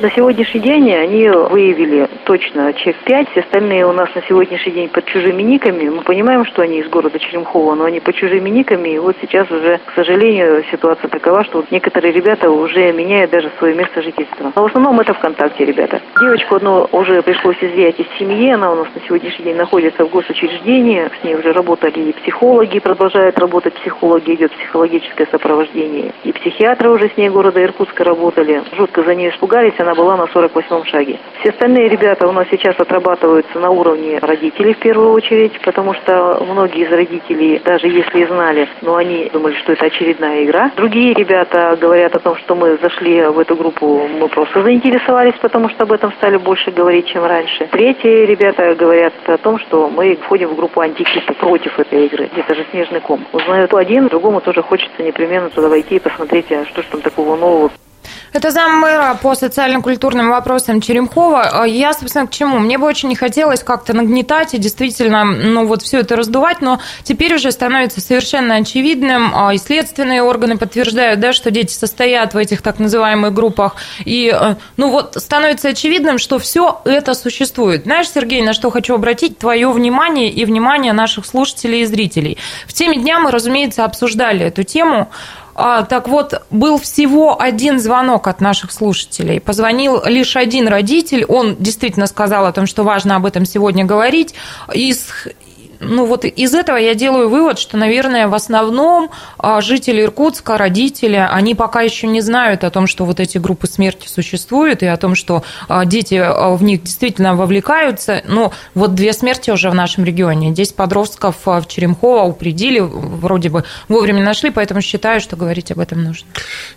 На 0.00 0.10
сегодняшний 0.10 0.60
день 0.60 0.90
они 0.94 1.28
выявили 1.28 2.08
точно 2.24 2.72
чек 2.72 2.96
5, 3.04 3.28
все 3.30 3.40
остальные 3.40 3.86
у 3.86 3.92
нас 3.92 4.08
на 4.14 4.22
сегодняшний 4.22 4.72
день 4.72 4.88
под 4.88 5.04
чужими 5.04 5.42
никами. 5.42 5.88
Мы 5.88 6.00
понимаем, 6.02 6.44
что 6.46 6.62
они 6.62 6.80
из 6.80 6.88
города 6.88 7.18
Черемхова, 7.18 7.74
но 7.74 7.84
они 7.84 8.00
под 8.00 8.16
чужими 8.16 8.48
никами. 8.48 8.88
И 8.88 8.98
вот 8.98 9.16
сейчас 9.20 9.50
уже, 9.50 9.80
к 9.84 9.92
сожалению, 9.94 10.64
ситуация 10.72 11.08
такова, 11.08 11.44
что 11.44 11.58
вот 11.58 11.70
некоторые 11.70 12.12
ребята 12.12 12.50
уже 12.50 12.90
меняют 12.92 13.30
даже 13.30 13.50
свое 13.58 13.74
место 13.74 14.02
жительства. 14.02 14.50
Но 14.56 14.62
в 14.62 14.66
основном 14.66 14.98
это 14.98 15.12
ВКонтакте 15.12 15.66
ребята. 15.66 16.00
Девочку 16.18 16.56
одну 16.56 16.88
уже 16.90 17.22
пришлось 17.22 17.58
изъять 17.60 18.00
из 18.00 18.06
семьи, 18.18 18.50
она 18.50 18.72
у 18.72 18.76
нас 18.76 18.88
на 18.94 19.00
сегодняшний 19.06 19.44
день 19.44 19.56
находится 19.56 20.04
в 20.04 20.10
госучреждении, 20.10 21.08
с 21.20 21.24
ней 21.24 21.36
уже 21.36 21.52
работали 21.52 22.00
и 22.00 22.12
психологи, 22.12 22.80
продолжают 22.80 23.38
работать 23.38 23.74
психологи, 23.74 24.34
идет 24.34 24.52
психологическое 24.52 25.28
сопровождение. 25.30 26.12
И 26.24 26.32
психиатры 26.32 26.88
уже 26.88 27.10
с 27.10 27.16
ней 27.16 27.28
города 27.28 27.62
Иркутска 27.62 28.04
работали. 28.04 28.62
Жутко 28.76 29.02
за 29.02 29.14
ней 29.14 29.30
испугались, 29.30 29.74
она 29.82 29.94
была 29.94 30.16
на 30.16 30.24
48-м 30.24 30.84
шаге. 30.86 31.18
Все 31.40 31.50
остальные 31.50 31.88
ребята 31.88 32.26
у 32.26 32.32
нас 32.32 32.46
сейчас 32.50 32.78
отрабатываются 32.78 33.58
на 33.58 33.70
уровне 33.70 34.18
родителей 34.18 34.74
в 34.74 34.78
первую 34.78 35.12
очередь, 35.12 35.52
потому 35.60 35.94
что 35.94 36.44
многие 36.48 36.86
из 36.86 36.90
родителей, 36.90 37.60
даже 37.64 37.88
если 37.88 38.22
и 38.22 38.26
знали, 38.26 38.68
но 38.80 38.96
они 38.96 39.28
думали, 39.32 39.54
что 39.56 39.72
это 39.72 39.86
очередная 39.86 40.44
игра. 40.44 40.70
Другие 40.76 41.14
ребята 41.14 41.76
говорят 41.80 42.14
о 42.14 42.20
том, 42.20 42.36
что 42.36 42.54
мы 42.54 42.78
зашли 42.78 43.22
в 43.22 43.38
эту 43.38 43.56
группу, 43.56 44.08
мы 44.08 44.28
просто 44.28 44.62
заинтересовались, 44.62 45.34
потому 45.40 45.68
что 45.68 45.84
об 45.84 45.92
этом 45.92 46.12
стали 46.12 46.36
больше 46.36 46.70
говорить, 46.70 47.06
чем 47.06 47.24
раньше. 47.24 47.68
Третьи 47.70 48.24
ребята 48.24 48.74
говорят 48.74 49.14
о 49.26 49.36
том, 49.38 49.58
что 49.58 49.88
мы 49.88 50.16
входим 50.16 50.50
в 50.50 50.56
группу 50.56 50.80
антикита 50.80 51.32
против 51.34 51.78
этой 51.78 52.06
игры. 52.06 52.30
Это 52.36 52.54
же 52.54 52.64
снежный 52.70 53.00
ком. 53.00 53.26
Узнают 53.32 53.74
один, 53.74 54.08
другому 54.08 54.40
тоже 54.40 54.62
хочется 54.62 55.02
непременно 55.02 55.50
туда 55.50 55.68
войти 55.68 55.96
и 55.96 56.00
посмотреть, 56.00 56.50
а 56.52 56.64
что 56.66 56.82
же 56.82 56.88
там 56.88 57.00
такого 57.00 57.36
нового. 57.36 57.70
Это 58.32 58.50
заммэра 58.50 59.18
по 59.20 59.34
социально-культурным 59.34 60.30
вопросам 60.30 60.80
Черемхова. 60.80 61.62
А 61.62 61.66
я, 61.66 61.92
собственно, 61.92 62.26
к 62.26 62.30
чему? 62.30 62.58
Мне 62.58 62.78
бы 62.78 62.86
очень 62.86 63.08
не 63.08 63.16
хотелось 63.16 63.62
как-то 63.62 63.92
нагнетать 63.92 64.54
и 64.54 64.58
действительно, 64.58 65.24
ну, 65.24 65.66
вот 65.66 65.82
все 65.82 66.00
это 66.00 66.16
раздувать, 66.16 66.60
но 66.60 66.80
теперь 67.02 67.34
уже 67.34 67.52
становится 67.52 68.00
совершенно 68.00 68.56
очевидным, 68.56 69.32
а, 69.34 69.52
и 69.52 69.58
следственные 69.58 70.22
органы 70.22 70.56
подтверждают, 70.56 71.20
да, 71.20 71.32
что 71.32 71.50
дети 71.50 71.72
состоят 71.72 72.34
в 72.34 72.36
этих 72.38 72.62
так 72.62 72.78
называемых 72.78 73.32
группах, 73.34 73.76
и, 74.04 74.34
э, 74.34 74.54
ну, 74.76 74.90
вот 74.90 75.16
становится 75.16 75.68
очевидным, 75.68 76.18
что 76.18 76.38
все 76.38 76.80
это 76.84 77.14
существует. 77.14 77.84
Знаешь, 77.84 78.10
Сергей, 78.10 78.42
на 78.42 78.52
что 78.52 78.70
хочу 78.70 78.94
обратить 78.94 79.38
твое 79.38 79.70
внимание 79.70 80.30
и 80.30 80.44
внимание 80.44 80.92
наших 80.92 81.26
слушателей 81.26 81.82
и 81.82 81.84
зрителей. 81.84 82.38
В 82.66 82.72
теме 82.72 82.98
дня 82.98 83.18
мы, 83.18 83.30
разумеется, 83.30 83.84
обсуждали 83.84 84.46
эту 84.46 84.62
тему, 84.62 85.10
а, 85.54 85.82
так 85.84 86.08
вот, 86.08 86.42
был 86.50 86.78
всего 86.78 87.40
один 87.40 87.78
звонок 87.78 88.26
от 88.26 88.40
наших 88.40 88.72
слушателей. 88.72 89.40
Позвонил 89.40 90.02
лишь 90.04 90.36
один 90.36 90.68
родитель. 90.68 91.24
Он 91.24 91.56
действительно 91.58 92.06
сказал 92.06 92.46
о 92.46 92.52
том, 92.52 92.66
что 92.66 92.84
важно 92.84 93.16
об 93.16 93.26
этом 93.26 93.44
сегодня 93.44 93.84
говорить. 93.84 94.34
Из, 94.72 95.08
ну 95.82 96.06
вот 96.06 96.24
из 96.24 96.54
этого 96.54 96.76
я 96.76 96.94
делаю 96.94 97.28
вывод, 97.28 97.58
что, 97.58 97.76
наверное, 97.76 98.28
в 98.28 98.34
основном 98.34 99.10
а, 99.36 99.60
жители 99.60 100.02
Иркутска, 100.02 100.56
родители, 100.56 101.16
они 101.16 101.54
пока 101.54 101.82
еще 101.82 102.06
не 102.06 102.20
знают 102.20 102.64
о 102.64 102.70
том, 102.70 102.86
что 102.86 103.04
вот 103.04 103.20
эти 103.20 103.38
группы 103.38 103.66
смерти 103.66 104.06
существуют, 104.06 104.82
и 104.82 104.86
о 104.86 104.96
том, 104.96 105.14
что 105.14 105.42
а, 105.68 105.84
дети 105.84 106.14
а, 106.14 106.54
в 106.54 106.62
них 106.62 106.82
действительно 106.82 107.34
вовлекаются. 107.34 108.22
Но 108.26 108.52
вот 108.74 108.94
две 108.94 109.12
смерти 109.12 109.50
уже 109.50 109.70
в 109.70 109.74
нашем 109.74 110.04
регионе. 110.04 110.52
10 110.52 110.76
подростков 110.76 111.36
в 111.44 111.64
Черемхово 111.66 112.24
упредили, 112.24 112.78
вроде 112.80 113.48
бы 113.48 113.64
вовремя 113.88 114.22
нашли, 114.22 114.50
поэтому 114.50 114.80
считаю, 114.80 115.20
что 115.20 115.36
говорить 115.36 115.72
об 115.72 115.80
этом 115.80 116.04
нужно. 116.04 116.26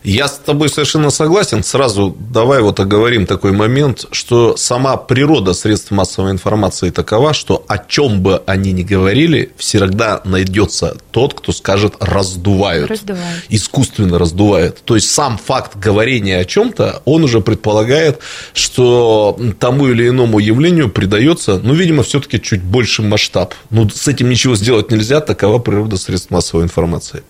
Я 0.03 0.27
с 0.27 0.37
тобой 0.37 0.69
совершенно 0.69 1.11
согласен. 1.11 1.63
Сразу 1.63 2.15
давай 2.19 2.61
вот 2.61 2.79
оговорим 2.79 3.27
такой 3.27 3.51
момент, 3.51 4.05
что 4.11 4.57
сама 4.57 4.97
природа 4.97 5.53
средств 5.53 5.91
массовой 5.91 6.31
информации 6.31 6.89
такова, 6.89 7.33
что 7.33 7.63
о 7.67 7.77
чем 7.77 8.21
бы 8.21 8.41
они 8.45 8.71
ни 8.71 8.81
говорили, 8.81 8.94
говорили, 8.95 9.51
всегда 9.57 10.21
найдется 10.23 10.95
тот, 11.11 11.33
кто 11.33 11.51
скажет 11.51 11.95
раздувают. 11.99 12.89
раздувают. 12.89 13.43
Искусственно 13.49 14.17
раздувают. 14.17 14.81
То 14.85 14.95
есть 14.95 15.11
сам 15.11 15.37
факт 15.37 15.77
говорения 15.77 16.39
о 16.39 16.45
чем-то, 16.45 17.01
он 17.03 17.25
уже 17.25 17.41
предполагает, 17.41 18.19
что 18.53 19.37
тому 19.59 19.87
или 19.87 20.07
иному 20.07 20.39
явлению 20.39 20.89
придается, 20.89 21.59
ну, 21.61 21.73
видимо, 21.73 22.03
все-таки 22.03 22.41
чуть 22.41 22.61
больше 22.61 23.01
масштаб. 23.01 23.53
Ну, 23.69 23.89
с 23.89 24.07
этим 24.07 24.29
ничего 24.29 24.55
сделать 24.55 24.91
нельзя, 24.91 25.19
такова 25.19 25.59
природа 25.59 25.97
средств 25.97 26.31
массовой 26.31 26.63
информации. 26.63 27.23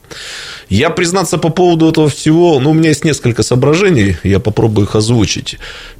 Я, 0.69 0.91
признаться, 0.91 1.37
по 1.37 1.49
поводу 1.49 1.89
этого 1.89 2.09
всего, 2.09 2.59
ну, 2.59 2.69
у 2.69 2.73
меня 2.73 2.89
есть 2.89 3.03
несколько 3.03 3.41
соображений, 3.41 4.17
я 4.23 4.39
попробую 4.39 4.85
их 4.85 4.95
озвучить. 4.95 5.57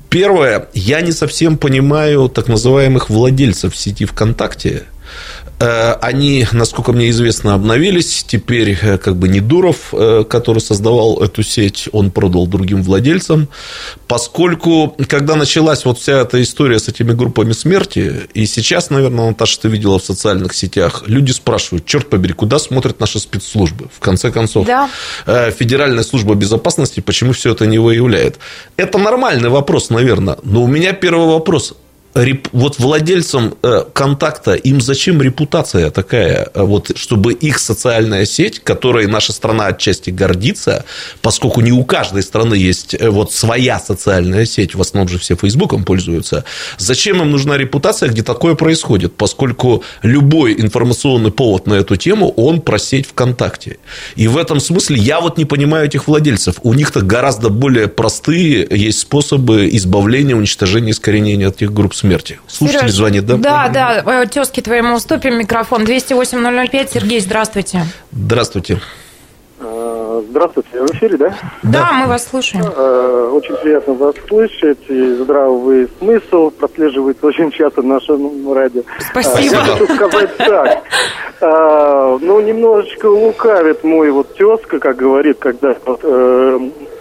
Первое, 0.09 0.67
я 0.73 1.01
не 1.01 1.11
совсем 1.11 1.57
понимаю 1.57 2.29
так 2.29 2.47
называемых 2.47 3.09
владельцев 3.09 3.75
сети 3.75 4.05
ВКонтакте, 4.05 4.83
они, 5.59 6.47
насколько 6.51 6.91
мне 6.91 7.09
известно, 7.09 7.53
обновились. 7.53 8.25
Теперь 8.27 8.77
э, 8.81 8.97
как 8.97 9.15
бы 9.15 9.27
не 9.27 9.39
Дуров, 9.39 9.93
э, 9.93 10.23
который 10.29 10.59
создавал 10.59 11.21
эту 11.23 11.43
сеть, 11.43 11.87
он 11.91 12.11
продал 12.11 12.47
другим 12.47 12.83
владельцам. 12.83 13.47
Поскольку, 14.07 14.95
когда 15.07 15.35
началась 15.35 15.85
вот 15.85 15.99
вся 15.99 16.21
эта 16.21 16.41
история 16.41 16.79
с 16.79 16.87
этими 16.87 17.13
группами 17.13 17.53
смерти, 17.53 18.27
и 18.33 18.45
сейчас, 18.45 18.89
наверное, 18.89 19.29
Наташа, 19.29 19.61
ты 19.61 19.69
видела 19.69 19.99
в 19.99 20.03
социальных 20.03 20.53
сетях, 20.53 21.03
люди 21.07 21.31
спрашивают, 21.31 21.85
черт 21.85 22.09
побери, 22.09 22.33
куда 22.33 22.59
смотрят 22.59 22.99
наши 22.99 23.19
спецслужбы? 23.19 23.87
В 23.93 23.99
конце 23.99 24.31
концов, 24.31 24.67
да. 24.67 24.89
Федеральная 25.51 26.03
служба 26.03 26.35
безопасности, 26.35 26.99
почему 26.99 27.31
все 27.31 27.51
это 27.51 27.65
не 27.65 27.79
выявляет? 27.79 28.39
Это 28.77 28.97
нормальный 28.97 29.49
вопрос, 29.49 29.89
наверное. 29.89 30.37
Но 30.43 30.63
у 30.63 30.67
меня 30.67 30.93
первый 30.93 31.27
вопрос 31.27 31.75
вот 32.53 32.79
владельцам 32.79 33.55
э, 33.61 33.83
контакта 33.93 34.53
им 34.53 34.79
зачем 34.79 35.21
репутация 35.21 35.91
такая, 35.91 36.49
э, 36.53 36.63
вот, 36.63 36.97
чтобы 36.97 37.33
их 37.33 37.59
социальная 37.59 38.25
сеть, 38.25 38.59
которой 38.59 39.05
наша 39.07 39.33
страна 39.33 39.67
отчасти 39.67 40.11
гордится, 40.11 40.85
поскольку 41.21 41.59
не 41.59 41.73
у 41.73 41.83
каждой 41.83 42.23
страны 42.23 42.55
есть 42.55 42.93
э, 42.93 43.09
вот 43.09 43.33
своя 43.33 43.79
социальная 43.79 44.45
сеть, 44.45 44.75
в 44.75 44.81
основном 44.81 45.09
же 45.09 45.19
все 45.19 45.35
Фейсбуком 45.35 45.83
пользуются, 45.83 46.45
зачем 46.77 47.21
им 47.21 47.31
нужна 47.31 47.57
репутация, 47.57 48.07
где 48.07 48.23
такое 48.23 48.55
происходит, 48.55 49.15
поскольку 49.15 49.83
любой 50.01 50.53
информационный 50.53 51.31
повод 51.31 51.67
на 51.67 51.73
эту 51.73 51.97
тему, 51.97 52.29
он 52.37 52.61
про 52.61 52.79
сеть 52.79 53.07
ВКонтакте. 53.07 53.77
И 54.15 54.29
в 54.29 54.37
этом 54.37 54.61
смысле 54.61 54.97
я 54.97 55.19
вот 55.19 55.37
не 55.37 55.43
понимаю 55.43 55.87
этих 55.87 56.07
владельцев. 56.07 56.55
У 56.63 56.73
них-то 56.73 57.01
гораздо 57.01 57.49
более 57.49 57.89
простые 57.89 58.65
есть 58.71 58.99
способы 58.99 59.67
избавления, 59.73 60.35
уничтожения, 60.35 60.91
искоренения 60.91 61.49
этих 61.49 61.73
групп 61.73 61.93
смерти. 62.05 62.39
Слушатель 62.47 62.79
Сереж, 62.81 62.91
звонит, 62.93 63.25
да? 63.25 63.37
Да, 63.37 63.69
да, 63.69 64.21
э, 64.23 64.25
тезки 64.27 64.61
твоему 64.61 64.95
уступим 64.95 65.37
микрофон. 65.37 65.83
208-005, 65.83 66.89
Сергей, 66.93 67.19
здравствуйте. 67.19 67.83
Здравствуйте. 68.11 68.79
А, 69.59 70.23
здравствуйте, 70.29 70.69
в 70.81 70.91
эфире, 70.91 71.17
да? 71.17 71.35
Да, 71.63 71.79
да, 71.79 71.93
мы 71.93 72.07
вас 72.07 72.27
слушаем. 72.27 72.65
А, 72.75 73.31
очень 73.31 73.55
приятно 73.55 73.93
вас 73.93 74.15
слышать, 74.27 74.79
и 74.87 75.15
здравый 75.15 75.89
смысл 75.99 76.51
прослеживается 76.51 77.25
очень 77.25 77.51
часто 77.51 77.81
в 77.81 77.85
нашем 77.85 78.53
радио. 78.53 78.83
Спасибо. 79.09 79.55
Я 79.55 79.61
хочу 79.63 79.95
сказать 79.95 80.37
так, 80.37 80.83
ну, 82.21 82.39
немножечко 82.39 83.07
лукавит 83.07 83.83
мой 83.83 84.11
вот 84.11 84.35
тезка, 84.35 84.79
как 84.79 84.95
говорит, 84.95 85.37
когда 85.39 85.75
вот, 85.85 85.99
э, 86.03 86.59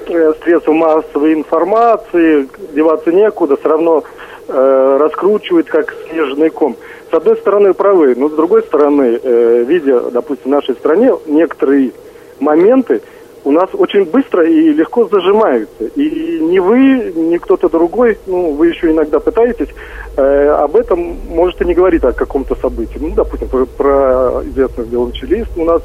э, 0.08 0.32
средства 0.42 0.72
массовой 0.72 1.34
информации, 1.34 2.48
деваться 2.74 3.12
некуда, 3.12 3.56
все 3.56 3.68
равно 3.68 4.04
э, 4.48 4.96
раскручивает 5.00 5.66
как 5.68 5.94
снежный 6.08 6.50
ком. 6.50 6.76
С 7.10 7.14
одной 7.14 7.36
стороны, 7.36 7.74
правы, 7.74 8.14
но 8.16 8.28
с 8.28 8.32
другой 8.32 8.62
стороны, 8.62 9.20
э, 9.22 9.64
видя, 9.66 10.10
допустим, 10.10 10.50
в 10.50 10.54
нашей 10.54 10.74
стране 10.74 11.12
некоторые 11.26 11.92
моменты, 12.40 13.02
у 13.44 13.50
нас 13.50 13.68
очень 13.74 14.04
быстро 14.04 14.44
и 14.44 14.72
легко 14.72 15.06
зажимаются. 15.06 15.84
И 15.84 16.38
ни 16.40 16.58
вы, 16.58 17.12
ни 17.14 17.36
кто-то 17.36 17.68
другой, 17.68 18.18
ну, 18.26 18.52
вы 18.52 18.68
еще 18.68 18.90
иногда 18.90 19.20
пытаетесь, 19.20 19.68
э, 20.16 20.48
об 20.48 20.76
этом 20.76 21.18
можете 21.28 21.64
не 21.64 21.74
говорить 21.74 22.02
о 22.04 22.12
каком-то 22.12 22.54
событии. 22.56 22.98
Ну, 22.98 23.10
допустим, 23.10 23.48
про, 23.48 23.66
про 23.66 24.42
известных 24.44 24.86
велончелист 24.86 25.50
у 25.56 25.64
нас 25.64 25.82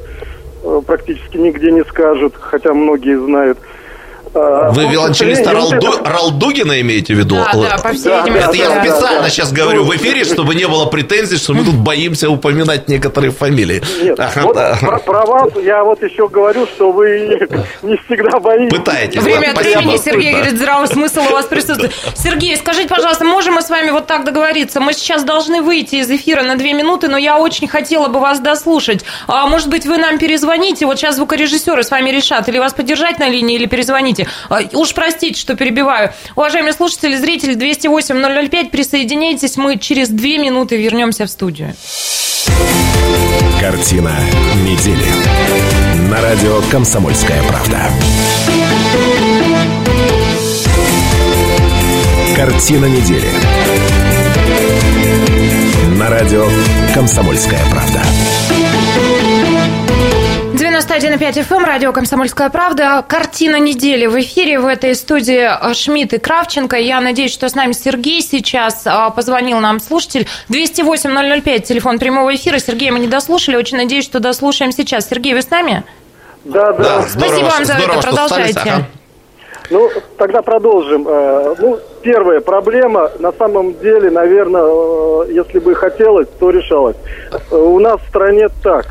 э, 0.63 0.81
практически 0.85 1.37
нигде 1.37 1.71
не 1.71 1.83
скажут, 1.83 2.33
хотя 2.39 2.73
многие 2.73 3.19
знают. 3.19 3.57
Вы 4.33 4.85
виолончелиста 4.87 5.53
Ралду... 5.53 5.75
это... 5.75 6.09
Ралдугина 6.09 6.79
имеете 6.81 7.15
в 7.15 7.17
виду? 7.17 7.35
Да, 7.35 7.51
да, 7.53 7.77
по 7.77 7.89
всей 7.89 8.09
да, 8.09 8.25
Это 8.27 8.53
я 8.53 8.83
специально 8.83 9.23
да, 9.23 9.29
сейчас 9.29 9.51
да. 9.51 9.61
говорю 9.61 9.83
в 9.83 9.95
эфире, 9.95 10.23
чтобы 10.23 10.55
не 10.55 10.67
было 10.67 10.85
претензий, 10.85 11.37
что 11.37 11.53
мы 11.53 11.63
тут 11.63 11.75
боимся 11.75 12.29
упоминать 12.29 12.87
некоторые 12.87 13.31
фамилии. 13.31 13.81
Нет, 14.03 14.19
ага, 14.19 14.41
вот 14.43 14.55
да. 14.55 14.77
про, 14.81 14.99
про 14.99 15.25
вас 15.25 15.51
я 15.63 15.83
вот 15.83 16.01
еще 16.03 16.27
говорю, 16.27 16.67
что 16.67 16.91
вы 16.91 17.39
не 17.81 17.97
всегда 17.97 18.39
боитесь. 18.39 18.77
Пытаетесь. 18.77 19.21
Время 19.21 19.51
от 19.51 19.57
времени 19.57 19.97
Сергей 19.97 20.33
говорит, 20.33 20.55
здравый 20.55 20.87
смысл 20.87 21.21
у 21.21 21.31
вас 21.31 21.45
присутствует. 21.45 21.93
Сергей, 22.15 22.55
скажите, 22.57 22.87
пожалуйста, 22.87 23.25
можем 23.25 23.55
мы 23.55 23.61
с 23.61 23.69
вами 23.69 23.89
вот 23.89 24.05
так 24.05 24.25
договориться? 24.25 24.79
Мы 24.79 24.93
сейчас 24.93 25.23
должны 25.23 25.61
выйти 25.61 25.95
из 25.95 26.09
эфира 26.09 26.43
на 26.43 26.55
две 26.55 26.73
минуты, 26.73 27.07
но 27.07 27.17
я 27.17 27.37
очень 27.37 27.67
хотела 27.67 28.07
бы 28.07 28.19
вас 28.19 28.39
дослушать. 28.39 29.03
А 29.27 29.47
может 29.47 29.69
быть, 29.69 29.85
вы 29.85 29.97
нам 29.97 30.17
перезвоните? 30.19 30.85
Вот 30.85 30.99
сейчас 30.99 31.15
звукорежиссеры 31.15 31.83
с 31.83 31.91
вами 31.91 32.11
решат, 32.11 32.47
или 32.47 32.59
вас 32.59 32.73
поддержать 32.73 33.19
на 33.19 33.27
линии, 33.27 33.55
или 33.55 33.65
перезвонить 33.65 34.18
извините. 34.19 34.27
А, 34.49 34.61
уж 34.73 34.93
простите, 34.93 35.39
что 35.39 35.55
перебиваю. 35.55 36.11
Уважаемые 36.35 36.73
слушатели, 36.73 37.15
зрители 37.15 37.55
208-005, 37.55 38.69
присоединяйтесь. 38.69 39.57
Мы 39.57 39.77
через 39.77 40.09
две 40.09 40.37
минуты 40.37 40.77
вернемся 40.77 41.25
в 41.25 41.29
студию. 41.29 41.73
Картина 43.59 44.13
недели. 44.63 45.05
На 46.09 46.21
радио 46.21 46.61
«Комсомольская 46.71 47.41
правда». 47.43 47.77
Картина 52.35 52.85
недели. 52.85 53.27
На 55.97 56.09
радио 56.09 56.47
«Комсомольская 56.93 57.59
правда». 57.69 58.01
91,5 60.99 61.47
FM, 61.47 61.63
радио 61.63 61.93
«Комсомольская 61.93 62.49
правда». 62.49 63.05
Картина 63.07 63.57
недели 63.57 64.05
в 64.05 64.19
эфире 64.19 64.59
в 64.59 64.67
этой 64.67 64.93
студии 64.95 65.49
Шмидт 65.73 66.11
и 66.11 66.17
Кравченко. 66.17 66.75
Я 66.75 66.99
надеюсь, 66.99 67.31
что 67.31 67.47
с 67.47 67.55
нами 67.55 67.71
Сергей 67.71 68.21
сейчас 68.21 68.85
а, 68.85 69.09
позвонил 69.09 69.59
нам 69.61 69.79
слушатель. 69.79 70.27
208-005, 70.49 71.59
телефон 71.61 71.99
прямого 71.99 72.35
эфира. 72.35 72.59
Сергей, 72.59 72.91
мы 72.91 72.99
не 72.99 73.07
дослушали, 73.07 73.55
очень 73.55 73.77
надеюсь, 73.77 74.03
что 74.03 74.19
дослушаем 74.19 74.73
сейчас. 74.73 75.07
Сергей, 75.07 75.33
вы 75.35 75.41
с 75.41 75.49
нами? 75.49 75.85
Да, 76.43 76.73
да. 76.73 76.83
да 76.83 77.01
Спасибо 77.03 77.27
здорово, 77.29 77.49
вам 77.49 77.65
за 77.65 77.73
здорово, 77.75 77.93
это, 77.93 78.07
продолжайте. 78.07 78.59
Ага. 78.59 78.85
Ну, 79.69 79.89
тогда 80.17 80.41
продолжим. 80.41 81.07
Э, 81.07 81.55
ну, 81.59 81.79
первая 82.01 82.41
проблема, 82.41 83.09
на 83.19 83.31
самом 83.31 83.79
деле, 83.79 84.11
наверное, 84.11 84.63
э, 84.63 85.31
если 85.31 85.59
бы 85.59 85.75
хотелось, 85.75 86.27
то 86.41 86.49
решалось. 86.49 86.97
Э, 87.51 87.55
у 87.55 87.79
нас 87.79 88.01
в 88.01 88.09
стране 88.09 88.49
так 88.61 88.85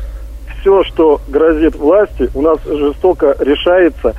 все, 0.61 0.83
что 0.83 1.21
грозит 1.27 1.75
власти, 1.75 2.29
у 2.33 2.41
нас 2.41 2.59
жестоко 2.65 3.35
решается 3.39 4.15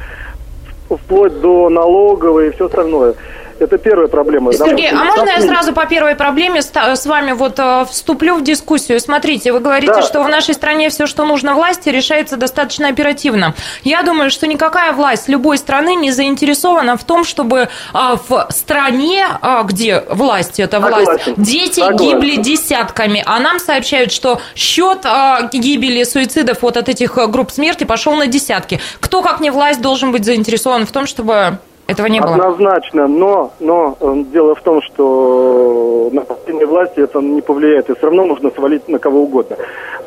вплоть 0.89 1.41
до 1.41 1.69
налоговой 1.69 2.49
и 2.49 2.51
все 2.53 2.67
остальное. 2.67 3.15
Это 3.61 3.77
первая 3.77 4.09
проблема. 4.09 4.53
Сергей, 4.55 4.91
Допустим, 4.91 4.99
а 4.99 5.05
можно 5.05 5.31
я 5.31 5.41
сразу 5.43 5.73
по 5.75 5.85
первой 5.85 6.15
проблеме 6.17 6.63
с 6.63 7.07
вами 7.07 7.33
вот 7.33 7.59
э, 7.59 7.85
вступлю 7.91 8.37
в 8.37 8.43
дискуссию? 8.43 8.99
Смотрите, 9.01 9.53
вы 9.53 9.61
говорите, 9.61 9.93
да. 9.93 10.03
что 10.03 10.23
в 10.23 10.29
нашей 10.29 10.55
стране 10.55 10.89
все, 10.89 11.07
что 11.07 11.27
нужно 11.27 11.55
власти, 11.55 11.91
решается 11.91 12.39
достаточно 12.39 12.89
оперативно. 12.89 13.55
Я 13.85 14.03
думаю, 14.03 14.31
что 14.31 14.47
никакая 14.47 14.93
власть 14.93 15.29
любой 15.29 15.59
страны 15.59 15.95
не 15.95 16.11
заинтересована 16.11 16.97
в 16.97 17.05
том, 17.05 17.25
чтобы 17.25 17.69
а, 17.93 18.17
в 18.17 18.49
стране, 18.49 19.27
а, 19.43 19.63
где 19.65 20.05
власть 20.09 20.59
это 20.59 20.81
власть, 20.81 21.07
Согласен. 21.07 21.35
дети 21.37 21.81
Согласен. 21.81 22.07
гибли 22.07 22.37
десятками, 22.37 23.23
а 23.27 23.39
нам 23.41 23.59
сообщают, 23.59 24.11
что 24.11 24.41
счет 24.55 25.01
а, 25.05 25.51
гибели 25.53 26.03
суицидов 26.05 26.63
вот 26.63 26.79
от 26.79 26.89
этих 26.89 27.19
э, 27.19 27.27
групп 27.27 27.51
смерти 27.51 27.85
пошел 27.85 28.15
на 28.15 28.27
десятки. 28.27 28.81
Кто, 29.01 29.21
как 29.21 29.41
не 29.41 29.51
власть, 29.51 29.83
должен 29.83 30.13
быть 30.13 30.25
заинтересован 30.25 30.87
в 30.87 30.93
том, 30.93 31.07
чтобы 31.07 31.59
этого 31.91 32.07
не 32.07 32.21
было? 32.21 32.35
Однозначно, 32.35 33.09
но, 33.09 33.53
но 33.61 33.97
э, 34.01 34.25
дело 34.33 34.55
в 34.55 34.63
том, 34.63 34.83
что 34.83 36.09
на 36.13 36.23
последней 36.23 36.65
власти 36.65 37.01
это 37.01 37.21
не 37.21 37.41
повлияет, 37.41 37.91
и 37.91 37.95
все 37.95 38.07
равно 38.07 38.27
нужно 38.27 38.51
свалить 38.51 38.89
на 38.89 38.99
кого 38.99 39.23
угодно. 39.23 39.57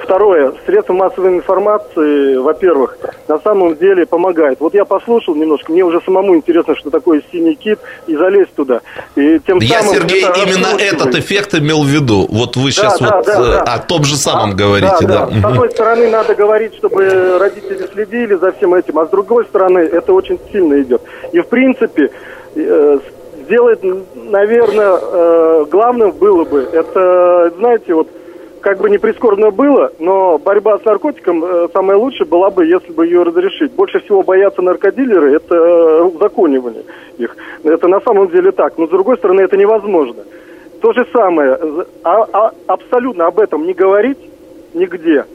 Второе, 0.03 0.53
средства 0.65 0.93
массовой 0.93 1.29
информации, 1.29 2.35
во-первых, 2.35 2.97
на 3.27 3.39
самом 3.39 3.77
деле 3.77 4.05
помогает. 4.05 4.59
Вот 4.59 4.73
я 4.73 4.83
послушал 4.83 5.35
немножко, 5.35 5.71
мне 5.71 5.83
уже 5.83 6.01
самому 6.01 6.35
интересно, 6.35 6.75
что 6.75 6.89
такое 6.89 7.21
синий 7.31 7.55
кит, 7.55 7.79
и 8.07 8.15
залезть 8.15 8.53
туда. 8.53 8.81
И 9.15 9.39
тем 9.45 9.59
я, 9.59 9.81
самым 9.81 9.95
Сергей, 9.95 10.25
это 10.25 10.39
именно 10.41 10.67
этот 10.77 11.15
эффект 11.15 11.55
имел 11.55 11.83
в 11.83 11.87
виду. 11.87 12.27
Вот 12.29 12.57
вы 12.57 12.71
сейчас 12.71 12.99
да, 12.99 13.17
вот 13.17 13.25
да, 13.25 13.39
да, 13.39 13.57
э, 13.59 13.75
о 13.75 13.79
том 13.79 14.03
же 14.03 14.17
самом 14.17 14.51
а, 14.51 14.53
говорите. 14.53 15.07
Да, 15.07 15.25
да. 15.25 15.41
С 15.41 15.45
одной 15.45 15.71
стороны, 15.71 16.09
надо 16.09 16.35
говорить, 16.35 16.75
чтобы 16.75 17.37
родители 17.39 17.87
следили 17.93 18.35
за 18.35 18.51
всем 18.51 18.73
этим, 18.73 18.99
а 18.99 19.05
с 19.05 19.09
другой 19.09 19.45
стороны, 19.45 19.79
это 19.79 20.13
очень 20.13 20.39
сильно 20.51 20.81
идет. 20.81 21.01
И 21.31 21.39
в 21.39 21.47
принципе, 21.47 21.72
принципе, 21.73 22.09
э, 22.55 22.99
сделать, 23.43 23.79
наверное, 24.15 24.99
э, 25.01 25.65
главным 25.69 26.11
было 26.11 26.43
бы, 26.45 26.67
это, 26.71 27.51
знаете, 27.57 27.93
вот, 27.93 28.07
как 28.61 28.79
бы 28.79 28.89
не 28.89 28.97
прискорбно 28.97 29.51
было, 29.51 29.91
но 29.99 30.37
борьба 30.37 30.77
с 30.77 30.85
наркотиком 30.85 31.43
э, 31.43 31.67
самое 31.73 31.99
лучшее 31.99 32.27
была 32.27 32.49
бы, 32.49 32.65
если 32.65 32.93
бы 32.93 33.05
ее 33.05 33.23
разрешить. 33.23 33.73
Больше 33.73 33.99
всего 33.99 34.23
боятся 34.23 34.61
наркодилеры, 34.61 35.35
это 35.35 36.05
узаконивание 36.05 36.83
их. 37.17 37.35
Это 37.63 37.87
на 37.87 37.99
самом 38.01 38.29
деле 38.29 38.51
так. 38.51 38.77
Но 38.77 38.87
с 38.87 38.89
другой 38.89 39.17
стороны, 39.17 39.41
это 39.41 39.57
невозможно. 39.57 40.23
То 40.81 40.93
же 40.93 41.05
самое, 41.11 41.57
а, 42.03 42.25
а, 42.31 42.51
абсолютно 42.67 43.27
об 43.27 43.39
этом 43.39 43.65
не 43.65 43.73
говорить 43.73 44.19
нигде. 44.73 45.25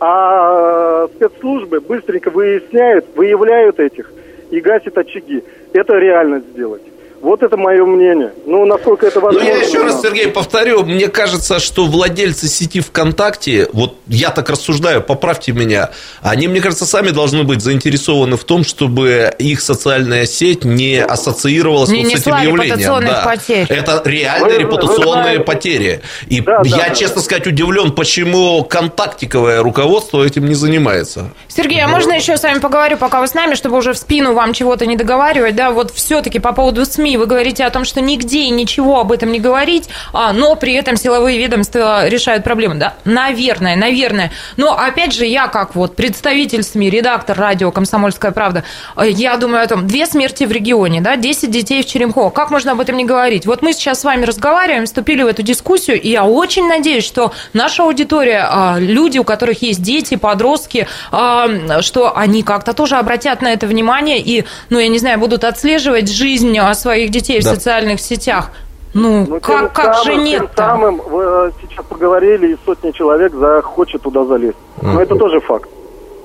А 0.00 1.06
спецслужбы 1.14 1.80
быстренько 1.80 2.30
выясняют, 2.30 3.06
выявляют 3.14 3.78
этих 3.78 4.10
и 4.50 4.60
гасят 4.60 4.98
очаги 4.98 5.44
это 5.72 5.96
реально 5.98 6.40
сделать. 6.40 6.82
Вот 7.22 7.40
это 7.44 7.56
мое 7.56 7.86
мнение. 7.86 8.32
Ну, 8.46 8.64
насколько 8.64 9.06
это 9.06 9.20
возможно. 9.20 9.48
Ну, 9.48 9.56
я 9.56 9.64
еще 9.64 9.80
раз, 9.80 10.02
Сергей, 10.02 10.26
повторю. 10.26 10.82
Мне 10.82 11.06
кажется, 11.06 11.60
что 11.60 11.86
владельцы 11.86 12.48
сети 12.48 12.80
ВКонтакте, 12.80 13.68
вот 13.72 13.94
я 14.08 14.30
так 14.30 14.50
рассуждаю, 14.50 15.02
поправьте 15.02 15.52
меня, 15.52 15.90
они, 16.20 16.48
мне 16.48 16.60
кажется, 16.60 16.84
сами 16.84 17.10
должны 17.10 17.44
быть 17.44 17.62
заинтересованы 17.62 18.36
в 18.36 18.42
том, 18.42 18.64
чтобы 18.64 19.32
их 19.38 19.60
социальная 19.60 20.26
сеть 20.26 20.64
не 20.64 20.98
ассоциировалась 20.98 21.90
не 21.90 22.02
вот 22.02 22.12
с 22.12 22.16
этим 22.16 22.36
явлением. 22.42 23.06
Да. 23.06 23.22
Потерь. 23.24 23.66
Это 23.68 24.02
реальные 24.04 24.56
вы, 24.56 24.58
репутационные 24.58 25.38
вы 25.38 25.44
потери. 25.44 26.00
И 26.26 26.40
да, 26.40 26.62
я, 26.64 26.88
да, 26.88 26.90
честно 26.90 27.16
да. 27.16 27.22
сказать, 27.22 27.46
удивлен, 27.46 27.92
почему 27.92 28.64
контактиковое 28.64 29.62
руководство 29.62 30.24
этим 30.24 30.46
не 30.46 30.54
занимается. 30.54 31.30
Сергей, 31.46 31.84
а 31.84 31.86
можно 31.86 32.14
еще 32.14 32.36
с 32.36 32.42
вами 32.42 32.58
поговорю, 32.58 32.96
пока 32.96 33.20
вы 33.20 33.28
с 33.28 33.34
нами, 33.34 33.54
чтобы 33.54 33.76
уже 33.76 33.92
в 33.92 33.98
спину 33.98 34.32
вам 34.32 34.52
чего-то 34.54 34.86
не 34.86 34.96
договаривать, 34.96 35.54
да, 35.54 35.70
вот 35.70 35.92
все-таки 35.92 36.40
по 36.40 36.52
поводу 36.52 36.84
СМИ 36.84 37.11
вы 37.16 37.26
говорите 37.26 37.64
о 37.64 37.70
том, 37.70 37.84
что 37.84 38.00
нигде 38.00 38.42
и 38.42 38.50
ничего 38.50 39.00
об 39.00 39.12
этом 39.12 39.32
не 39.32 39.40
говорить, 39.40 39.88
а, 40.12 40.32
но 40.32 40.56
при 40.56 40.74
этом 40.74 40.96
силовые 40.96 41.38
ведомства 41.38 42.08
решают 42.08 42.44
проблемы. 42.44 42.76
Да, 42.76 42.94
наверное, 43.04 43.76
наверное. 43.76 44.32
Но, 44.56 44.76
опять 44.78 45.12
же, 45.12 45.26
я 45.26 45.48
как 45.48 45.74
вот 45.74 45.96
представитель 45.96 46.62
СМИ, 46.62 46.90
редактор 46.90 47.38
радио 47.38 47.70
«Комсомольская 47.70 48.32
правда», 48.32 48.64
э, 48.96 49.08
я 49.10 49.36
думаю 49.36 49.64
о 49.64 49.66
том, 49.66 49.86
две 49.86 50.06
смерти 50.06 50.44
в 50.44 50.52
регионе, 50.52 51.00
да, 51.00 51.16
10 51.16 51.50
детей 51.50 51.82
в 51.82 51.86
Черемхово. 51.86 52.30
Как 52.30 52.50
можно 52.50 52.72
об 52.72 52.80
этом 52.80 52.96
не 52.96 53.04
говорить? 53.04 53.46
Вот 53.46 53.62
мы 53.62 53.72
сейчас 53.72 54.00
с 54.00 54.04
вами 54.04 54.24
разговариваем, 54.24 54.86
вступили 54.86 55.22
в 55.22 55.26
эту 55.26 55.42
дискуссию, 55.42 56.00
и 56.00 56.10
я 56.10 56.24
очень 56.24 56.68
надеюсь, 56.68 57.04
что 57.04 57.32
наша 57.52 57.82
аудитория, 57.82 58.46
а, 58.48 58.76
люди, 58.78 59.18
у 59.18 59.24
которых 59.24 59.62
есть 59.62 59.82
дети, 59.82 60.16
подростки, 60.16 60.86
а, 61.10 61.80
что 61.82 62.16
они 62.16 62.42
как-то 62.42 62.72
тоже 62.72 62.96
обратят 62.96 63.42
на 63.42 63.52
это 63.52 63.66
внимание 63.66 64.20
и, 64.20 64.44
ну, 64.70 64.78
я 64.78 64.88
не 64.88 64.98
знаю, 64.98 65.18
будут 65.18 65.44
отслеживать 65.44 66.10
жизнь 66.10 66.56
а, 66.58 66.74
своих 66.74 67.01
своих 67.02 67.10
детей 67.10 67.40
да. 67.42 67.50
в 67.50 67.54
социальных 67.54 68.00
сетях. 68.00 68.50
Ну, 68.94 69.26
ну 69.26 69.40
как, 69.40 69.72
как 69.72 69.96
самым, 69.96 70.04
же 70.04 70.22
нет 70.22 70.40
Тем 70.40 70.50
самым 70.56 70.96
вы 70.98 71.22
э, 71.24 71.50
сейчас 71.62 71.84
поговорили, 71.86 72.52
и 72.52 72.56
сотни 72.64 72.90
человек 72.90 73.32
захочет 73.34 74.02
туда 74.02 74.24
залезть. 74.24 74.58
Но 74.82 75.00
это 75.00 75.16
тоже 75.16 75.40
факт. 75.40 75.68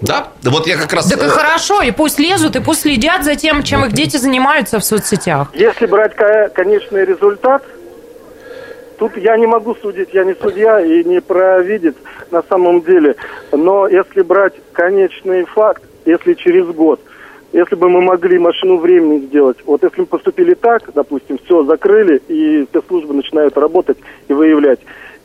Да, 0.01 0.27
вот 0.43 0.67
я 0.67 0.77
как 0.77 0.93
раз... 0.93 1.09
Так 1.09 1.23
и 1.23 1.25
э, 1.25 1.29
хорошо, 1.29 1.81
и 1.81 1.91
пусть 1.91 2.19
лезут, 2.19 2.55
и 2.55 2.59
пусть 2.59 2.81
следят 2.81 3.23
за 3.23 3.35
тем, 3.35 3.63
чем 3.63 3.85
их 3.85 3.93
дети 3.93 4.17
занимаются 4.17 4.79
в 4.79 4.83
соцсетях. 4.83 5.47
Если 5.53 5.85
брать 5.85 6.13
конечный 6.53 7.05
результат, 7.05 7.63
тут 8.99 9.15
я 9.15 9.37
не 9.37 9.47
могу 9.47 9.73
судить, 9.75 10.09
я 10.13 10.25
не 10.25 10.35
судья 10.35 10.81
и 10.81 11.05
не 11.05 11.21
провидец 11.21 11.95
на 12.31 12.43
самом 12.43 12.81
деле. 12.81 13.15
Но 13.53 13.87
если 13.87 14.21
брать 14.23 14.53
конечный 14.73 15.45
факт, 15.45 15.83
если 16.05 16.33
через 16.33 16.65
год– 16.65 16.99
если 17.53 17.75
бы 17.75 17.89
мы 17.89 18.01
могли 18.01 18.37
машину 18.37 18.77
времени 18.77 19.19
сделать, 19.19 19.57
вот 19.65 19.83
если 19.83 20.01
мы 20.01 20.05
поступили 20.05 20.53
так, 20.53 20.91
допустим, 20.93 21.37
все 21.45 21.63
закрыли, 21.63 22.21
и 22.27 22.63
спецслужбы 22.63 23.13
начинают 23.13 23.57
работать 23.57 23.97
и 24.27 24.33
выявлять. 24.33 24.79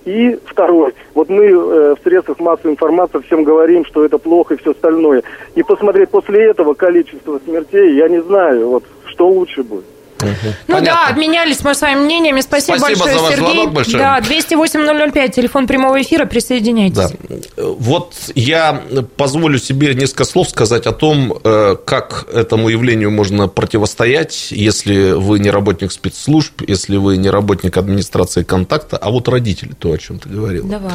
И 0.05 0.39
второй, 0.45 0.95
вот 1.15 1.29
мы 1.29 1.45
э, 1.45 1.95
в 1.95 1.99
средствах 2.03 2.41
массовой 2.41 2.73
информации 2.73 3.21
всем 3.21 3.45
говорим, 3.45 3.85
что 3.85 4.05
это 4.05 4.19
плохо 4.19 4.55
и 4.55 4.57
все 4.57 4.73
остальное. 4.73 5.23
И 5.55 5.63
посмотреть 5.63 6.11
после 6.11 6.45
этого 6.51 6.75
количество 6.75 7.41
смертей, 7.45 7.95
я 7.95 8.09
не 8.09 8.21
знаю, 8.23 8.69
вот 8.69 8.85
что 9.05 9.29
лучше 9.29 9.63
будет. 9.63 9.85
Угу. 10.23 10.55
Ну 10.69 10.75
Понятно. 10.77 11.01
да, 11.07 11.09
обменялись 11.09 11.63
мы 11.63 11.75
с 11.75 11.81
вами 11.81 12.01
мнениями. 12.01 12.41
Спасибо, 12.41 12.77
Спасибо 12.79 13.05
большое, 13.05 13.17
за 13.17 13.23
ваш 13.23 13.35
Сергей. 13.35 13.67
Большое. 13.67 13.99
Да, 13.99 14.21
208-005, 14.21 15.31
телефон 15.31 15.67
прямого 15.67 16.01
эфира, 16.01 16.27
присоединяйтесь. 16.27 16.97
Да. 16.97 17.11
Вот 17.57 18.15
я 18.35 18.83
позволю 19.17 19.59
себе 19.59 19.95
несколько 19.95 20.25
слов 20.25 20.49
сказать 20.49 20.87
о 20.87 20.93
том, 20.93 21.39
э, 21.43 21.77
как 21.85 22.27
этому 22.33 22.69
явлению 22.69 23.11
можно 23.11 23.49
противостоять, 23.49 24.49
если 24.51 25.13
вы 25.13 25.39
не 25.39 25.51
работник 25.51 25.93
спецслужб, 25.93 26.63
если 26.67 26.97
вы 26.97 27.17
не 27.17 27.31
работник 27.31 27.77
администрации 27.77 28.43
контакта, 28.43 28.97
а 28.97 29.11
вот 29.11 29.29
родители, 29.29 29.73
то, 29.79 29.93
о 29.93 29.99
чем 29.99 30.19
ты 30.19 30.29
говорила. 30.29 30.69
Давай. 30.69 30.93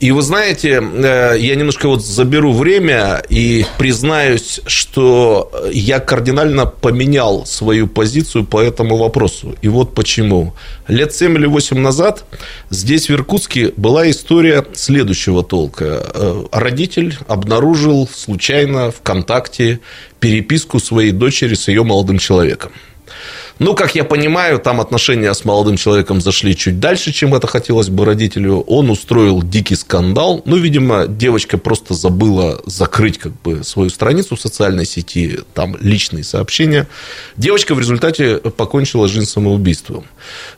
И 0.00 0.10
вы 0.10 0.22
знаете, 0.22 0.82
э, 0.82 1.36
я 1.38 1.54
немножко 1.54 1.88
вот 1.88 2.04
заберу 2.04 2.52
время 2.52 3.22
и 3.28 3.64
признаюсь, 3.78 4.60
что 4.66 5.50
я 5.72 6.00
кардинально 6.00 6.66
поменял 6.66 7.46
свою 7.46 7.86
позицию 7.86 8.44
по 8.52 8.60
этому 8.60 8.98
вопросу. 8.98 9.54
И 9.62 9.68
вот 9.68 9.94
почему. 9.94 10.52
Лет 10.86 11.14
7 11.14 11.38
или 11.38 11.46
8 11.46 11.78
назад 11.78 12.26
здесь, 12.68 13.08
в 13.08 13.12
Иркутске, 13.14 13.72
была 13.78 14.10
история 14.10 14.62
следующего 14.74 15.42
толка. 15.42 16.02
Э, 16.14 16.44
родитель 16.52 17.16
обнаружил 17.28 18.06
случайно 18.06 18.90
ВКонтакте 18.90 19.80
переписку 20.20 20.80
своей 20.80 21.12
дочери 21.12 21.54
с 21.54 21.68
ее 21.68 21.82
молодым 21.82 22.18
человеком. 22.18 22.72
Ну, 23.58 23.74
как 23.74 23.94
я 23.94 24.04
понимаю, 24.04 24.58
там 24.58 24.80
отношения 24.80 25.32
с 25.32 25.44
молодым 25.44 25.76
человеком 25.76 26.20
зашли 26.20 26.56
чуть 26.56 26.80
дальше, 26.80 27.12
чем 27.12 27.34
это 27.34 27.46
хотелось 27.46 27.88
бы 27.88 28.04
родителю. 28.04 28.60
Он 28.60 28.90
устроил 28.90 29.42
дикий 29.42 29.76
скандал. 29.76 30.42
Ну, 30.44 30.56
видимо, 30.56 31.06
девочка 31.06 31.58
просто 31.58 31.94
забыла 31.94 32.60
закрыть 32.66 33.18
как 33.18 33.32
бы 33.42 33.62
свою 33.64 33.90
страницу 33.90 34.36
в 34.36 34.40
социальной 34.40 34.86
сети, 34.86 35.40
там 35.54 35.76
личные 35.80 36.24
сообщения. 36.24 36.88
Девочка 37.36 37.74
в 37.74 37.78
результате 37.78 38.36
покончила 38.36 39.08
жизнь 39.08 39.28
самоубийством. 39.28 40.04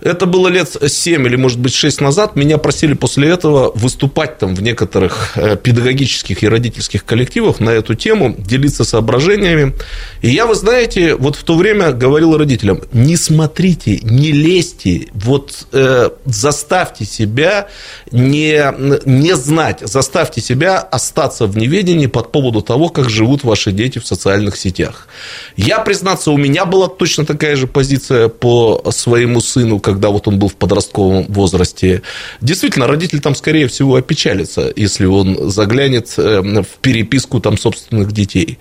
Это 0.01 0.27
было 0.27 0.49
лет 0.49 0.77
7 0.87 1.27
или, 1.27 1.37
может 1.37 1.59
быть, 1.59 1.75
6 1.75 2.01
назад. 2.01 2.37
Меня 2.37 2.59
просили 2.59 2.95
после 2.95 3.29
этого 3.29 3.73
выступать 3.75 4.39
там 4.39 4.55
в 4.55 4.63
некоторых 4.63 5.37
э, 5.37 5.57
педагогических 5.57 6.43
и 6.43 6.49
родительских 6.49 7.05
коллективах 7.05 7.61
на 7.61 7.71
эту 7.71 7.95
тему, 7.95 8.35
делиться 8.39 8.85
соображениями. 8.85 9.75
И 10.23 10.31
я, 10.31 10.47
вы 10.47 10.55
знаете, 10.55 11.17
вот 11.17 11.37
в 11.37 11.45
то 11.45 11.57
время 11.57 11.93
говорил 11.93 12.37
родителям, 12.37 12.83
не 12.93 13.17
смотрите, 13.17 13.99
не 14.03 14.33
лезьте, 14.33 15.09
вот 15.13 15.67
э, 15.73 16.11
заставьте 16.25 17.05
себя 17.05 17.69
не, 18.11 18.63
не 19.05 19.37
знать, 19.37 19.81
заставьте 19.83 20.41
себя 20.41 20.79
остаться 20.79 21.47
в 21.47 21.57
неведении 21.57 22.07
по 22.07 22.23
поводу 22.23 22.63
того, 22.63 22.89
как 22.89 23.11
живут 23.11 23.45
ваши 23.45 23.73
дети 23.73 23.99
в 23.99 24.07
социальных 24.07 24.57
сетях. 24.57 25.09
Я, 25.57 25.79
признаться, 25.81 26.31
у 26.31 26.37
меня 26.37 26.65
была 26.65 26.89
точно 26.89 27.25
такая 27.25 27.57
же 27.57 27.67
позиция 27.67 28.29
по 28.29 28.83
своему 28.91 29.41
сыну, 29.41 29.81
когда 29.81 30.11
вот 30.11 30.29
он 30.29 30.39
был 30.39 30.49
в 30.49 30.57
подростковом 30.57 31.27
возрасте. 31.29 32.03
Действительно, 32.41 32.87
родитель 32.87 33.21
там, 33.21 33.35
скорее 33.35 33.69
всего, 33.69 33.97
опечалится, 33.97 34.73
если 34.77 35.07
он 35.07 35.51
заглянет 35.51 36.13
э, 36.17 36.41
в 36.41 36.79
переписку 36.81 37.41
там 37.41 37.59
собственных 37.59 38.13
детей. 38.13 38.59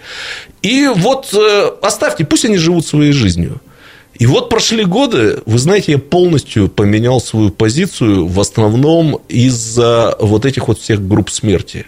И 0.62 0.88
вот 0.96 1.34
э, 1.34 1.72
оставьте, 1.82 2.26
пусть 2.26 2.46
они 2.46 2.58
живут 2.58 2.88
своей 2.88 3.12
жизнью. 3.12 3.62
И 4.24 4.26
вот 4.26 4.48
прошли 4.48 4.86
годы, 4.86 5.42
вы 5.46 5.60
знаете, 5.60 5.92
я 5.92 5.98
полностью 5.98 6.70
поменял 6.70 7.20
свою 7.20 7.50
позицию 7.50 8.26
в 8.26 8.40
основном 8.40 9.20
из-за 9.28 10.16
вот 10.18 10.46
этих 10.46 10.70
вот 10.70 10.80
всех 10.80 11.06
групп 11.06 11.30
смерти. 11.30 11.88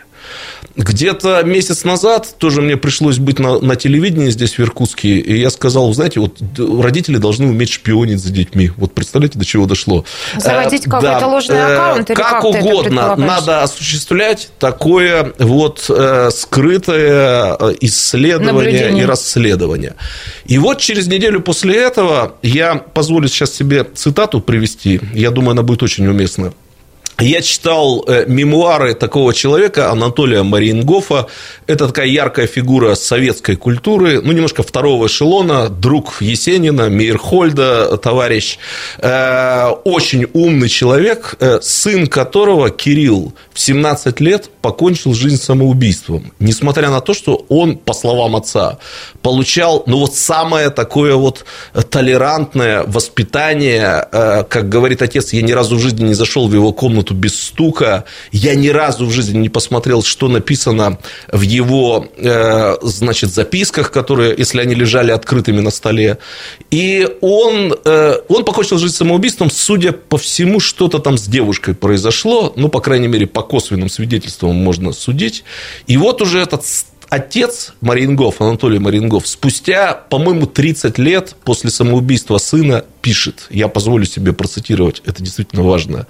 Где-то 0.75 1.43
месяц 1.43 1.83
назад 1.85 2.35
тоже 2.37 2.61
мне 2.61 2.75
пришлось 2.75 3.17
быть 3.17 3.39
на, 3.39 3.59
на 3.59 3.75
телевидении 3.75 4.29
здесь, 4.29 4.57
в 4.57 4.59
Иркутске, 4.59 5.19
и 5.19 5.39
я 5.39 5.49
сказал, 5.49 5.93
знаете, 5.93 6.19
вот 6.19 6.37
родители 6.57 7.17
должны 7.17 7.47
уметь 7.47 7.69
шпионить 7.69 8.19
за 8.19 8.31
детьми. 8.31 8.71
Вот 8.75 8.93
представляете, 8.93 9.39
до 9.39 9.45
чего 9.45 9.65
дошло. 9.65 10.03
Заводить 10.37 10.87
э, 10.87 10.89
какой-то 10.89 11.19
да, 11.19 11.27
ложный 11.27 11.55
э, 11.55 11.73
аккаунт 11.73 12.09
или 12.09 12.17
как, 12.17 12.29
как 12.29 12.43
угодно. 12.43 13.15
Надо 13.15 13.63
осуществлять 13.63 14.49
такое 14.59 15.33
вот 15.39 15.85
э, 15.89 16.29
скрытое 16.31 17.55
э, 17.59 17.75
исследование 17.81 18.53
Наблюдение. 18.53 19.03
и 19.03 19.05
расследование. 19.05 19.95
И 20.45 20.57
вот 20.57 20.79
через 20.79 21.07
неделю 21.07 21.41
после 21.41 21.75
этого 21.77 22.35
я 22.41 22.75
позволю 22.75 23.27
сейчас 23.27 23.53
себе 23.53 23.83
цитату 23.83 24.41
привести. 24.41 24.99
Я 25.13 25.31
думаю, 25.31 25.51
она 25.51 25.63
будет 25.63 25.83
очень 25.83 26.05
уместна. 26.07 26.53
Я 27.19 27.41
читал 27.41 28.03
э, 28.07 28.25
мемуары 28.27 28.93
такого 28.93 29.33
человека, 29.33 29.89
Анатолия 29.89 30.43
Мариенгофа. 30.43 31.27
Это 31.65 31.87
такая 31.87 32.07
яркая 32.07 32.45
фигура 32.45 32.95
советской 32.95 33.55
культуры, 33.55 34.21
ну, 34.21 34.33
немножко 34.33 34.63
второго 34.63 35.07
эшелона, 35.07 35.69
друг 35.69 36.21
Есенина, 36.21 36.89
Мейерхольда, 36.89 37.97
товарищ. 37.97 38.57
Э, 38.97 39.69
очень 39.85 40.27
умный 40.33 40.67
человек, 40.67 41.35
э, 41.39 41.59
сын 41.61 42.07
которого, 42.07 42.69
Кирилл, 42.69 43.33
в 43.53 43.61
17 43.61 44.19
лет 44.19 44.49
покончил 44.61 45.13
жизнь 45.13 45.41
самоубийством. 45.41 46.33
Несмотря 46.39 46.89
на 46.89 46.99
то, 46.99 47.13
что 47.13 47.45
он, 47.47 47.77
по 47.77 47.93
словам 47.93 48.35
отца, 48.35 48.77
получал, 49.21 49.83
ну, 49.87 49.99
вот 49.99 50.15
самое 50.15 50.69
такое 50.69 51.15
вот 51.15 51.45
толерантное 51.89 52.83
воспитание. 52.83 54.05
Как 54.11 54.67
говорит 54.67 55.01
отец, 55.01 55.31
я 55.31 55.41
ни 55.41 55.53
разу 55.53 55.77
в 55.77 55.79
жизни 55.79 56.07
не 56.07 56.13
зашел 56.13 56.49
в 56.49 56.53
его 56.53 56.73
комнату 56.73 57.04
комнату 57.05 57.13
без 57.13 57.39
стука. 57.39 58.03
Я 58.31 58.55
ни 58.55 58.69
разу 58.69 59.05
в 59.05 59.11
жизни 59.11 59.37
не 59.37 59.49
посмотрел, 59.49 60.03
что 60.03 60.27
написано 60.27 60.97
в 61.31 61.41
его, 61.41 62.07
э, 62.17 62.75
значит, 62.81 63.29
записках, 63.29 63.91
которые, 63.91 64.35
если 64.37 64.61
они 64.61 64.75
лежали 64.75 65.11
открытыми 65.11 65.61
на 65.61 65.71
столе. 65.71 66.17
И 66.71 67.07
он, 67.21 67.73
э, 67.85 68.15
он 68.29 68.43
покончил 68.43 68.77
жизнь 68.77 68.95
самоубийством, 68.95 69.49
судя 69.51 69.91
по 69.91 70.17
всему, 70.17 70.59
что-то 70.59 70.99
там 70.99 71.17
с 71.17 71.27
девушкой 71.27 71.73
произошло, 71.73 72.53
ну, 72.55 72.69
по 72.69 72.81
крайней 72.81 73.07
мере, 73.07 73.25
по 73.25 73.41
косвенным 73.41 73.89
свидетельствам 73.89 74.55
можно 74.55 74.93
судить. 74.93 75.43
И 75.87 75.97
вот 75.97 76.21
уже 76.21 76.39
этот 76.39 76.63
отец 77.15 77.73
Марингов, 77.81 78.41
Анатолий 78.41 78.79
Марингов, 78.79 79.27
спустя, 79.27 79.93
по-моему, 79.93 80.45
30 80.45 80.97
лет 80.97 81.35
после 81.43 81.69
самоубийства 81.69 82.37
сына 82.37 82.85
пишет, 83.01 83.47
я 83.49 83.67
позволю 83.67 84.05
себе 84.05 84.33
процитировать, 84.33 85.01
это 85.05 85.23
действительно 85.23 85.63
важно. 85.63 86.07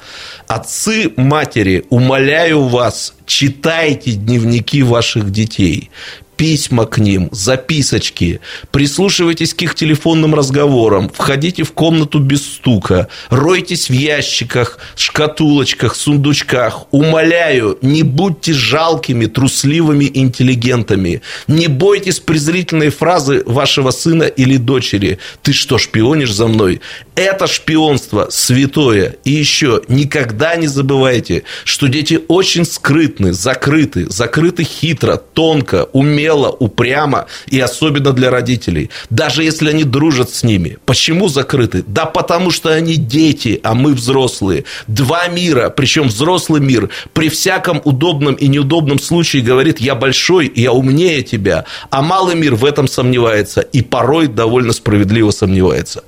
«Отцы, 0.47 1.11
матери, 1.15 1.85
умоляю 1.89 2.67
вас, 2.67 3.13
читайте 3.25 4.13
дневники 4.13 4.81
ваших 4.83 5.31
детей, 5.31 5.91
письма 6.38 6.86
к 6.86 6.97
ним, 6.97 7.29
записочки, 7.31 8.41
прислушивайтесь 8.71 9.53
к 9.53 9.61
их 9.61 9.75
телефонным 9.75 10.36
разговорам, 10.36 11.09
входите 11.09 11.63
в 11.63 11.71
комнату 11.71 12.19
без 12.19 12.45
стука, 12.45 13.07
ройтесь 13.29 13.89
в 13.89 13.93
ящиках, 13.93 14.79
шкатулочках, 14.95 15.95
сундучках. 15.95 16.88
Умоляю, 16.91 17.77
не 17.81 18.03
будьте 18.03 18.53
жалкими, 18.53 19.25
трусливыми 19.25 20.09
интеллигентами. 20.13 21.21
Не 21.47 21.67
бойтесь 21.67 22.19
презрительной 22.19 22.89
фразы 22.89 23.43
вашего 23.45 23.91
сына 23.91 24.23
или 24.23 24.57
дочери. 24.57 25.19
Ты 25.41 25.53
что, 25.53 25.77
шпионишь 25.77 26.33
за 26.33 26.47
мной? 26.47 26.81
Это 27.15 27.47
шпионство 27.47 28.27
святое. 28.29 29.15
И 29.23 29.31
еще, 29.31 29.81
никогда 29.88 30.55
не 30.55 30.67
забывайте, 30.67 31.43
что 31.63 31.88
дети 31.88 32.19
очень 32.27 32.65
скрытны, 32.65 33.33
закрыты, 33.33 34.09
закрыты 34.09 34.63
хитро, 34.63 35.17
тонко, 35.17 35.88
умело 35.93 36.24
смело, 36.26 36.55
упрямо 36.59 37.26
и 37.47 37.59
особенно 37.59 38.11
для 38.11 38.32
родителей. 38.32 38.89
Даже 39.09 39.43
если 39.43 39.69
они 39.69 39.84
дружат 39.84 40.30
с 40.30 40.43
ними. 40.43 40.78
Почему 40.86 41.28
закрыты? 41.28 41.84
Да 41.88 42.05
потому 42.05 42.51
что 42.51 42.69
они 42.69 42.95
дети, 42.95 43.59
а 43.63 43.73
мы 43.73 43.93
взрослые. 43.93 44.63
Два 44.88 45.28
мира, 45.28 45.69
причем 45.69 46.07
взрослый 46.07 46.61
мир 46.61 46.89
при 47.13 47.30
всяком 47.30 47.82
удобном 47.84 48.36
и 48.36 48.47
неудобном 48.47 48.99
случае 48.99 49.43
говорит, 49.43 49.80
я 49.80 49.95
большой, 49.95 50.51
я 50.55 50.71
умнее 50.71 51.21
тебя, 51.21 51.65
а 51.89 52.01
малый 52.01 52.36
мир 52.36 52.55
в 52.55 52.65
этом 52.65 52.88
сомневается 52.88 53.61
и 53.61 53.82
порой 53.82 54.28
довольно 54.28 54.73
справедливо 54.73 55.32
сомневается 55.32 56.03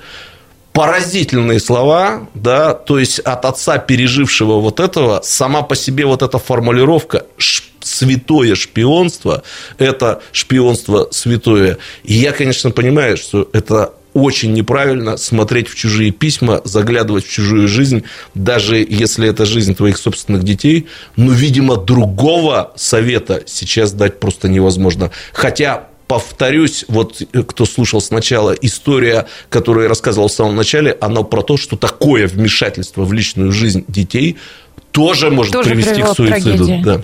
поразительные 0.78 1.60
слова, 1.60 2.28
да, 2.36 2.76
то 2.76 3.00
есть 3.00 3.18
от 3.18 3.46
отца, 3.46 3.80
пережившего 3.80 4.60
вот 4.60 4.80
этого, 4.80 5.22
сама 5.24 5.64
по 5.64 5.76
себе 5.76 6.06
вот 6.06 6.22
эта 6.22 6.38
формулировка 6.38 7.26
святое 7.98 8.56
шпионство, 8.56 9.44
это 9.78 10.22
шпионство 10.32 11.08
святое. 11.12 11.78
И 12.04 12.14
я, 12.14 12.32
конечно, 12.32 12.72
понимаю, 12.72 13.18
что 13.18 13.50
это 13.54 13.94
очень 14.14 14.54
неправильно 14.54 15.18
смотреть 15.18 15.68
в 15.68 15.76
чужие 15.76 16.12
письма, 16.12 16.62
заглядывать 16.64 17.26
в 17.26 17.32
чужую 17.32 17.68
жизнь, 17.68 18.04
даже 18.34 18.78
если 18.78 19.30
это 19.30 19.46
жизнь 19.46 19.76
твоих 19.76 19.98
собственных 19.98 20.44
детей. 20.44 20.88
Но, 21.16 21.32
видимо, 21.32 21.78
другого 21.78 22.74
совета 22.76 23.44
сейчас 23.46 23.92
дать 23.92 24.20
просто 24.20 24.50
невозможно. 24.50 25.12
Хотя 25.34 25.88
повторюсь, 26.08 26.86
вот 26.88 27.22
э, 27.22 27.44
кто 27.44 27.66
слушал 27.66 28.02
сначала, 28.02 28.54
история, 28.54 29.28
которую 29.50 29.84
я 29.84 29.90
рассказывал 29.90 30.30
в 30.30 30.32
самом 30.32 30.56
начале, 30.56 30.98
она 31.02 31.22
про 31.24 31.42
то, 31.44 31.58
что 31.58 31.76
такое 31.76 32.28
вмешательство 32.28 33.04
в 33.04 33.14
личную 33.14 33.52
жизнь 33.52 33.86
детей 33.88 34.38
тоже 34.92 35.30
может 35.30 35.54
тоже 35.54 35.70
привести 35.70 36.02
к 36.02 36.08
суициду. 36.08 36.82
Да. 36.84 37.02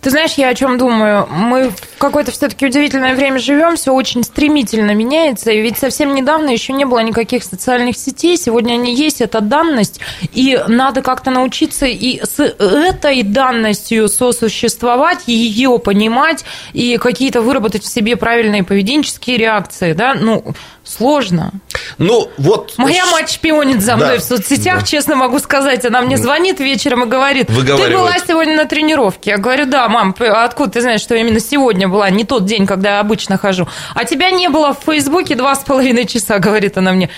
Ты 0.00 0.08
знаешь, 0.08 0.32
я 0.34 0.48
о 0.48 0.54
чем 0.54 0.78
думаю? 0.78 1.26
Мы 1.30 1.68
в 1.68 1.98
какое-то 1.98 2.30
все-таки 2.30 2.64
удивительное 2.64 3.14
время 3.14 3.38
живем, 3.38 3.76
все 3.76 3.92
очень 3.92 4.24
стремительно 4.24 4.92
меняется, 4.92 5.50
и 5.50 5.60
ведь 5.60 5.76
совсем 5.76 6.14
недавно 6.14 6.48
еще 6.48 6.72
не 6.72 6.86
было 6.86 7.00
никаких 7.00 7.44
социальных 7.44 7.98
сетей, 7.98 8.38
сегодня 8.38 8.74
они 8.74 8.94
есть, 8.94 9.20
это 9.20 9.42
данность, 9.42 10.00
и 10.32 10.58
надо 10.68 11.02
как-то 11.02 11.30
научиться 11.30 11.84
и 11.84 12.22
с 12.24 12.40
этой 12.40 13.22
данностью 13.22 14.08
сосуществовать, 14.08 15.24
ее 15.26 15.78
понимать, 15.78 16.46
и 16.72 16.96
какие-то 16.96 17.42
выработать 17.42 17.84
в 17.84 17.92
себе 17.92 18.16
правильные 18.16 18.64
поведенческие 18.64 19.36
реакции, 19.36 19.92
да, 19.92 20.14
ну, 20.14 20.54
Сложно. 20.90 21.52
Ну, 21.98 22.28
вот... 22.36 22.74
Моя 22.76 23.06
мать 23.06 23.30
шпионит 23.30 23.80
за 23.80 23.94
мной 23.94 24.16
да. 24.16 24.18
в 24.18 24.24
соцсетях, 24.24 24.80
да. 24.80 24.86
честно 24.86 25.14
могу 25.14 25.38
сказать. 25.38 25.84
Она 25.84 26.02
мне 26.02 26.18
звонит 26.18 26.58
вечером 26.58 27.04
и 27.04 27.06
говорит, 27.06 27.46
ты 27.46 27.54
была 27.54 28.18
сегодня 28.26 28.56
на 28.56 28.64
тренировке. 28.64 29.30
Я 29.30 29.38
говорю, 29.38 29.66
да, 29.66 29.88
мам, 29.88 30.14
откуда 30.18 30.70
ты 30.72 30.80
знаешь, 30.80 31.00
что 31.00 31.14
именно 31.14 31.38
сегодня 31.38 31.86
была, 31.86 32.10
не 32.10 32.24
тот 32.24 32.44
день, 32.44 32.66
когда 32.66 32.94
я 32.94 33.00
обычно 33.00 33.38
хожу. 33.38 33.68
А 33.94 34.04
тебя 34.04 34.30
не 34.30 34.48
было 34.48 34.74
в 34.74 34.84
Фейсбуке 34.84 35.36
два 35.36 35.54
с 35.54 35.60
половиной 35.60 36.06
часа, 36.06 36.40
говорит 36.40 36.76
она 36.76 36.92
мне. 36.92 37.08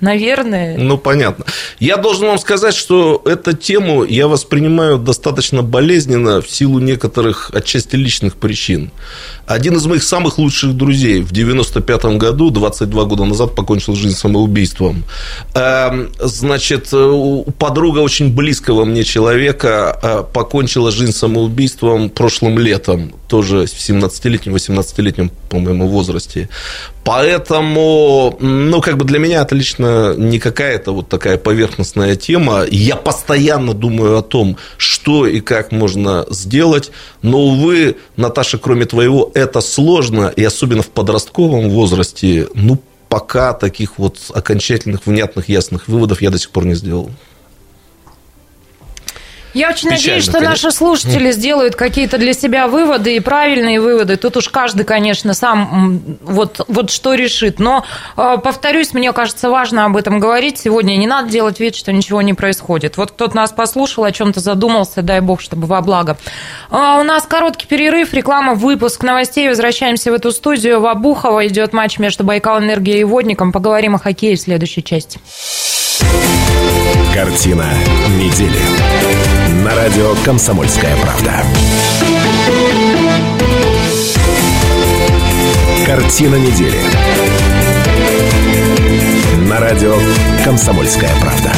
Наверное. 0.00 0.78
Ну, 0.78 0.96
понятно. 0.96 1.44
Я 1.78 1.96
должен 1.96 2.26
вам 2.26 2.38
сказать, 2.38 2.74
что 2.74 3.20
эту 3.26 3.52
тему 3.52 4.04
я 4.04 4.28
воспринимаю 4.28 4.98
достаточно 4.98 5.62
болезненно 5.62 6.40
в 6.40 6.50
силу 6.50 6.78
некоторых 6.78 7.50
отчасти 7.54 7.96
личных 7.96 8.36
причин. 8.36 8.90
Один 9.46 9.76
из 9.76 9.84
моих 9.86 10.02
самых 10.02 10.38
лучших 10.38 10.74
друзей 10.74 11.20
в 11.20 11.32
95 11.32 12.04
году, 12.16 12.50
22 12.50 13.04
года 13.04 13.24
назад, 13.24 13.54
покончил 13.54 13.94
жизнь 13.94 14.16
самоубийством. 14.16 15.04
Эм, 15.54 16.10
значит, 16.18 16.90
подруга 17.58 17.98
очень 17.98 18.34
близкого 18.34 18.84
мне 18.84 19.04
человека 19.04 19.98
э, 20.02 20.24
покончила 20.32 20.90
жизнь 20.90 21.12
самоубийством 21.12 22.08
прошлым 22.08 22.58
летом, 22.58 23.12
тоже 23.28 23.66
в 23.66 23.74
17-летнем, 23.74 24.54
18-летнем, 24.54 25.30
по-моему, 25.50 25.88
возрасте. 25.88 26.48
Поэтому, 27.04 28.36
ну, 28.40 28.80
как 28.80 28.96
бы 28.96 29.04
для 29.04 29.18
меня 29.18 29.42
это 29.42 29.54
лично 29.54 29.89
не 30.16 30.38
какая-то 30.38 30.92
вот 30.92 31.08
такая 31.08 31.38
поверхностная 31.38 32.16
тема. 32.16 32.64
Я 32.70 32.96
постоянно 32.96 33.74
думаю 33.74 34.18
о 34.18 34.22
том, 34.22 34.56
что 34.76 35.26
и 35.26 35.40
как 35.40 35.72
можно 35.72 36.26
сделать. 36.30 36.90
Но, 37.22 37.40
увы, 37.40 37.96
Наташа, 38.16 38.58
кроме 38.58 38.86
твоего, 38.86 39.30
это 39.34 39.60
сложно, 39.60 40.32
и 40.34 40.44
особенно 40.44 40.82
в 40.82 40.88
подростковом 40.88 41.70
возрасте, 41.70 42.48
ну, 42.54 42.78
пока 43.08 43.52
таких 43.52 43.98
вот 43.98 44.18
окончательных, 44.32 45.06
внятных, 45.06 45.48
ясных 45.48 45.88
выводов 45.88 46.22
я 46.22 46.30
до 46.30 46.38
сих 46.38 46.50
пор 46.50 46.64
не 46.64 46.74
сделал. 46.74 47.10
Я 49.54 49.70
очень 49.70 49.90
Печально, 49.90 49.96
надеюсь, 49.96 50.22
что 50.24 50.32
конечно. 50.34 50.50
наши 50.50 50.70
слушатели 50.70 51.32
сделают 51.32 51.74
какие-то 51.74 52.18
для 52.18 52.32
себя 52.32 52.68
выводы 52.68 53.16
и 53.16 53.20
правильные 53.20 53.80
выводы. 53.80 54.16
Тут 54.16 54.36
уж 54.36 54.48
каждый, 54.48 54.84
конечно, 54.84 55.34
сам 55.34 56.18
вот, 56.22 56.64
вот 56.68 56.90
что 56.90 57.14
решит. 57.14 57.58
Но, 57.58 57.84
а, 58.16 58.36
повторюсь, 58.36 58.92
мне 58.92 59.12
кажется, 59.12 59.50
важно 59.50 59.86
об 59.86 59.96
этом 59.96 60.20
говорить. 60.20 60.58
Сегодня 60.58 60.96
не 60.96 61.06
надо 61.06 61.30
делать 61.30 61.58
вид, 61.58 61.74
что 61.74 61.92
ничего 61.92 62.22
не 62.22 62.34
происходит. 62.34 62.96
Вот 62.96 63.12
кто-то 63.12 63.36
нас 63.36 63.50
послушал, 63.50 64.04
о 64.04 64.12
чем-то 64.12 64.40
задумался, 64.40 65.02
дай 65.02 65.20
бог, 65.20 65.40
чтобы 65.40 65.66
во 65.66 65.80
благо. 65.80 66.16
А, 66.70 67.00
у 67.00 67.02
нас 67.02 67.24
короткий 67.24 67.66
перерыв, 67.66 68.14
реклама, 68.14 68.54
выпуск 68.54 69.02
новостей. 69.02 69.48
Возвращаемся 69.48 70.12
в 70.12 70.14
эту 70.14 70.30
студию. 70.30 70.80
В 70.80 70.86
Обухово 70.86 71.46
идет 71.48 71.72
матч 71.72 71.98
между 71.98 72.24
Байкал 72.24 72.60
Энергией 72.60 73.00
и 73.00 73.04
Водником. 73.04 73.52
Поговорим 73.52 73.96
о 73.96 73.98
хоккее 73.98 74.36
в 74.36 74.40
следующей 74.40 74.84
части. 74.84 75.18
Картина 77.14 77.66
недели. 78.16 78.60
На 79.64 79.74
радио 79.74 80.14
«Комсомольская 80.24 80.96
правда». 80.96 81.32
Картина 85.86 86.36
недели. 86.36 86.78
На 89.48 89.60
радио 89.60 89.96
«Комсомольская 90.44 91.10
правда». 91.20 91.50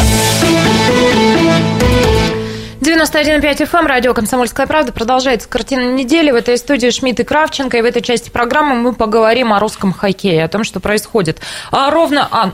91,5 2.83 3.71
FM, 3.71 3.87
радио 3.87 4.13
«Комсомольская 4.13 4.67
правда». 4.67 4.93
Продолжается 4.93 5.49
картина 5.49 5.93
недели. 5.93 6.31
В 6.31 6.35
этой 6.35 6.59
студии 6.59 6.91
Шмидт 6.91 7.21
и 7.21 7.25
Кравченко. 7.25 7.79
И 7.79 7.83
в 7.83 7.85
этой 7.85 8.03
части 8.03 8.29
программы 8.29 8.75
мы 8.75 8.93
поговорим 8.93 9.53
о 9.53 9.61
русском 9.61 9.93
хоккее, 9.93 10.43
о 10.45 10.49
том, 10.49 10.65
что 10.65 10.81
происходит. 10.81 11.41
А 11.71 11.91
ровно... 11.91 12.27
А, 12.31 12.53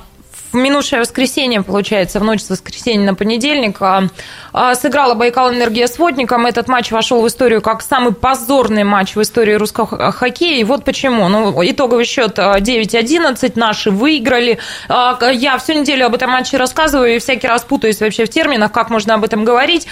в 0.52 0.56
минувшее 0.56 1.00
воскресенье, 1.00 1.62
получается, 1.62 2.20
в 2.20 2.24
ночь 2.24 2.40
с 2.40 2.50
воскресенья 2.50 3.04
на 3.04 3.14
понедельник, 3.14 3.76
а, 3.80 4.04
а, 4.52 4.74
сыграла 4.74 5.14
Байкал 5.14 5.50
Энергия 5.52 5.86
с 5.86 5.98
Водником. 5.98 6.46
Этот 6.46 6.68
матч 6.68 6.90
вошел 6.90 7.20
в 7.20 7.26
историю 7.26 7.60
как 7.60 7.82
самый 7.82 8.14
позорный 8.14 8.84
матч 8.84 9.14
в 9.14 9.22
истории 9.22 9.54
русского 9.54 10.10
хоккея. 10.12 10.60
И 10.60 10.64
вот 10.64 10.84
почему. 10.84 11.28
Ну, 11.28 11.54
итоговый 11.62 12.04
счет 12.04 12.38
9-11, 12.38 13.52
а, 13.56 13.58
наши 13.58 13.90
выиграли. 13.90 14.58
Я 14.88 15.58
всю 15.58 15.74
неделю 15.74 16.06
об 16.06 16.14
этом 16.14 16.30
матче 16.30 16.56
рассказываю 16.56 17.16
и 17.16 17.18
всякий 17.18 17.46
раз 17.46 17.62
путаюсь 17.62 18.00
вообще 18.00 18.24
в 18.24 18.30
терминах, 18.30 18.72
как 18.72 18.90
можно 18.90 19.14
об 19.14 19.24
этом 19.24 19.44
говорить. 19.44 19.86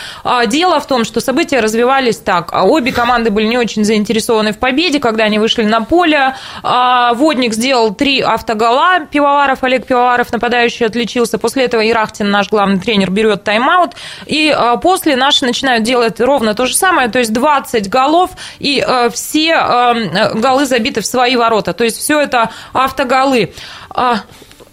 Дело 0.46 0.80
в 0.80 0.86
том, 0.86 1.04
что 1.04 1.20
события 1.20 1.61
развивались 1.61 2.16
так. 2.16 2.52
Обе 2.52 2.92
команды 2.92 3.30
были 3.30 3.46
не 3.46 3.59
очень 3.59 3.84
заинтересованы 3.84 4.52
в 4.52 4.59
победе, 4.59 5.00
когда 5.00 5.24
они 5.24 5.38
вышли 5.38 5.64
на 5.64 5.82
поле. 5.82 6.34
Водник 6.62 7.52
сделал 7.52 7.94
три 7.94 8.20
автогола. 8.20 9.00
Пивоваров, 9.11 9.62
Олег 9.62 9.86
Пивоваров 9.86 10.32
на 10.32 10.38
нападающий 10.47 10.86
отличился. 10.86 11.38
После 11.38 11.64
этого 11.64 11.88
Ирахтин, 11.88 12.30
наш 12.30 12.49
главный 12.49 12.78
тренер, 12.78 13.11
берет 13.11 13.42
тайм-аут. 13.42 13.92
И 14.26 14.49
а, 14.49 14.76
после 14.76 15.16
наши 15.16 15.44
начинают 15.44 15.82
делать 15.82 16.20
ровно 16.20 16.55
то 16.55 16.66
же 16.66 16.74
самое. 16.74 17.09
То 17.09 17.18
есть 17.18 17.32
20 17.32 17.88
голов, 17.88 18.30
и 18.61 18.80
а, 18.80 19.11
все 19.11 19.55
а, 19.55 19.94
голы 20.34 20.66
забиты 20.66 21.01
в 21.01 21.07
свои 21.07 21.36
ворота. 21.36 21.72
То 21.72 21.84
есть 21.84 21.99
все 21.99 22.20
это 22.20 22.51
автоголы. 22.72 23.53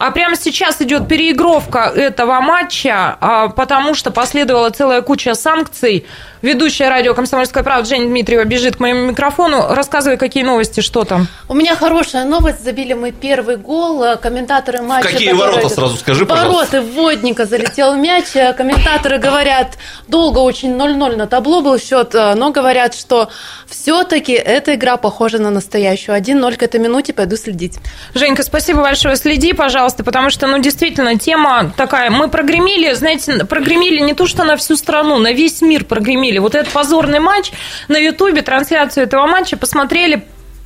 А 0.04 0.12
прямо 0.12 0.36
сейчас 0.36 0.82
идет 0.82 1.08
переигровка 1.08 1.90
этого 1.96 2.42
матча, 2.42 3.18
потому 3.56 3.94
что 3.94 4.12
последовала 4.12 4.70
целая 4.70 5.02
куча 5.02 5.34
санкций 5.34 6.06
Ведущая 6.44 6.90
радио 6.90 7.14
«Комсомольская 7.14 7.64
правда» 7.64 7.88
Женя 7.88 8.08
Дмитриева 8.08 8.44
бежит 8.44 8.76
к 8.76 8.82
моему 8.82 9.06
микрофону. 9.06 9.68
Рассказывай, 9.70 10.18
какие 10.18 10.44
новости, 10.44 10.82
что 10.82 11.06
там. 11.06 11.30
У 11.48 11.54
меня 11.54 11.74
хорошая 11.78 12.26
новость. 12.26 12.62
Забили 12.62 12.92
мы 12.92 13.14
первый 13.14 13.56
гол. 13.56 14.18
Комментаторы 14.22 14.82
матча... 14.82 15.08
какие 15.08 15.32
ворота, 15.32 15.70
сразу 15.70 15.96
скажи, 15.96 16.26
пожалуйста. 16.26 16.82
Вороты 16.82 16.92
Водника 16.92 17.46
залетел 17.46 17.96
мяч. 17.96 18.26
Комментаторы 18.58 19.20
говорят, 19.20 19.78
долго 20.10 20.40
очень 20.40 20.74
0-0 20.74 21.16
на 21.16 21.28
табло 21.28 21.62
был 21.62 21.80
счет, 21.80 22.14
но 22.14 22.52
говорят, 22.52 22.94
что 22.94 23.30
все-таки 23.66 24.34
эта 24.34 24.76
игра 24.76 24.98
похожа 24.98 25.38
на 25.40 25.50
настоящую. 25.50 26.18
1-0 26.18 26.58
к 26.58 26.64
этой 26.64 26.82
минуте 26.82 27.14
пойду 27.14 27.38
следить. 27.38 27.80
Женька, 28.16 28.44
спасибо 28.44 28.82
большое. 28.82 29.16
Следи, 29.16 29.54
пожалуйста, 29.54 29.93
потому 30.02 30.30
что, 30.30 30.48
ну, 30.48 30.58
действительно, 30.60 31.20
тема 31.20 31.72
такая. 31.76 32.10
Мы 32.10 32.30
прогремели, 32.30 32.94
знаете, 32.94 33.46
прогремели 33.46 34.00
не 34.00 34.14
то, 34.14 34.26
что 34.26 34.46
на 34.46 34.56
всю 34.56 34.78
страну, 34.78 35.20
на 35.20 35.34
весь 35.34 35.62
мир 35.62 35.84
прогремели. 35.84 36.40
Вот 36.40 36.56
этот 36.56 36.72
позорный 36.72 37.20
матч 37.20 37.52
на 37.90 37.98
Ютубе, 37.98 38.42
трансляцию 38.42 39.04
этого 39.04 39.28
матча 39.28 39.58
посмотрели 39.58 40.24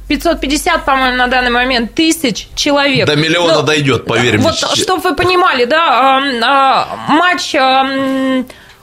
550, 0.08 0.86
по-моему, 0.86 1.18
на 1.18 1.28
данный 1.28 1.50
момент 1.50 1.94
тысяч 1.94 2.48
человек. 2.56 3.08
До 3.08 3.16
миллиона 3.16 3.56
Но, 3.56 3.62
дойдет, 3.64 4.06
поверь 4.06 4.38
вот, 4.38 4.54
мне. 4.54 4.68
Вот, 4.68 4.78
чтобы 4.78 5.02
вы 5.02 5.16
понимали, 5.16 5.66
да, 5.66 6.88
матч 7.10 7.54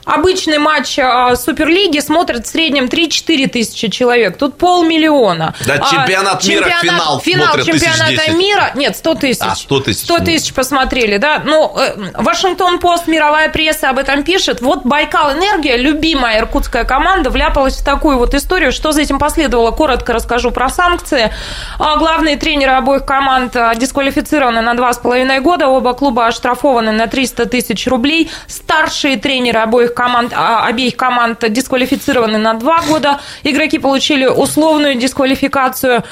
Обычный 0.04 0.58
матч 0.58 0.98
а, 0.98 1.34
Суперлиги 1.34 1.98
смотрят 2.00 2.46
в 2.46 2.50
среднем 2.50 2.84
3-4 2.84 3.48
тысячи 3.48 3.88
человек. 3.88 4.36
Тут 4.36 4.58
полмиллиона. 4.58 5.54
Да, 5.66 5.74
а, 5.74 5.90
чемпионат, 5.90 6.44
а, 6.44 6.48
мира, 6.48 6.70
финал 6.82 7.20
Финал 7.20 7.54
чемпионата 7.58 8.32
мира, 8.32 8.72
нет, 8.74 8.96
100 8.96 9.14
тысяч. 9.14 9.40
А, 9.40 9.54
100 9.54 9.80
тысяч. 9.80 10.04
100 10.04 10.18
тысяч 10.18 10.52
посмотрели, 10.52 11.16
да. 11.16 11.40
Ну, 11.44 11.74
э, 11.78 11.94
Вашингтон-Пост, 12.14 13.06
мировая 13.06 13.48
пресса 13.48 13.90
об 13.90 13.98
этом 13.98 14.24
пишет. 14.24 14.60
Вот 14.60 14.84
Байкал 14.84 15.32
Энергия, 15.32 15.76
любимая 15.76 16.38
иркутская 16.40 16.84
команда, 16.84 17.30
вляпалась 17.30 17.76
в 17.76 17.84
такую 17.84 18.18
вот 18.18 18.34
историю. 18.34 18.72
Что 18.72 18.92
за 18.92 19.00
этим 19.00 19.18
последовало? 19.18 19.70
Коротко 19.70 20.12
расскажу 20.12 20.50
про 20.50 20.68
санкции. 20.68 21.32
А, 21.78 21.96
главные 21.96 22.36
тренеры 22.36 22.72
обоих 22.72 23.06
команд 23.06 23.56
дисквалифицированы 23.76 24.60
на 24.60 24.74
2,5 24.74 25.40
года. 25.40 25.68
Оба 25.68 25.94
клуба 25.94 26.26
оштрафованы 26.26 26.92
на 26.92 27.06
300 27.06 27.46
тысяч 27.46 27.86
рублей. 27.86 28.30
Старшие 28.46 29.16
тренеры 29.16 29.60
обоих 29.60 29.93
команд, 29.94 30.32
а, 30.34 30.66
обеих 30.66 30.96
команд 30.96 31.44
дисквалифицированы 31.50 32.38
на 32.38 32.54
два 32.54 32.82
года. 32.82 33.20
Игроки 33.42 33.78
получили 33.78 34.26
условную 34.26 34.96
дисквалификацию. 34.96 36.04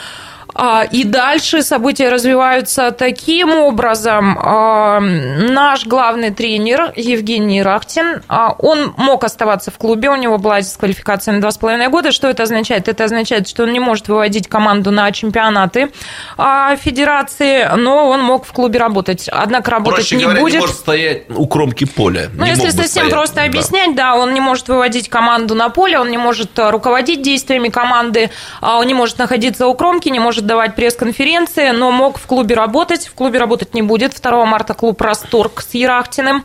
А, 0.54 0.84
и 0.84 1.04
дальше 1.04 1.62
события 1.62 2.08
развиваются 2.08 2.90
таким 2.90 3.54
образом. 3.54 4.38
А, 4.38 5.00
наш 5.00 5.86
главный 5.86 6.30
тренер 6.30 6.92
Евгений 6.96 7.62
Рахтин, 7.62 8.22
а, 8.28 8.54
он 8.58 8.92
мог 8.96 9.24
оставаться 9.24 9.70
в 9.70 9.78
клубе, 9.78 10.10
у 10.10 10.16
него 10.16 10.38
была 10.38 10.60
дисквалификация 10.60 11.32
на 11.32 11.40
два 11.40 11.50
с 11.50 11.58
половиной 11.58 11.88
года. 11.88 12.12
Что 12.12 12.28
это 12.28 12.42
означает? 12.42 12.88
Это 12.88 13.04
означает, 13.04 13.48
что 13.48 13.64
он 13.64 13.72
не 13.72 13.80
может 13.80 14.08
выводить 14.08 14.48
команду 14.48 14.90
на 14.90 15.10
чемпионаты 15.12 15.90
федерации, 16.36 17.68
но 17.76 18.08
он 18.08 18.22
мог 18.22 18.44
в 18.44 18.52
клубе 18.52 18.78
работать. 18.78 19.28
Однако 19.28 19.70
работать 19.70 20.00
Проще 20.00 20.16
не 20.16 20.24
говоря, 20.24 20.40
будет. 20.40 20.54
не 20.54 20.60
может 20.60 20.76
стоять 20.76 21.30
у 21.30 21.46
кромки 21.46 21.84
поля. 21.84 22.30
Ну, 22.34 22.44
если 22.44 22.70
совсем 22.70 22.86
стоять. 22.88 23.10
просто 23.10 23.44
объяснять, 23.44 23.94
да. 23.94 24.12
да, 24.12 24.16
он 24.16 24.34
не 24.34 24.40
может 24.40 24.68
выводить 24.68 25.08
команду 25.08 25.54
на 25.54 25.68
поле, 25.68 25.98
он 25.98 26.10
не 26.10 26.18
может 26.18 26.50
руководить 26.58 27.22
действиями 27.22 27.68
команды, 27.68 28.30
он 28.60 28.86
не 28.86 28.94
может 28.94 29.18
находиться 29.18 29.66
у 29.66 29.74
кромки, 29.74 30.08
не 30.08 30.18
может 30.18 30.41
может 30.42 30.46
давать 30.46 30.74
пресс-конференции, 30.74 31.70
но 31.70 31.90
мог 31.90 32.18
в 32.18 32.26
клубе 32.26 32.54
работать. 32.54 33.06
В 33.06 33.14
клубе 33.14 33.38
работать 33.38 33.74
не 33.74 33.82
будет. 33.82 34.20
2 34.20 34.44
марта 34.44 34.74
клуб 34.74 35.00
«Расторг» 35.00 35.62
с 35.62 35.74
Ерахтиным. 35.74 36.44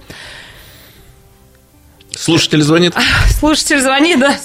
Слушатель 2.15 2.61
звонит? 2.61 2.93
Слушатель 3.39 3.79
звонит, 3.79 4.19
да. 4.19 4.35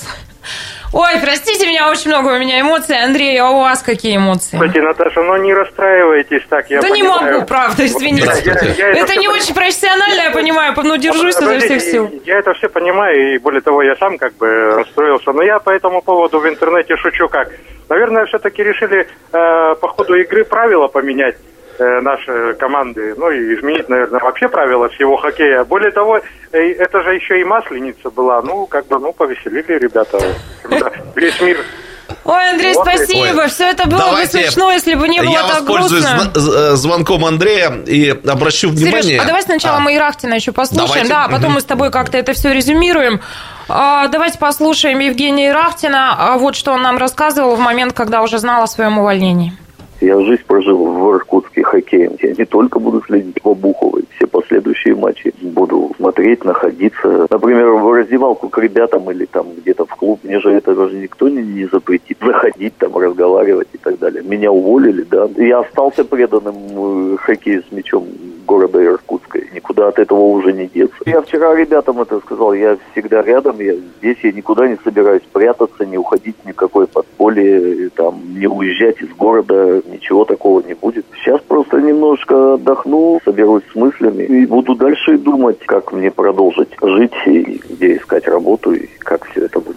Ой, 0.95 1.13
простите 1.23 1.67
меня, 1.67 1.91
очень 1.91 2.11
много 2.11 2.35
у 2.35 2.39
меня 2.39 2.61
эмоций. 2.61 3.03
Андрей, 3.03 3.39
а 3.39 3.49
у 3.51 3.61
вас 3.61 3.83
какие 3.83 4.17
эмоции? 4.17 4.59
Кстати, 4.59 4.79
Наташа, 4.79 5.23
ну 5.23 5.37
не 5.37 5.55
расстраивайтесь 5.55 6.43
так, 6.51 6.69
я 6.71 6.83
Да 6.83 6.89
понимаю. 6.89 7.25
не 7.25 7.33
могу, 7.33 7.47
правда, 7.47 7.87
извините. 7.87 8.27
Я, 8.45 8.53
я, 8.53 8.75
я 8.75 8.89
это, 8.91 9.01
это 9.01 9.17
не 9.17 9.29
очень 9.29 9.55
профессионально, 9.55 10.21
я 10.21 10.31
понимаю, 10.33 10.75
но 10.77 10.97
держусь 10.97 11.37
изо 11.37 11.59
всех 11.61 11.81
сил. 11.81 12.11
Я 12.27 12.39
это 12.39 12.53
все 12.55 12.69
понимаю, 12.69 13.35
и 13.35 13.39
более 13.39 13.63
того, 13.63 13.83
я 13.83 13.97
сам 13.97 14.19
как 14.19 14.37
бы 14.37 14.47
расстроился. 14.77 15.33
Но 15.33 15.43
я 15.43 15.59
по 15.61 15.71
этому 15.71 16.03
поводу 16.03 16.41
в 16.41 16.47
интернете 16.47 16.97
шучу 16.97 17.29
как. 17.29 17.49
Наверное, 17.93 18.25
все-таки 18.25 18.63
решили 18.63 19.01
э, 19.01 19.75
по 19.75 19.89
ходу 19.89 20.15
игры 20.15 20.45
правила 20.45 20.89
поменять 20.89 21.37
э, 21.79 22.01
наши 22.01 22.55
команды, 22.55 23.15
ну 23.19 23.31
и 23.31 23.55
изменить, 23.55 23.87
наверное, 23.91 24.19
вообще 24.19 24.49
правила 24.49 24.89
всего 24.89 25.19
хоккея. 25.19 25.63
Более 25.65 25.91
того, 25.91 26.19
э, 26.53 26.73
это 26.73 27.03
же 27.03 27.15
еще 27.15 27.39
и 27.39 27.45
масленица 27.45 28.09
была. 28.09 28.41
Ну, 28.41 28.67
как 28.67 28.87
бы, 28.87 28.99
ну, 28.99 29.13
повеселили 29.13 29.75
ребята. 29.79 30.19
Весь 31.15 31.39
мир 31.43 31.59
Ой, 32.25 32.51
Андрей, 32.51 32.75
вот. 32.75 32.87
спасибо. 32.87 33.41
Ой. 33.41 33.49
Все 33.49 33.71
это 33.71 33.89
было 33.89 33.99
Давайте 33.99 34.39
бы 34.39 34.45
смешно, 34.45 34.71
если 34.71 34.95
бы 34.95 35.09
не 35.09 35.21
было 35.21 35.33
я 35.33 35.43
так 35.43 35.65
грустно. 35.65 35.97
Я 35.97 36.17
воспользуюсь 36.17 36.79
звонком 36.79 37.25
Андрея 37.25 37.71
и 37.85 38.11
обращу 38.11 38.71
внимание. 38.71 39.03
Сереж, 39.03 39.23
а 39.23 39.27
давай 39.27 39.43
сначала 39.43 39.79
а. 39.79 39.81
мы 39.81 39.97
Ирахтина 39.97 40.35
еще 40.35 40.53
послушаем. 40.53 40.89
Давайте. 40.89 41.09
Да, 41.09 41.25
а 41.25 41.29
потом 41.29 41.47
угу. 41.47 41.55
мы 41.55 41.61
с 41.61 41.65
тобой 41.65 41.91
как-то 41.91 42.19
это 42.19 42.33
все 42.33 42.53
резюмируем. 42.53 43.21
А, 43.69 44.07
давайте 44.09 44.39
послушаем 44.39 44.99
Евгения 45.01 45.49
Ирахтина. 45.49 46.15
А 46.17 46.39
вот 46.39 46.55
что 46.55 46.73
он 46.73 46.83
нам 46.83 46.99
рассказывал 46.99 47.57
в 47.57 47.61
момент, 47.61 47.93
когда 47.93 48.23
уже 48.23 48.39
знал 48.39 48.63
о 48.63 48.67
своем 48.67 48.99
увольнении. 48.99 49.57
Я 50.03 50.21
жизнь 50.21 50.43
прожил 50.47 50.85
в 50.85 51.17
Иркутске 51.17 51.63
хоккеем. 51.63 52.17
Я 52.21 52.35
не 52.35 52.45
только 52.45 52.81
буду 52.81 53.03
следить 53.07 53.41
по 53.41 53.55
Буховой, 53.55 54.05
все 54.17 54.27
последующие 54.27 54.97
матчи 54.97 55.33
буду 55.41 55.93
смотреть, 55.97 56.45
находиться 56.45 57.29
например, 57.31 57.71
в 57.73 57.93
раздевалку 57.93 58.49
к 58.49 58.59
ребятам 58.59 59.11
или 59.11 59.25
там 59.25 59.47
где-то 59.57 59.85
в 59.87 59.97
клуб, 59.97 60.21
мне 60.23 60.41
же 60.41 60.51
это 60.51 60.75
даже 60.75 60.97
никто 60.97 61.29
не, 61.29 61.43
не 61.43 61.67
запретит. 61.67 62.19
Заходить 62.21 62.77
там, 62.79 62.97
разговаривать 62.97 63.69
и 63.73 63.79
так 63.79 63.99
далее. 63.99 64.23
Меня 64.23 64.53
уволили, 64.53 65.03
да. 65.03 65.29
Я 65.37 65.61
остался 65.61 66.05
преданным 66.05 67.15
э, 67.15 67.17
хоккею 67.19 67.63
с 67.69 67.73
мячом 67.73 68.07
города 68.47 68.85
Иркутска. 68.85 69.41
Никуда 69.55 69.89
от 69.89 69.99
этого 69.99 70.21
уже 70.21 70.53
не 70.53 70.67
деться. 70.67 70.97
Я 71.07 71.21
вчера 71.21 71.55
ребятам 71.55 72.01
это 72.01 72.21
сказал, 72.21 72.53
я 72.53 72.77
всегда 72.93 73.23
рядом, 73.23 73.59
я 73.61 73.75
здесь, 73.99 74.19
я 74.23 74.33
никуда 74.33 74.69
не 74.69 74.79
собираюсь 74.85 75.23
прятаться, 75.33 75.85
не 75.85 75.99
уходить 75.99 76.37
ни 76.45 76.53
подполье, 77.33 77.91
там, 77.91 78.21
не 78.35 78.47
уезжать 78.47 79.01
из 79.01 79.11
города, 79.11 79.83
ничего 79.91 80.25
такого 80.25 80.63
не 80.63 80.75
будет. 80.75 81.05
Сейчас 81.17 81.41
просто 81.43 81.81
немножко 81.81 82.55
отдохну, 82.55 83.21
соберусь 83.25 83.63
с 83.73 83.75
мыслями 83.75 84.25
и 84.25 84.47
буду 84.47 84.75
дальше 84.75 85.19
думать, 85.19 85.59
как 85.67 85.93
мне 85.93 86.11
продолжить 86.11 86.71
жить 86.83 87.13
и 87.27 87.61
где 87.71 87.97
искать 87.97 88.27
работу 88.29 88.73
и 88.73 88.87
как 88.99 89.25
все 89.27 89.47
это 89.47 89.61
будет. 89.61 89.72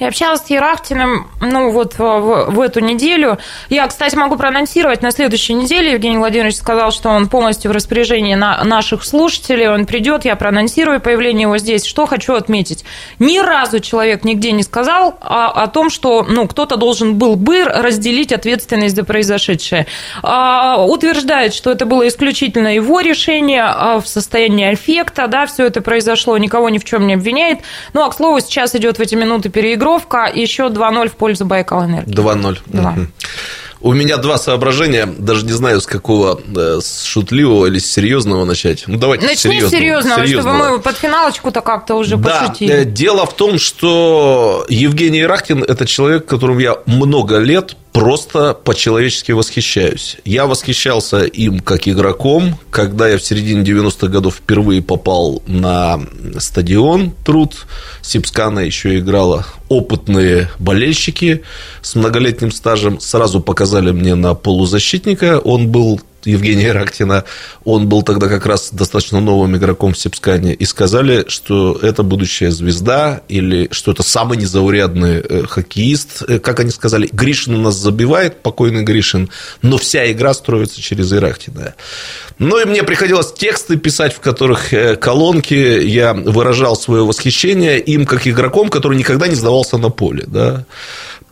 Я 0.00 0.08
общалась 0.08 0.40
с 0.40 0.48
Ерахтиным, 0.48 1.28
ну, 1.42 1.70
вот 1.72 1.98
в, 1.98 2.46
в 2.48 2.60
эту 2.60 2.80
неделю. 2.80 3.36
Я, 3.68 3.86
кстати, 3.86 4.16
могу 4.16 4.36
проанонсировать, 4.36 5.02
на 5.02 5.10
следующей 5.10 5.52
неделе 5.52 5.92
Евгений 5.92 6.16
Владимирович 6.16 6.56
сказал, 6.56 6.90
что 6.90 7.10
он 7.10 7.28
полностью 7.28 7.70
в 7.70 7.74
распоряжении 7.74 8.34
на 8.34 8.64
наших 8.64 9.04
слушателей, 9.04 9.68
он 9.68 9.84
придет, 9.84 10.24
я 10.24 10.36
проанонсирую 10.36 11.02
появление 11.02 11.42
его 11.42 11.58
здесь. 11.58 11.84
Что 11.84 12.06
хочу 12.06 12.32
отметить? 12.32 12.82
Ни 13.18 13.40
разу 13.40 13.80
человек 13.80 14.24
нигде 14.24 14.52
не 14.52 14.62
сказал 14.62 15.18
о, 15.20 15.48
о 15.48 15.66
том, 15.66 15.90
что, 15.90 16.24
ну, 16.26 16.48
кто-то 16.48 16.76
должен 16.76 17.16
был 17.16 17.36
бы 17.36 17.64
разделить 17.64 18.32
ответственность 18.32 18.96
за 18.96 19.04
произошедшее. 19.04 19.86
А, 20.22 20.82
утверждает, 20.82 21.52
что 21.52 21.70
это 21.70 21.84
было 21.84 22.08
исключительно 22.08 22.74
его 22.74 23.00
решение 23.00 23.64
а, 23.64 24.00
в 24.00 24.08
состоянии 24.08 24.72
эффекта, 24.72 25.26
да, 25.26 25.44
все 25.44 25.66
это 25.66 25.82
произошло, 25.82 26.38
никого 26.38 26.70
ни 26.70 26.78
в 26.78 26.84
чем 26.84 27.06
не 27.06 27.14
обвиняет. 27.14 27.58
Ну, 27.92 28.02
а, 28.02 28.08
к 28.08 28.14
слову, 28.14 28.40
сейчас 28.40 28.74
идет 28.74 28.96
в 28.96 29.02
эти 29.02 29.14
минуты 29.14 29.50
переигрывание 29.50 29.89
Петровка, 29.98 30.30
еще 30.32 30.64
2-0 30.64 31.08
в 31.08 31.16
пользу 31.16 31.44
Байкал 31.44 31.84
Энергии. 31.84 32.14
2-0. 32.14 32.58
2. 32.66 32.94
У 33.82 33.94
меня 33.94 34.18
два 34.18 34.36
соображения, 34.36 35.06
даже 35.06 35.46
не 35.46 35.52
знаю, 35.52 35.80
с 35.80 35.86
какого, 35.86 36.38
с 36.54 37.02
шутливого 37.04 37.64
или 37.64 37.78
с 37.78 37.90
серьезного 37.90 38.44
начать. 38.44 38.84
Ну, 38.86 38.98
давайте 38.98 39.24
Начни 39.24 39.60
с 39.62 39.70
серьезного, 39.70 40.26
серьезного, 40.26 40.26
чтобы 40.26 40.52
мы 40.52 40.80
под 40.80 40.96
финалочку-то 40.98 41.62
как-то 41.62 41.94
уже 41.94 42.16
да, 42.18 42.40
пошутили. 42.40 42.72
Э, 42.72 42.84
дело 42.84 43.24
в 43.24 43.34
том, 43.34 43.58
что 43.58 44.66
Евгений 44.68 45.24
Рахтин– 45.24 45.62
это 45.68 45.86
человек, 45.86 46.26
которым 46.26 46.58
я 46.58 46.76
много 46.84 47.38
лет 47.38 47.74
просто 47.92 48.54
по-человечески 48.54 49.32
восхищаюсь. 49.32 50.16
Я 50.24 50.46
восхищался 50.46 51.24
им 51.24 51.60
как 51.60 51.88
игроком, 51.88 52.58
когда 52.70 53.08
я 53.08 53.18
в 53.18 53.22
середине 53.22 53.62
90-х 53.62 54.08
годов 54.08 54.36
впервые 54.36 54.82
попал 54.82 55.42
на 55.46 56.00
стадион 56.38 57.12
Труд. 57.24 57.66
Сипскана 58.02 58.60
еще 58.60 58.98
играла 58.98 59.46
опытные 59.68 60.50
болельщики 60.58 61.42
с 61.82 61.94
многолетним 61.94 62.52
стажем. 62.52 63.00
Сразу 63.00 63.40
показали 63.40 63.90
мне 63.90 64.14
на 64.14 64.34
полузащитника. 64.34 65.38
Он 65.38 65.68
был 65.68 66.00
Евгения 66.24 66.72
Рактина, 66.72 67.24
он 67.64 67.88
был 67.88 68.02
тогда 68.02 68.28
как 68.28 68.46
раз 68.46 68.70
достаточно 68.72 69.20
новым 69.20 69.56
игроком 69.56 69.94
в 69.94 69.98
Сепскане, 69.98 70.54
и 70.54 70.64
сказали, 70.64 71.24
что 71.28 71.78
это 71.82 72.02
будущая 72.02 72.50
звезда, 72.50 73.22
или 73.28 73.68
что 73.70 73.92
это 73.92 74.02
самый 74.02 74.38
незаурядный 74.38 75.16
э, 75.18 75.42
хоккеист. 75.46 76.22
Э, 76.28 76.38
как 76.38 76.60
они 76.60 76.70
сказали, 76.70 77.08
Гришин 77.12 77.54
у 77.54 77.62
нас 77.62 77.76
забивает, 77.76 78.42
покойный 78.42 78.82
Гришин, 78.82 79.30
но 79.62 79.78
вся 79.78 80.10
игра 80.10 80.34
строится 80.34 80.80
через 80.80 81.12
Ирахтина. 81.12 81.74
Ну, 82.38 82.58
и 82.58 82.64
мне 82.64 82.82
приходилось 82.82 83.32
тексты 83.32 83.76
писать, 83.76 84.14
в 84.14 84.20
которых 84.20 84.72
э, 84.72 84.96
колонки 84.96 85.54
я 85.54 86.14
выражал 86.14 86.76
свое 86.76 87.04
восхищение 87.04 87.78
им 87.80 88.06
как 88.06 88.26
игроком, 88.26 88.68
который 88.68 88.96
никогда 88.96 89.28
не 89.28 89.34
сдавался 89.34 89.78
на 89.78 89.90
поле. 89.90 90.24
Да? 90.26 90.64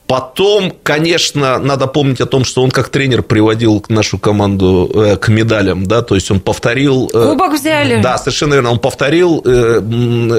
Потом, 0.09 0.73
конечно, 0.83 1.59
надо 1.59 1.87
помнить 1.87 2.23
о 2.23 2.27
том, 2.27 2.43
что 2.43 2.63
он 2.63 2.71
как 2.71 2.89
тренер 2.89 3.23
приводил 3.23 3.85
нашу 3.91 4.19
команду 4.19 4.91
э, 4.95 5.17
к 5.19 5.29
медалям, 5.29 5.85
да, 5.85 6.01
то 6.01 6.15
есть 6.15 6.31
он 6.31 6.41
повторил... 6.41 7.11
Э, 7.13 7.27
Кубок 7.33 7.53
взяли. 7.53 8.01
Да, 8.01 8.17
совершенно 8.17 8.55
верно, 8.55 8.71
он 8.71 8.79
повторил 8.79 9.43
э, 9.45 9.83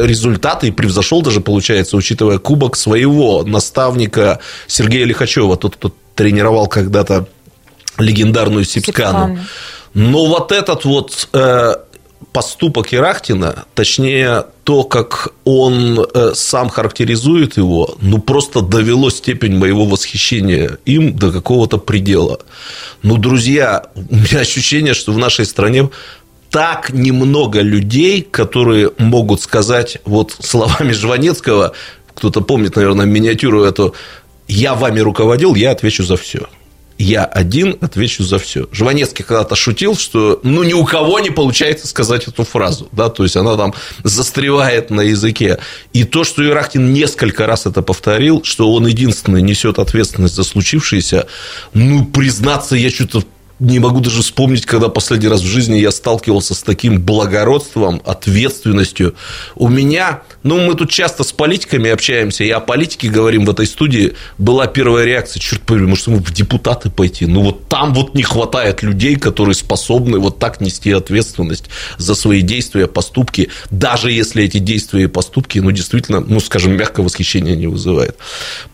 результаты 0.07 0.69
и 0.69 0.71
превзошел 0.71 1.21
даже, 1.21 1.39
получается, 1.39 1.97
учитывая 1.97 2.39
кубок 2.39 2.75
своего 2.75 3.43
наставника 3.43 4.39
Сергея 4.65 5.05
Лихачева, 5.05 5.55
тот, 5.55 5.75
кто 5.75 5.93
тренировал 6.15 6.65
когда-то 6.65 7.27
легендарную 7.99 8.65
Сипскану. 8.65 9.37
Но 9.93 10.25
вот 10.25 10.51
этот 10.51 10.83
вот 10.83 11.29
поступок 12.31 12.93
Ирахтина, 12.93 13.65
точнее 13.73 14.45
то, 14.63 14.83
как 14.83 15.29
он 15.45 15.99
э, 15.99 16.31
сам 16.35 16.69
характеризует 16.69 17.57
его, 17.57 17.95
ну 18.01 18.19
просто 18.19 18.61
довело 18.61 19.09
степень 19.09 19.57
моего 19.57 19.85
восхищения 19.85 20.77
им 20.85 21.15
до 21.15 21.31
какого-то 21.31 21.77
предела. 21.77 22.39
Ну, 23.01 23.17
друзья, 23.17 23.87
у 23.95 24.15
меня 24.15 24.39
ощущение, 24.39 24.93
что 24.93 25.11
в 25.11 25.17
нашей 25.17 25.45
стране 25.45 25.89
так 26.49 26.91
немного 26.91 27.61
людей, 27.61 28.21
которые 28.21 28.91
могут 28.97 29.41
сказать 29.41 29.97
вот 30.05 30.35
словами 30.39 30.91
Жванецкого, 30.91 31.73
кто-то 32.13 32.41
помнит, 32.41 32.75
наверное, 32.75 33.05
миниатюру 33.05 33.63
эту, 33.63 33.95
я 34.47 34.75
вами 34.75 34.99
руководил, 34.99 35.55
я 35.55 35.71
отвечу 35.71 36.03
за 36.03 36.17
все 36.17 36.47
я 36.99 37.23
один 37.23 37.77
отвечу 37.79 38.23
за 38.23 38.37
все. 38.39 38.67
Жванецкий 38.73 39.23
когда-то 39.23 39.55
шутил, 39.55 39.95
что 39.95 40.41
ну 40.43 40.63
ни 40.63 40.73
у 40.73 40.83
кого 40.83 41.19
не 41.21 41.29
получается 41.29 41.87
сказать 41.87 42.27
эту 42.27 42.43
фразу, 42.43 42.89
да, 42.91 43.09
то 43.09 43.23
есть 43.23 43.37
она 43.37 43.55
там 43.55 43.73
застревает 44.03 44.89
на 44.91 45.01
языке. 45.01 45.59
И 45.93 46.03
то, 46.03 46.25
что 46.25 46.45
Ирахтин 46.45 46.91
несколько 46.91 47.47
раз 47.47 47.65
это 47.65 47.81
повторил, 47.81 48.43
что 48.43 48.71
он 48.73 48.85
единственный 48.85 49.41
несет 49.41 49.79
ответственность 49.79 50.35
за 50.35 50.43
случившееся, 50.43 51.27
ну, 51.73 52.05
признаться, 52.05 52.75
я 52.75 52.89
что-то 52.89 53.23
не 53.59 53.79
могу 53.79 53.99
даже 53.99 54.21
вспомнить, 54.21 54.65
когда 54.65 54.87
последний 54.87 55.27
раз 55.27 55.41
в 55.41 55.45
жизни 55.45 55.77
я 55.77 55.91
сталкивался 55.91 56.53
с 56.53 56.63
таким 56.63 57.01
благородством, 57.01 58.01
ответственностью. 58.05 59.15
У 59.55 59.67
меня, 59.67 60.21
ну, 60.43 60.59
мы 60.61 60.75
тут 60.75 60.89
часто 60.89 61.23
с 61.23 61.31
политиками 61.31 61.89
общаемся, 61.89 62.43
и 62.43 62.49
о 62.49 62.61
политике 62.61 63.09
говорим 63.09 63.45
в 63.45 63.49
этой 63.49 63.67
студии, 63.67 64.13
была 64.37 64.67
первая 64.67 65.05
реакция, 65.05 65.41
черт 65.41 65.61
побери, 65.61 65.87
может, 65.87 66.07
ему 66.07 66.19
в 66.19 66.33
депутаты 66.33 66.89
пойти? 66.89 67.25
Ну, 67.25 67.41
вот 67.41 67.67
там 67.67 67.93
вот 67.93 68.15
не 68.15 68.23
хватает 68.23 68.81
людей, 68.81 69.17
которые 69.17 69.55
способны 69.55 70.19
вот 70.19 70.39
так 70.39 70.61
нести 70.61 70.91
ответственность 70.91 71.65
за 71.97 72.15
свои 72.15 72.41
действия, 72.41 72.87
поступки, 72.87 73.49
даже 73.69 74.11
если 74.11 74.43
эти 74.43 74.59
действия 74.59 75.03
и 75.03 75.07
поступки, 75.07 75.59
ну, 75.59 75.71
действительно, 75.71 76.21
ну, 76.21 76.39
скажем, 76.39 76.77
мягкое 76.77 77.03
восхищение 77.03 77.57
не 77.57 77.67
вызывает. 77.67 78.17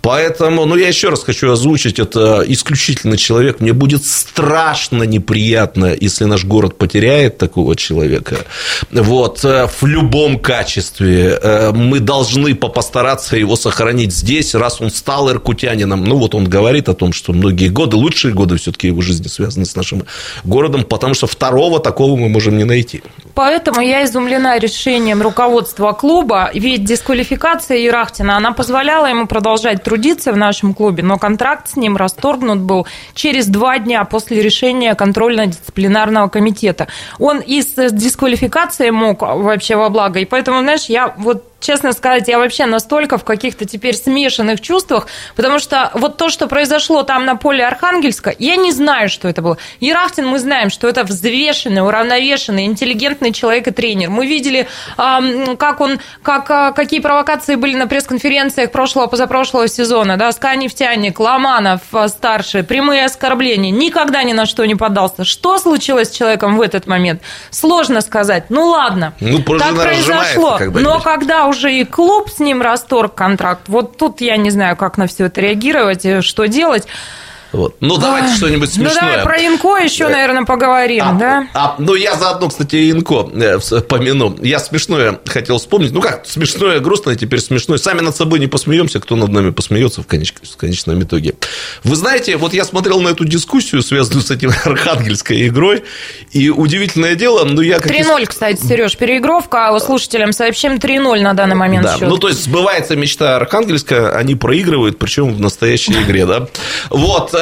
Поэтому, 0.02 0.66
ну, 0.66 0.76
я 0.76 0.88
еще 0.90 1.10
раз 1.10 1.24
хочу 1.24 1.52
озвучить, 1.52 1.98
это 1.98 2.44
исключительно 2.48 3.18
человек, 3.18 3.60
мне 3.60 3.74
будет 3.74 4.06
страшно 4.06 4.75
страшно 4.76 5.04
неприятно, 5.04 5.96
если 6.02 6.26
наш 6.26 6.44
город 6.44 6.78
потеряет 6.78 7.38
такого 7.38 7.76
человека. 7.76 8.36
Вот, 8.92 9.46
э, 9.46 9.68
в 9.68 9.86
любом 9.86 10.38
качестве 10.38 11.40
э, 11.42 11.72
мы 11.72 12.00
должны 12.00 12.56
постараться 12.56 13.38
его 13.38 13.56
сохранить 13.56 14.14
здесь, 14.14 14.54
раз 14.54 14.82
он 14.82 14.90
стал 14.92 15.32
иркутянином. 15.32 16.04
Ну, 16.04 16.18
вот 16.18 16.36
он 16.36 16.50
говорит 16.50 16.90
о 16.90 16.94
том, 16.94 17.14
что 17.14 17.32
многие 17.32 17.70
годы, 17.70 17.96
лучшие 17.96 18.34
годы 18.34 18.58
все-таки 18.58 18.88
его 18.88 19.02
жизни 19.02 19.28
связаны 19.28 19.66
с 19.66 19.76
нашим 19.78 20.04
городом, 20.44 20.84
потому 20.84 21.14
что 21.14 21.28
второго 21.28 21.80
такого 21.80 22.18
мы 22.18 22.28
можем 22.28 22.58
не 22.58 22.66
найти. 22.66 23.02
Поэтому 23.34 23.82
я 23.82 24.04
изумлена 24.06 24.60
решением 24.60 25.22
руководства 25.22 25.94
клуба, 25.94 26.52
ведь 26.54 26.84
дисквалификация 26.84 27.78
Ерахтина, 27.78 28.38
она 28.38 28.52
позволяла 28.52 29.08
ему 29.08 29.28
продолжать 29.28 29.84
трудиться 29.84 30.32
в 30.32 30.38
нашем 30.38 30.74
клубе, 30.74 31.04
но 31.04 31.18
контракт 31.18 31.70
с 31.70 31.76
ним 31.76 31.98
расторгнут 31.98 32.60
был 32.60 32.88
через 33.14 33.48
два 33.48 33.80
дня 33.80 34.04
после 34.06 34.42
решения 34.42 34.65
решение 34.66 34.96
контрольно-дисциплинарного 34.96 36.30
комитета. 36.30 36.88
Он 37.20 37.40
из 37.40 37.74
дисквалификации 37.76 38.90
мог 38.90 39.22
вообще 39.22 39.76
во 39.76 39.90
благо. 39.90 40.20
И 40.20 40.26
поэтому, 40.26 40.62
знаешь, 40.62 40.86
я 40.86 41.14
вот 41.18 41.44
честно 41.66 41.94
сказать, 41.94 42.28
я 42.28 42.38
вообще 42.38 42.66
настолько 42.68 43.18
в 43.18 43.24
каких-то 43.24 43.66
теперь 43.66 43.96
смешанных 43.96 44.62
чувствах, 44.62 45.08
потому 45.36 45.58
что 45.60 45.90
вот 45.94 46.18
то, 46.18 46.30
что 46.30 46.48
произошло 46.48 47.02
там 47.04 47.26
на 47.26 47.36
поле 47.36 47.66
Архангельска, 47.66 48.34
я 48.38 48.56
не 48.56 48.72
знаю, 48.72 49.10
что 49.10 49.28
это 49.28 49.42
было. 49.42 49.58
Ерахтин, 49.80 50.28
мы 50.28 50.38
знаем, 50.38 50.70
что 50.70 50.88
это 50.88 51.04
взвешенный, 51.04 51.82
уравновешенный, 51.82 52.66
интеллигентный 52.66 53.32
человек 53.32 53.68
и 53.68 53.72
тренер. 53.72 54.12
Мы 54.12 54.28
видели, 54.28 54.68
как 54.96 55.82
он, 55.82 56.00
как, 56.22 56.52
а, 56.52 56.72
какие 56.72 57.00
провокации 57.00 57.56
были 57.56 57.76
на 57.76 57.88
пресс-конференциях 57.88 58.72
прошлого, 58.72 59.08
позапрошлого 59.08 59.68
сезона, 59.68 60.18
да, 60.18 60.32
СКА 60.32 60.56
«Нефтяник», 60.56 61.20
Ломанов 61.20 61.82
а, 61.92 62.08
старший, 62.08 62.64
прямые 62.64 63.06
оскорбления, 63.06 63.72
никогда 63.72 64.22
ни 64.24 64.34
на 64.34 64.46
что 64.46 64.66
не 64.66 64.76
поддался. 64.76 65.24
Что 65.24 65.58
случилось 65.58 66.10
с 66.10 66.12
человеком 66.12 66.58
в 66.58 66.62
этот 66.62 66.86
момент? 66.86 67.22
Сложно 67.50 68.02
сказать. 68.02 68.46
Ну 68.50 68.68
ладно, 68.68 69.14
ну, 69.20 69.40
так 69.40 69.76
произошло. 69.76 70.60
Но 70.60 71.00
когда 71.00 71.48
уже 71.48 71.55
уже 71.56 71.74
и 71.74 71.86
клуб 71.86 72.30
с 72.30 72.40
ним 72.40 72.62
расторг 72.62 73.16
контракт. 73.16 73.68
Вот 73.68 73.98
тут 73.98 74.22
я 74.22 74.38
не 74.38 74.50
знаю, 74.50 74.76
как 74.76 74.98
на 74.98 75.08
все 75.08 75.26
это 75.26 75.42
реагировать, 75.42 76.24
что 76.24 76.46
делать. 76.48 76.88
Вот. 77.56 77.76
Ну, 77.80 77.98
давайте 77.98 78.34
А, 78.34 78.36
что-нибудь 78.36 78.70
Ну, 78.78 78.84
смешное. 78.86 79.18
давай 79.18 79.24
про 79.24 79.38
Инко 79.46 79.78
еще, 79.78 80.08
наверное, 80.10 80.44
поговорим, 80.44 81.04
А, 81.08 81.14
да? 81.14 81.48
а, 81.54 81.76
ну, 81.80 81.96
я 81.96 82.16
заодно, 82.16 82.50
кстати, 82.50 82.92
Инко 82.92 83.30
э, 83.34 83.60
помяну. 83.88 84.38
Я 84.42 84.60
смешное 84.60 85.20
хотел 85.26 85.58
вспомнить. 85.58 85.92
Ну, 85.92 86.02
как, 86.02 86.26
смешное, 86.26 86.80
грустное, 86.80 87.16
теперь 87.16 87.40
смешное. 87.40 87.78
Сами 87.78 88.02
над 88.02 88.16
собой 88.16 88.40
не 88.40 88.48
посмеемся, 88.48 89.00
кто 89.00 89.16
над 89.16 89.30
нами 89.30 89.52
посмеется 89.52 90.02
в, 90.02 90.06
конеч- 90.08 90.34
в 90.44 90.58
конечном 90.58 91.02
итоге. 91.04 91.36
Вы 91.84 91.96
знаете, 91.96 92.36
вот 92.38 92.54
я 92.54 92.66
смотрел 92.66 93.00
на 93.00 93.10
эту 93.10 93.24
дискуссию, 93.26 93.82
связанную 93.82 94.24
с 94.24 94.32
этим 94.32 94.52
архангельской 94.66 95.48
игрой, 95.48 95.84
и 96.32 96.50
удивительное 96.50 97.16
дело, 97.16 97.46
ну, 97.46 97.62
я 97.62 97.80
как... 97.80 97.92
ис- 97.92 98.02
3-0, 98.06 98.26
кстати, 98.26 98.62
Сереж, 98.66 98.98
переигровка, 98.98 99.70
а 99.70 99.80
слушателям 99.80 100.34
сообщим 100.34 100.74
3-0 100.76 101.22
на 101.22 101.34
данный 101.34 101.56
момент 101.56 101.86
Да, 101.86 101.98
счет. 101.98 102.10
ну 102.10 102.18
то 102.18 102.28
есть 102.28 102.44
сбывается 102.44 102.96
мечта 102.96 103.38
Архангельска, 103.38 104.18
они 104.18 104.36
проигрывают, 104.36 105.00
причем 105.00 105.34
в 105.34 105.40
настоящей 105.40 105.94
игре, 105.94 106.26
да. 106.26 106.48
Вот. 106.90 107.34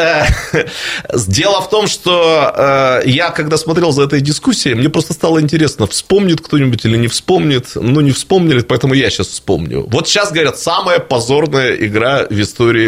Дело 1.28 1.62
в 1.62 1.70
том, 1.70 1.88
что 1.88 2.54
э, 2.56 3.02
я, 3.06 3.30
когда 3.30 3.58
смотрел 3.58 3.92
за 3.92 4.04
этой 4.04 4.22
дискуссией, 4.22 4.76
мне 4.76 4.90
просто 4.90 5.14
стало 5.14 5.42
интересно, 5.42 5.88
вспомнит 5.88 6.42
кто-нибудь 6.42 6.86
или 6.86 6.98
не 6.98 7.08
вспомнит. 7.08 7.72
Ну, 7.76 8.02
не 8.02 8.12
вспомнили, 8.12 8.62
поэтому 8.62 8.94
я 8.94 9.10
сейчас 9.10 9.28
вспомню. 9.28 9.86
Вот 9.90 10.08
сейчас, 10.08 10.32
говорят, 10.32 10.60
самая 10.60 11.00
позорная 11.00 11.76
игра 11.76 12.26
в 12.30 12.42
истории 12.42 12.88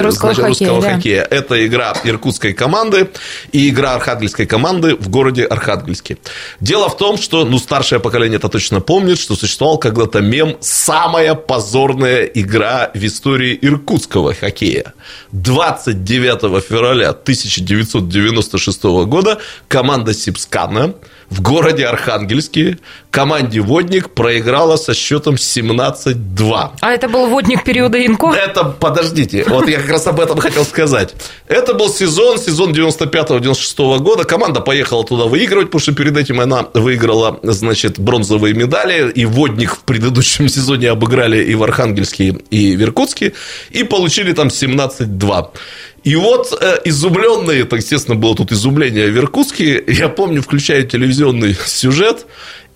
Русского 0.00 0.34
значит, 0.34 0.58
хоккея, 0.58 0.68
русского 0.68 0.82
да. 0.82 0.94
хоккея. 0.94 1.22
Это 1.30 1.66
игра 1.66 1.94
иркутской 2.04 2.52
команды 2.52 3.08
и 3.52 3.68
игра 3.68 3.94
архангельской 3.94 4.46
команды 4.46 4.96
в 4.96 5.08
городе 5.08 5.44
Архангельске. 5.44 6.18
Дело 6.60 6.88
в 6.88 6.96
том, 6.96 7.18
что, 7.18 7.44
ну, 7.44 7.58
старшее 7.58 8.00
поколение 8.00 8.38
это 8.38 8.48
точно 8.48 8.80
помнит, 8.80 9.18
что 9.18 9.36
существовал 9.36 9.78
когда-то 9.78 10.20
мем 10.20 10.56
«Самая 10.60 11.34
позорная 11.34 12.24
игра 12.24 12.90
в 12.94 13.04
истории 13.04 13.58
иркутского 13.60 14.34
хоккея». 14.34 14.94
29 15.32 16.39
февраля 16.60 17.10
1996 17.10 18.82
года 19.06 19.38
команда 19.68 20.14
Сипскана 20.14 20.94
в 21.30 21.42
городе 21.42 21.86
Архангельске 21.86 22.78
команде 23.10 23.60
«Водник» 23.60 24.10
проиграла 24.10 24.76
со 24.76 24.94
счетом 24.94 25.36
17-2. 25.36 26.70
А 26.80 26.90
это 26.90 27.08
был 27.08 27.26
водник 27.26 27.62
периода 27.64 28.04
Инко? 28.04 28.32
Это, 28.34 28.64
подождите, 28.64 29.44
вот 29.48 29.68
я 29.68 29.80
как 29.80 29.90
раз 29.90 30.06
об 30.08 30.20
этом 30.20 30.38
хотел 30.38 30.64
сказать. 30.64 31.14
Это 31.46 31.74
был 31.74 31.88
сезон, 31.88 32.38
сезон 32.38 32.72
95-96 32.72 33.98
года. 33.98 34.24
Команда 34.24 34.60
поехала 34.60 35.04
туда 35.04 35.24
выигрывать, 35.24 35.68
потому 35.68 35.80
что 35.80 35.92
перед 35.92 36.16
этим 36.16 36.40
она 36.40 36.66
выиграла, 36.74 37.38
значит, 37.42 37.98
бронзовые 37.98 38.54
медали. 38.54 39.10
И 39.12 39.24
водник 39.24 39.76
в 39.76 39.80
предыдущем 39.80 40.48
сезоне 40.48 40.90
обыграли 40.90 41.44
и 41.44 41.54
в 41.54 41.62
Архангельске, 41.62 42.38
и 42.50 42.76
в 42.76 42.82
Иркутске. 42.82 43.34
И 43.70 43.84
получили 43.84 44.32
там 44.32 44.48
17-2. 44.48 45.48
И 46.02 46.16
вот 46.16 46.56
э, 46.58 46.78
изумленные, 46.84 47.62
это, 47.62 47.76
естественно, 47.76 48.16
было 48.16 48.34
тут 48.34 48.52
изумление 48.52 49.10
в 49.10 49.16
Иркутске. 49.16 49.84
Я 49.86 50.08
помню, 50.08 50.40
включаю 50.42 50.86
телевизионный 50.86 51.54
сюжет, 51.66 52.26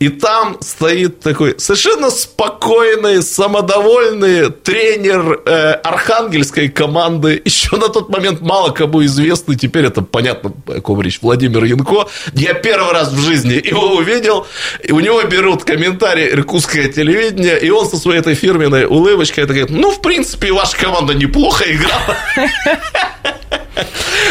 и 0.04 0.10
там 0.10 0.58
стоит 0.60 1.20
такой 1.20 1.54
совершенно 1.56 2.10
спокойный, 2.10 3.22
самодовольный 3.22 4.50
тренер 4.50 5.40
э, 5.46 5.72
архангельской 5.82 6.68
команды. 6.68 7.40
Еще 7.42 7.76
на 7.76 7.88
тот 7.88 8.10
момент 8.10 8.42
мало 8.42 8.70
кому 8.70 9.02
известный, 9.06 9.56
теперь 9.56 9.86
это 9.86 10.02
понятно, 10.02 10.52
о 10.66 10.80
ком 10.82 11.00
речь, 11.00 11.20
Владимир 11.22 11.64
Янко. 11.64 12.06
Я 12.34 12.52
первый 12.52 12.92
раз 12.92 13.12
в 13.12 13.18
жизни 13.18 13.54
его 13.54 13.94
увидел, 13.94 14.46
и 14.82 14.92
у 14.92 15.00
него 15.00 15.22
берут 15.22 15.64
комментарий 15.64 16.28
иркутское 16.32 16.88
телевидение, 16.88 17.58
и 17.58 17.70
он 17.70 17.88
со 17.88 17.96
своей 17.96 18.20
этой 18.20 18.34
фирменной 18.34 18.84
улыбочкой 18.84 19.44
это 19.44 19.54
говорит, 19.54 19.70
ну, 19.70 19.90
в 19.90 20.02
принципе, 20.02 20.52
ваша 20.52 20.76
команда 20.76 21.14
неплохо 21.14 21.64
играла. 21.66 22.18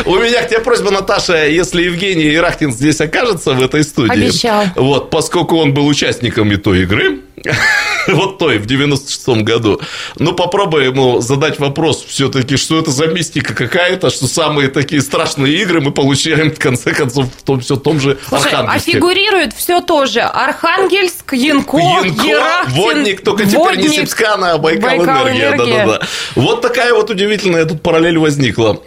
У 0.06 0.16
меня 0.16 0.42
к 0.44 0.50
тебе 0.50 0.60
просьба, 0.60 0.92
Наташа, 0.92 1.48
если 1.48 1.84
Евгений 1.84 2.34
Ирахтин 2.36 2.72
здесь 2.72 3.02
окажется 3.02 3.54
в 3.54 3.62
этой 3.62 3.84
студии. 3.84 4.12
Обещал. 4.12 4.66
Вот, 4.76 5.10
поскольку 5.10 5.58
он 5.58 5.74
был 5.74 5.88
участником 5.88 6.52
и 6.52 6.58
той 6.58 6.84
игры, 6.84 7.20
вот 8.08 8.38
той, 8.38 8.58
в 8.58 8.66
96-м 8.66 9.44
году, 9.44 9.82
ну, 10.18 10.34
попробуй 10.34 10.86
ему 10.86 11.20
задать 11.20 11.60
вопрос 11.60 12.04
все-таки, 12.08 12.58
что 12.58 12.80
это 12.80 12.92
за 12.92 13.08
мистика 13.08 13.54
какая-то, 13.54 14.10
что 14.10 14.28
самые 14.28 14.70
такие 14.70 15.02
страшные 15.02 15.54
игры 15.62 15.82
мы 15.82 15.92
получаем, 15.92 16.52
в 16.52 16.60
конце 16.60 16.94
концов, 16.94 17.28
в 17.36 17.44
том 17.44 17.60
все 17.60 17.76
том 17.76 18.00
же 18.00 18.18
Слушай, 18.28 18.52
а 18.52 18.58
Архангельске. 18.58 18.92
фигурирует 18.94 19.54
все 19.54 19.82
тоже. 19.82 20.22
Архангельск, 20.22 21.34
Янко, 21.34 21.78
Янко, 21.78 22.26
Ерахтин, 22.26 22.74
водник, 22.76 23.24
только 23.24 23.46
теперь 23.46 23.58
не 23.58 23.88
Водник, 23.88 23.92
Сипскана, 23.92 24.54
а 24.54 24.58
Байкал, 24.58 24.98
Байкал 24.98 25.28
энергия. 25.28 25.48
Энергия. 25.48 25.86
Да-да-да. 25.86 26.08
Вот 26.36 26.62
такая 26.62 26.94
вот 26.94 27.10
удивительная 27.10 27.66
тут 27.66 27.82
параллель 27.82 28.18
возникла. 28.18 28.82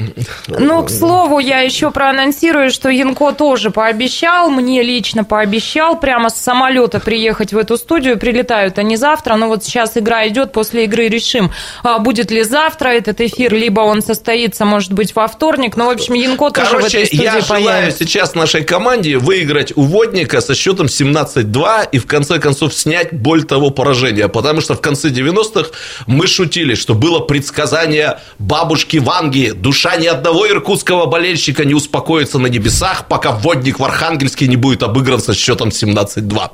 Ну, 0.48 0.84
к 0.84 0.90
слову, 0.90 1.38
я 1.38 1.60
еще 1.60 1.90
проанонсирую, 1.90 2.70
что 2.70 2.88
Янко 2.88 3.32
тоже 3.32 3.70
пообещал, 3.70 4.50
мне 4.50 4.82
лично 4.82 5.24
пообещал 5.24 5.98
прямо 5.98 6.30
с 6.30 6.36
самолета 6.36 7.00
приехать 7.00 7.52
в 7.52 7.58
эту 7.58 7.76
студию. 7.76 8.18
Прилетают 8.18 8.78
они 8.78 8.96
завтра, 8.96 9.36
но 9.36 9.48
вот 9.48 9.64
сейчас 9.64 9.96
игра 9.96 10.26
идет, 10.28 10.52
после 10.52 10.84
игры 10.84 11.08
решим, 11.08 11.50
а 11.82 11.98
будет 11.98 12.30
ли 12.30 12.42
завтра 12.42 12.90
этот 12.90 13.20
эфир, 13.20 13.52
либо 13.52 13.80
он 13.80 14.02
состоится, 14.02 14.64
может 14.64 14.92
быть, 14.92 15.14
во 15.14 15.26
вторник. 15.26 15.76
Ну, 15.76 15.86
в 15.86 15.90
общем, 15.90 16.14
Янко 16.14 16.50
тоже 16.50 16.66
в 16.66 16.70
Короче, 16.70 16.98
этой 16.98 17.06
студии 17.06 17.24
я 17.24 17.40
желаю 17.40 17.92
сейчас 17.92 18.34
нашей 18.34 18.64
команде 18.64 19.18
выиграть 19.18 19.72
у 19.76 19.82
Водника 19.82 20.40
со 20.40 20.54
счетом 20.54 20.86
17-2 20.86 21.88
и 21.92 21.98
в 21.98 22.06
конце 22.06 22.38
концов 22.38 22.74
снять 22.74 23.12
боль 23.12 23.44
того 23.44 23.70
поражения. 23.70 24.28
Потому 24.28 24.60
что 24.60 24.74
в 24.74 24.80
конце 24.80 25.08
90-х 25.08 25.70
мы 26.06 26.26
шутили, 26.26 26.74
что 26.74 26.94
было 26.94 27.20
предсказание 27.20 28.20
бабушки 28.38 28.98
Ванги. 28.98 29.50
Душа 29.50 29.96
ни 29.96 30.06
одного 30.06 30.35
иркутского 30.44 31.06
болельщика 31.06 31.64
не 31.64 31.74
успокоится 31.74 32.38
на 32.38 32.48
небесах, 32.48 33.06
пока 33.08 33.30
Водник 33.30 33.78
в 33.78 33.84
Архангельске 33.84 34.48
не 34.48 34.56
будет 34.56 34.82
обыгран 34.82 35.20
со 35.20 35.34
счетом 35.34 35.68
17-2. 35.68 36.50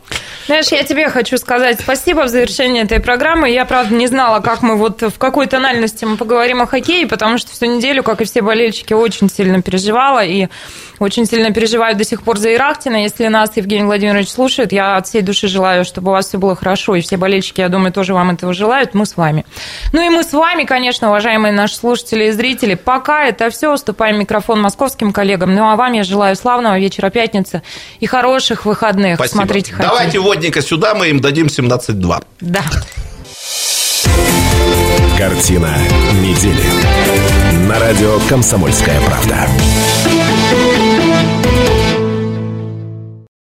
Знаешь, 0.46 0.68
я 0.68 0.84
тебе 0.84 1.08
хочу 1.08 1.38
сказать 1.38 1.80
спасибо 1.80 2.24
в 2.24 2.28
завершении 2.28 2.82
этой 2.82 3.00
программы. 3.00 3.50
Я, 3.50 3.64
правда, 3.64 3.94
не 3.94 4.06
знала, 4.06 4.40
как 4.40 4.62
мы 4.62 4.76
вот 4.76 5.02
в 5.02 5.18
какой 5.18 5.46
тональности 5.46 6.04
мы 6.04 6.16
поговорим 6.16 6.60
о 6.62 6.66
хоккее, 6.66 7.06
потому 7.06 7.38
что 7.38 7.50
всю 7.50 7.66
неделю, 7.66 8.02
как 8.02 8.20
и 8.20 8.24
все 8.24 8.42
болельщики, 8.42 8.92
очень 8.92 9.30
сильно 9.30 9.62
переживала 9.62 10.24
и 10.24 10.48
очень 10.98 11.26
сильно 11.26 11.50
переживаю 11.52 11.96
до 11.96 12.04
сих 12.04 12.22
пор 12.22 12.38
за 12.38 12.54
Ирахтина. 12.54 13.02
Если 13.02 13.26
нас 13.26 13.56
Евгений 13.56 13.84
Владимирович 13.84 14.28
слушает, 14.28 14.72
я 14.72 14.96
от 14.96 15.06
всей 15.06 15.22
души 15.22 15.48
желаю, 15.48 15.84
чтобы 15.84 16.10
у 16.10 16.12
вас 16.12 16.28
все 16.28 16.38
было 16.38 16.54
хорошо, 16.54 16.94
и 16.94 17.00
все 17.00 17.16
болельщики, 17.16 17.60
я 17.60 17.68
думаю, 17.68 17.92
тоже 17.92 18.14
вам 18.14 18.30
этого 18.30 18.52
желают. 18.52 18.94
Мы 18.94 19.06
с 19.06 19.16
вами. 19.16 19.44
Ну 19.92 20.00
и 20.04 20.10
мы 20.10 20.22
с 20.22 20.32
вами, 20.32 20.64
конечно, 20.64 21.08
уважаемые 21.08 21.52
наши 21.52 21.76
слушатели 21.76 22.26
и 22.26 22.30
зрители. 22.30 22.74
Пока 22.74 23.24
это 23.24 23.50
все. 23.50 23.71
Уступаем 23.72 24.18
микрофон 24.18 24.60
московским 24.60 25.12
коллегам. 25.12 25.54
Ну 25.54 25.70
а 25.70 25.76
вам 25.76 25.92
я 25.92 26.04
желаю 26.04 26.36
славного 26.36 26.78
вечера 26.78 27.10
пятницы 27.10 27.62
и 28.00 28.06
хороших 28.06 28.64
выходных. 28.64 29.16
Спасибо. 29.16 29.36
Смотрите 29.36 29.72
хоккей. 29.72 29.88
Давайте 29.88 30.18
Водника 30.18 30.62
сюда, 30.62 30.94
мы 30.94 31.08
им 31.08 31.20
дадим 31.20 31.46
17-2. 31.46 32.24
Да. 32.40 32.62
Картина 35.18 35.76
недели. 36.20 37.68
На 37.68 37.78
радио 37.78 38.18
«Комсомольская 38.28 39.00
правда». 39.02 39.46